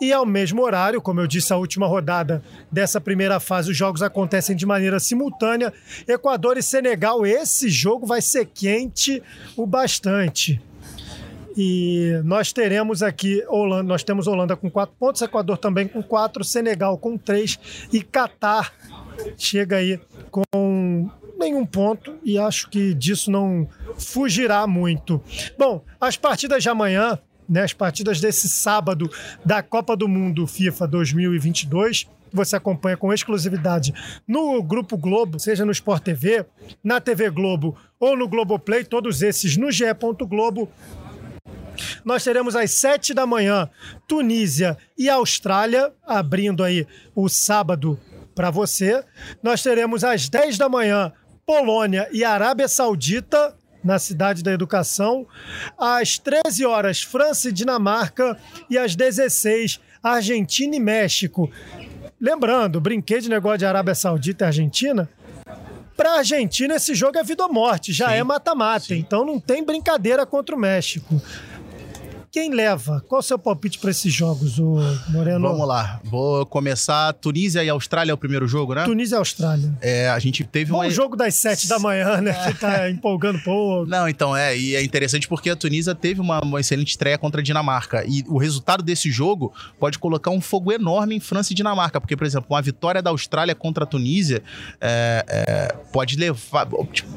E 0.00 0.12
ao 0.12 0.24
mesmo 0.24 0.62
horário, 0.62 1.00
como 1.00 1.20
eu 1.20 1.26
disse, 1.26 1.52
a 1.52 1.56
última 1.56 1.86
rodada 1.86 2.42
dessa 2.72 3.00
primeira 3.00 3.38
fase, 3.38 3.70
os 3.70 3.76
jogos 3.76 4.02
acontecem 4.02 4.56
de 4.56 4.64
maneira 4.64 4.98
simultânea. 4.98 5.72
Equador 6.08 6.56
e 6.56 6.62
Senegal, 6.62 7.26
esse 7.26 7.68
jogo 7.68 8.06
vai 8.06 8.22
ser 8.22 8.46
quente 8.46 9.22
o 9.56 9.66
bastante. 9.66 10.60
E 11.56 12.20
nós 12.24 12.52
teremos 12.52 13.02
aqui 13.02 13.44
Holanda, 13.48 13.82
nós 13.82 14.02
temos 14.02 14.26
Holanda 14.26 14.56
com 14.56 14.70
quatro 14.70 14.94
pontos, 14.98 15.20
Equador 15.20 15.58
também 15.58 15.86
com 15.86 16.02
quatro, 16.02 16.42
Senegal 16.44 16.96
com 16.96 17.18
três 17.18 17.58
e 17.92 18.00
Catar 18.02 18.72
chega 19.36 19.76
aí 19.76 20.00
com 20.30 21.10
nenhum 21.38 21.66
ponto 21.66 22.18
e 22.22 22.38
acho 22.38 22.68
que 22.68 22.94
disso 22.94 23.30
não 23.30 23.68
fugirá 23.98 24.66
muito. 24.66 25.22
Bom, 25.58 25.84
as 26.00 26.16
partidas 26.16 26.62
de 26.62 26.68
amanhã 26.68 27.18
né, 27.50 27.64
as 27.64 27.72
partidas 27.72 28.20
desse 28.20 28.48
sábado 28.48 29.10
da 29.44 29.60
Copa 29.60 29.96
do 29.96 30.06
Mundo 30.06 30.46
FIFA 30.46 30.86
2022 30.86 32.08
você 32.32 32.54
acompanha 32.54 32.96
com 32.96 33.12
exclusividade 33.12 33.92
no 34.26 34.62
Grupo 34.62 34.96
Globo, 34.96 35.40
seja 35.40 35.64
no 35.64 35.72
Sport 35.72 36.04
TV, 36.04 36.46
na 36.82 37.00
TV 37.00 37.28
Globo 37.28 37.76
ou 37.98 38.16
no 38.16 38.28
Globoplay, 38.28 38.84
todos 38.84 39.20
esses 39.20 39.56
no 39.56 39.70
GE. 39.72 39.84
Globo. 40.28 40.68
Nós 42.04 42.22
teremos 42.22 42.54
às 42.54 42.70
7 42.72 43.14
da 43.14 43.26
manhã 43.26 43.68
Tunísia 44.06 44.76
e 44.96 45.08
Austrália, 45.08 45.92
abrindo 46.06 46.62
aí 46.62 46.86
o 47.14 47.28
sábado 47.28 47.98
para 48.32 48.50
você. 48.50 49.02
Nós 49.42 49.62
teremos 49.62 50.04
às 50.04 50.28
10 50.28 50.56
da 50.56 50.68
manhã 50.68 51.12
Polônia 51.44 52.08
e 52.12 52.22
Arábia 52.22 52.68
Saudita 52.68 53.56
na 53.82 53.98
Cidade 53.98 54.42
da 54.42 54.52
Educação. 54.52 55.26
Às 55.78 56.18
13 56.18 56.64
horas, 56.64 57.02
França 57.02 57.48
e 57.48 57.52
Dinamarca. 57.52 58.36
E 58.68 58.76
às 58.78 58.94
16, 58.94 59.80
Argentina 60.02 60.76
e 60.76 60.80
México. 60.80 61.50
Lembrando, 62.20 62.80
brinquei 62.80 63.20
de 63.20 63.28
negócio 63.28 63.58
de 63.58 63.66
Arábia 63.66 63.94
Saudita 63.94 64.44
e 64.44 64.46
Argentina. 64.46 65.08
Para 65.96 66.12
a 66.12 66.18
Argentina, 66.18 66.76
esse 66.76 66.94
jogo 66.94 67.18
é 67.18 67.22
vida 67.22 67.42
ou 67.44 67.52
morte, 67.52 67.92
já 67.92 68.08
Sim. 68.08 68.14
é 68.14 68.24
mata-mata. 68.24 68.94
Então 68.94 69.24
não 69.24 69.38
tem 69.38 69.62
brincadeira 69.62 70.24
contra 70.24 70.56
o 70.56 70.58
México. 70.58 71.20
Quem 72.32 72.54
leva? 72.54 73.04
Qual 73.08 73.18
o 73.18 73.22
seu 73.22 73.36
palpite 73.36 73.80
para 73.80 73.90
esses 73.90 74.12
jogos, 74.12 74.56
o 74.60 74.76
Moreno? 75.08 75.48
Vamos 75.48 75.66
lá. 75.66 76.00
Vou 76.04 76.46
começar. 76.46 77.12
Tunísia 77.14 77.64
e 77.64 77.68
Austrália 77.68 78.12
é 78.12 78.14
o 78.14 78.16
primeiro 78.16 78.46
jogo, 78.46 78.72
né? 78.72 78.84
Tunísia 78.84 79.16
e 79.16 79.18
Austrália. 79.18 79.76
É, 79.80 80.08
a 80.08 80.18
gente 80.20 80.44
teve 80.44 80.72
um. 80.72 80.88
jogo 80.90 81.16
das 81.16 81.34
sete 81.34 81.66
da 81.66 81.80
manhã, 81.80 82.20
né? 82.20 82.32
Que 82.46 82.54
tá 82.54 82.88
empolgando 82.88 83.40
pouco. 83.40 83.90
Não, 83.90 84.08
então, 84.08 84.36
é. 84.36 84.56
E 84.56 84.76
é 84.76 84.82
interessante 84.82 85.26
porque 85.26 85.50
a 85.50 85.56
Tunísia 85.56 85.92
teve 85.92 86.20
uma, 86.20 86.40
uma 86.40 86.60
excelente 86.60 86.90
estreia 86.90 87.18
contra 87.18 87.40
a 87.40 87.44
Dinamarca. 87.44 88.04
E 88.06 88.24
o 88.28 88.38
resultado 88.38 88.84
desse 88.84 89.10
jogo 89.10 89.52
pode 89.80 89.98
colocar 89.98 90.30
um 90.30 90.40
fogo 90.40 90.70
enorme 90.70 91.16
em 91.16 91.20
França 91.20 91.52
e 91.52 91.56
Dinamarca. 91.56 92.00
Porque, 92.00 92.16
por 92.16 92.26
exemplo, 92.26 92.46
uma 92.50 92.62
vitória 92.62 93.02
da 93.02 93.10
Austrália 93.10 93.56
contra 93.56 93.82
a 93.82 93.86
Tunísia 93.88 94.40
é, 94.80 95.24
é, 95.26 95.74
pode 95.92 96.16
levar. 96.16 96.68
Tipo, 96.92 97.10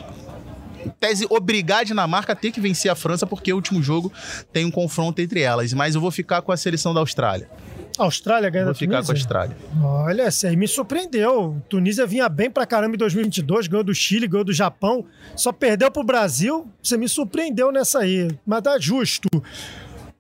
tese, 1.00 1.26
obrigar 1.30 1.80
a 1.80 1.84
Dinamarca 1.84 2.34
a 2.34 2.36
ter 2.36 2.52
que 2.52 2.62
vencer 2.62 2.92
a 2.92 2.96
França, 2.96 3.26
porque 3.26 3.52
o 3.52 3.56
último 3.56 3.82
jogo 3.82 4.12
tem 4.52 4.66
um 4.66 4.72
confronto 4.72 5.22
entre 5.22 5.42
elas. 5.42 5.74
Mas 5.74 5.96
eu 5.96 6.02
vou 6.02 6.12
ficar 6.12 6.42
com 6.42 6.52
a 6.52 6.58
seleção 6.58 6.94
da 6.94 7.00
Austrália. 7.00 7.50
Austrália 7.98 8.50
ganha 8.50 8.66
Vou 8.66 8.74
ficar 8.74 9.04
com 9.04 9.12
a 9.12 9.14
Austrália. 9.14 9.56
Olha, 9.82 10.28
isso 10.28 10.48
aí 10.48 10.56
me 10.56 10.68
surpreendeu. 10.68 11.62
Tunísia 11.70 12.08
vinha 12.08 12.28
bem 12.28 12.50
pra 12.50 12.66
caramba 12.66 12.96
em 12.96 12.98
2022, 12.98 13.68
ganhou 13.68 13.84
do 13.84 13.94
Chile, 13.94 14.28
ganhou 14.28 14.44
do 14.44 14.54
Japão, 14.54 15.06
só 15.36 15.52
perdeu 15.52 15.92
pro 15.92 16.04
Brasil. 16.04 16.68
Você 16.82 16.98
me 16.98 17.08
surpreendeu 17.08 17.72
nessa 17.72 18.00
aí, 18.00 18.30
mas 18.46 18.64
dá 18.64 18.80
justo. 18.80 19.30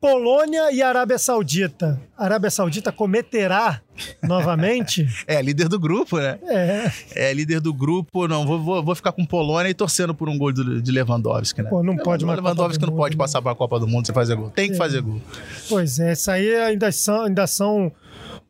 Polônia 0.03 0.69
e 0.73 0.81
Arábia 0.81 1.17
Saudita. 1.17 1.97
A 2.17 2.25
Arábia 2.25 2.51
Saudita 2.51 2.91
cometerá 2.91 3.79
novamente? 4.21 5.07
é, 5.25 5.41
líder 5.41 5.69
do 5.69 5.79
grupo, 5.79 6.17
né? 6.17 6.37
É. 6.43 6.91
É, 7.15 7.33
líder 7.33 7.61
do 7.61 7.73
grupo. 7.73 8.27
Não, 8.27 8.45
vou, 8.45 8.61
vou, 8.61 8.83
vou 8.83 8.95
ficar 8.95 9.13
com 9.13 9.25
Polônia 9.25 9.69
e 9.69 9.73
torcendo 9.73 10.13
por 10.13 10.27
um 10.27 10.37
gol 10.37 10.51
do, 10.51 10.81
de 10.81 10.91
Lewandowski, 10.91 11.61
né? 11.61 11.69
Pô, 11.69 11.81
não 11.81 11.95
pode 11.95 12.25
mais. 12.25 12.37
Lewandowski 12.37 12.85
não 12.85 12.97
pode 12.97 13.15
passar 13.15 13.41
para 13.41 13.53
a 13.53 13.55
Copa 13.55 13.79
do 13.79 13.87
Mundo 13.87 14.05
sem 14.05 14.13
fazer 14.13 14.35
gol. 14.35 14.49
Tem 14.49 14.67
que 14.67 14.75
é. 14.75 14.77
fazer 14.77 14.99
gol. 14.99 15.21
Pois 15.69 15.97
é, 15.97 16.11
isso 16.11 16.29
aí 16.29 16.53
ainda 16.53 16.91
são, 16.91 17.21
ainda 17.21 17.47
são 17.47 17.89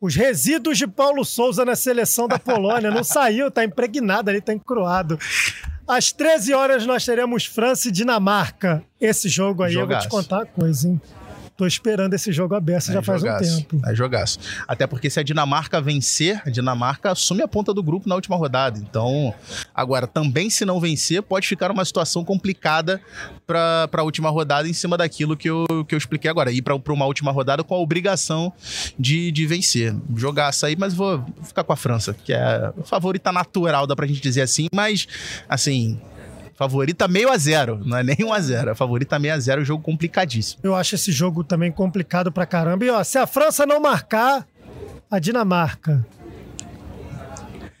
os 0.00 0.16
resíduos 0.16 0.76
de 0.76 0.88
Paulo 0.88 1.24
Souza 1.24 1.64
na 1.64 1.76
seleção 1.76 2.26
da 2.26 2.36
Polônia. 2.36 2.90
Não 2.90 3.04
saiu, 3.04 3.48
tá 3.48 3.64
impregnado 3.64 4.28
ali, 4.28 4.40
tá 4.40 4.52
encruado. 4.52 5.16
Às 5.86 6.10
13 6.10 6.52
horas 6.52 6.84
nós 6.84 7.04
teremos 7.04 7.44
França 7.44 7.90
e 7.90 7.92
Dinamarca. 7.92 8.82
Esse 9.00 9.28
jogo 9.28 9.62
aí 9.62 9.72
Jogaço. 9.72 10.08
eu 10.08 10.10
vou 10.10 10.20
te 10.20 10.28
contar 10.28 10.38
uma 10.38 10.46
coisa, 10.46 10.88
hein? 10.88 11.00
Tô 11.56 11.66
esperando 11.66 12.14
esse 12.14 12.32
jogo 12.32 12.54
aberto 12.54 12.92
já 12.92 13.00
faz 13.00 13.20
jogaço, 13.20 13.44
um 13.44 13.56
tempo. 13.62 13.82
É 13.88 13.94
jogaço. 13.94 14.38
Até 14.66 14.88
porque 14.88 15.08
se 15.08 15.20
a 15.20 15.22
Dinamarca 15.22 15.80
vencer, 15.80 16.42
a 16.44 16.50
Dinamarca 16.50 17.12
assume 17.12 17.42
a 17.42 17.48
ponta 17.48 17.72
do 17.72 17.80
grupo 17.80 18.08
na 18.08 18.16
última 18.16 18.36
rodada. 18.36 18.78
Então, 18.78 19.32
agora, 19.72 20.06
também 20.06 20.50
se 20.50 20.64
não 20.64 20.80
vencer, 20.80 21.22
pode 21.22 21.46
ficar 21.46 21.70
uma 21.70 21.84
situação 21.84 22.24
complicada 22.24 23.00
para 23.46 23.88
a 23.92 24.02
última 24.02 24.30
rodada 24.30 24.68
em 24.68 24.72
cima 24.72 24.96
daquilo 24.96 25.36
que 25.36 25.48
eu, 25.48 25.64
que 25.86 25.94
eu 25.94 25.98
expliquei 25.98 26.28
agora. 26.28 26.50
Ir 26.50 26.62
para 26.62 26.74
uma 26.92 27.06
última 27.06 27.30
rodada 27.30 27.62
com 27.62 27.74
a 27.74 27.78
obrigação 27.78 28.52
de, 28.98 29.30
de 29.30 29.46
vencer. 29.46 29.94
Jogaço 30.16 30.66
aí, 30.66 30.74
mas 30.76 30.92
vou 30.92 31.24
ficar 31.44 31.62
com 31.62 31.72
a 31.72 31.76
França, 31.76 32.12
que 32.12 32.32
é 32.32 32.42
a 32.42 32.72
favorita 32.84 33.30
natural, 33.30 33.86
dá 33.86 33.94
pra 33.94 34.06
gente 34.06 34.20
dizer 34.20 34.42
assim, 34.42 34.66
mas, 34.74 35.06
assim, 35.48 36.00
Favorita 36.56 37.08
meio 37.08 37.30
a 37.32 37.36
zero, 37.36 37.80
não 37.84 37.96
é 37.96 38.02
nem 38.04 38.16
1 38.20 38.32
a 38.32 38.40
0 38.40 38.70
A 38.70 38.74
favorita 38.76 39.18
meio 39.18 39.34
a 39.34 39.38
zero, 39.40 39.64
jogo 39.64 39.82
complicadíssimo. 39.82 40.60
Eu 40.62 40.74
acho 40.74 40.94
esse 40.94 41.10
jogo 41.10 41.42
também 41.42 41.72
complicado 41.72 42.30
pra 42.30 42.46
caramba. 42.46 42.84
E 42.84 42.90
ó, 42.90 43.02
se 43.02 43.18
a 43.18 43.26
França 43.26 43.66
não 43.66 43.80
marcar, 43.80 44.46
a 45.10 45.18
Dinamarca. 45.18 46.06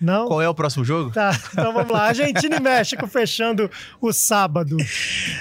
Não? 0.00 0.26
Qual 0.26 0.42
é 0.42 0.48
o 0.48 0.54
próximo 0.54 0.84
jogo? 0.84 1.10
Tá, 1.12 1.38
então 1.52 1.72
vamos 1.72 1.90
lá. 1.90 2.08
Argentina 2.08 2.56
e 2.56 2.60
México 2.60 3.06
fechando 3.06 3.70
o 4.00 4.12
sábado. 4.12 4.76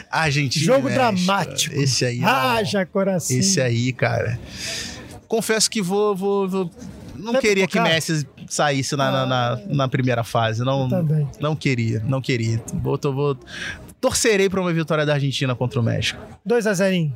Argentina. 0.10 0.65
Jogo 0.65 0.84
México. 0.89 0.93
dramático. 1.01 1.76
Esse 1.76 2.05
aí. 2.05 2.23
Haja 2.23 2.85
coração. 2.85 3.35
Esse 3.38 3.60
aí, 3.60 3.91
cara. 3.91 4.39
Confesso 5.27 5.69
que 5.69 5.81
vou. 5.81 6.15
vou, 6.15 6.47
vou- 6.47 6.72
Não 7.15 7.34
queria 7.41 7.68
que? 7.68 7.80
Messi 7.80 8.26
saísse 8.53 8.95
na, 8.95 9.11
na, 9.11 9.25
na- 9.25 9.59
na 9.67 9.88
primeira 9.88 10.23
fase. 10.23 10.63
Não, 10.63 10.88
não 11.39 11.55
queria, 11.55 12.01
não 12.05 12.21
queria. 12.21 12.61
Vou, 12.75 12.97
tô- 12.97 13.11
vou- 13.13 13.38
torcerei 13.99 14.49
pra 14.49 14.59
uma 14.61 14.73
vitória 14.73 15.05
da 15.05 15.13
Argentina 15.13 15.55
contra 15.55 15.80
o 15.80 15.84
México. 15.84 16.19
2 16.45 16.67
a 16.67 16.73
0 16.73 17.11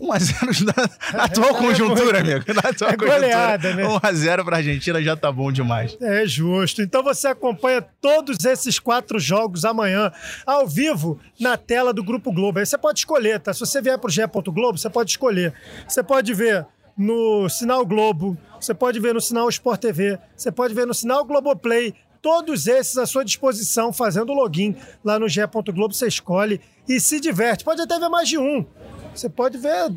1x0 0.00 0.64
na, 1.12 1.18
na 1.18 1.24
atual 1.24 1.54
conjuntura, 1.54 2.20
amigo. 2.20 2.44
Na 2.52 2.70
atual 2.70 2.90
É 2.90 2.96
goleada, 2.96 3.74
né? 3.74 3.84
1x0 3.84 4.44
pra 4.44 4.56
Argentina 4.56 5.00
já 5.02 5.16
tá 5.16 5.30
bom 5.30 5.52
demais. 5.52 5.96
É 6.00 6.26
justo. 6.26 6.82
Então 6.82 7.02
você 7.02 7.28
acompanha 7.28 7.80
todos 8.00 8.44
esses 8.44 8.78
quatro 8.78 9.18
jogos 9.20 9.64
amanhã, 9.64 10.10
ao 10.44 10.66
vivo, 10.66 11.20
na 11.38 11.56
tela 11.56 11.92
do 11.92 12.02
Grupo 12.02 12.32
Globo. 12.32 12.58
Aí 12.58 12.66
você 12.66 12.76
pode 12.76 12.98
escolher, 13.00 13.38
tá? 13.40 13.52
Se 13.54 13.60
você 13.60 13.80
vier 13.80 13.98
pro 13.98 14.10
GE. 14.10 14.22
Globo, 14.48 14.76
você 14.76 14.90
pode 14.90 15.10
escolher. 15.10 15.54
Você 15.86 16.02
pode 16.02 16.34
ver 16.34 16.66
no 16.96 17.48
Sinal 17.48 17.84
Globo, 17.86 18.36
você 18.60 18.74
pode 18.74 19.00
ver 19.00 19.14
no 19.14 19.20
Sinal 19.20 19.48
Sport 19.48 19.80
TV, 19.80 20.18
você 20.36 20.52
pode 20.52 20.74
ver 20.74 20.86
no 20.86 20.94
Sinal 20.94 21.24
Globoplay. 21.24 21.94
Todos 22.20 22.68
esses 22.68 22.96
à 22.98 23.04
sua 23.04 23.24
disposição, 23.24 23.92
fazendo 23.92 24.32
login 24.32 24.76
lá 25.04 25.18
no 25.18 25.28
GE. 25.28 25.40
Globo, 25.74 25.92
você 25.92 26.06
escolhe 26.06 26.60
e 26.88 27.00
se 27.00 27.18
diverte. 27.18 27.64
Pode 27.64 27.80
até 27.82 27.98
ver 27.98 28.08
mais 28.08 28.28
de 28.28 28.38
um. 28.38 28.64
Você 29.12 29.28
pode 29.28 29.58
ver, 29.58 29.92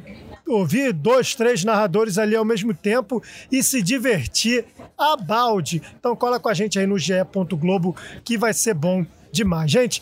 ouvir 0.48 0.92
dois, 0.92 1.36
três 1.36 1.64
narradores 1.64 2.18
ali 2.18 2.36
ao 2.36 2.44
mesmo 2.44 2.74
tempo 2.74 3.22
e 3.52 3.62
se 3.62 3.82
divertir 3.82 4.66
a 4.98 5.16
balde. 5.16 5.82
Então 6.00 6.16
cola 6.16 6.40
com 6.40 6.50
a 6.50 6.54
gente 6.54 6.80
aí 6.80 6.88
no 6.88 6.98
ge. 6.98 7.14
Globo 7.60 7.96
que 8.24 8.38
vai 8.38 8.54
ser 8.54 8.74
bom 8.74 9.06
demais. 9.32 9.70
Gente, 9.70 10.02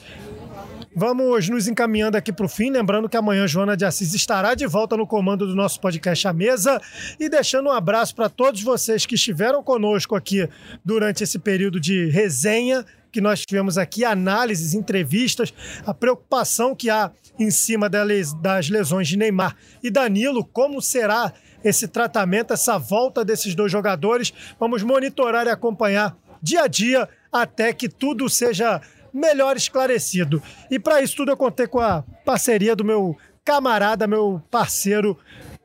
Vamos 0.95 1.49
nos 1.49 1.67
encaminhando 1.67 2.17
aqui 2.17 2.31
para 2.31 2.45
o 2.45 2.49
fim, 2.49 2.69
lembrando 2.69 3.09
que 3.09 3.17
amanhã 3.17 3.47
Joana 3.47 3.75
de 3.75 3.83
Assis 3.83 4.13
estará 4.13 4.53
de 4.53 4.67
volta 4.67 4.95
no 4.95 5.07
comando 5.07 5.47
do 5.47 5.55
nosso 5.55 5.81
podcast 5.81 6.27
à 6.27 6.33
mesa 6.33 6.79
e 7.19 7.27
deixando 7.27 7.67
um 7.67 7.71
abraço 7.71 8.15
para 8.15 8.29
todos 8.29 8.61
vocês 8.61 9.03
que 9.03 9.15
estiveram 9.15 9.63
conosco 9.63 10.15
aqui 10.15 10.47
durante 10.85 11.23
esse 11.23 11.39
período 11.39 11.79
de 11.79 12.09
resenha 12.09 12.85
que 13.11 13.19
nós 13.19 13.43
tivemos 13.43 13.77
aqui, 13.77 14.05
análises, 14.05 14.75
entrevistas, 14.75 15.51
a 15.85 15.93
preocupação 15.95 16.75
que 16.75 16.91
há 16.91 17.11
em 17.39 17.49
cima 17.49 17.89
das 17.89 18.69
lesões 18.69 19.07
de 19.07 19.17
Neymar 19.17 19.55
e 19.81 19.89
Danilo, 19.89 20.45
como 20.45 20.79
será 20.79 21.33
esse 21.63 21.87
tratamento, 21.87 22.53
essa 22.53 22.77
volta 22.77 23.25
desses 23.25 23.55
dois 23.55 23.71
jogadores. 23.71 24.31
Vamos 24.59 24.83
monitorar 24.83 25.47
e 25.47 25.49
acompanhar 25.49 26.15
dia 26.41 26.63
a 26.63 26.67
dia 26.67 27.09
até 27.31 27.73
que 27.73 27.89
tudo 27.89 28.29
seja 28.29 28.79
melhor 29.13 29.55
esclarecido. 29.55 30.41
E 30.69 30.79
para 30.79 31.01
isso 31.01 31.15
tudo 31.15 31.31
eu 31.31 31.37
contei 31.37 31.67
com 31.67 31.79
a 31.79 32.03
parceria 32.25 32.75
do 32.75 32.83
meu 32.83 33.15
camarada, 33.45 34.07
meu 34.07 34.41
parceiro 34.49 35.17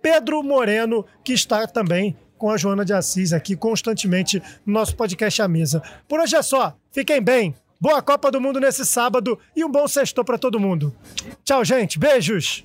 Pedro 0.02 0.42
Moreno, 0.42 1.04
que 1.24 1.32
está 1.32 1.66
também 1.66 2.16
com 2.36 2.50
a 2.50 2.56
Joana 2.56 2.84
de 2.84 2.92
Assis 2.92 3.32
aqui 3.32 3.56
constantemente 3.56 4.40
no 4.64 4.72
nosso 4.72 4.94
podcast 4.96 5.42
à 5.42 5.48
mesa. 5.48 5.82
Por 6.08 6.20
hoje 6.20 6.36
é 6.36 6.42
só. 6.42 6.76
Fiquem 6.92 7.20
bem. 7.20 7.54
Boa 7.80 8.02
Copa 8.02 8.30
do 8.30 8.40
Mundo 8.40 8.60
nesse 8.60 8.84
sábado 8.84 9.38
e 9.54 9.64
um 9.64 9.70
bom 9.70 9.86
sexto 9.86 10.24
para 10.24 10.38
todo 10.38 10.58
mundo. 10.58 10.94
Tchau, 11.44 11.64
gente. 11.64 11.98
Beijos. 11.98 12.64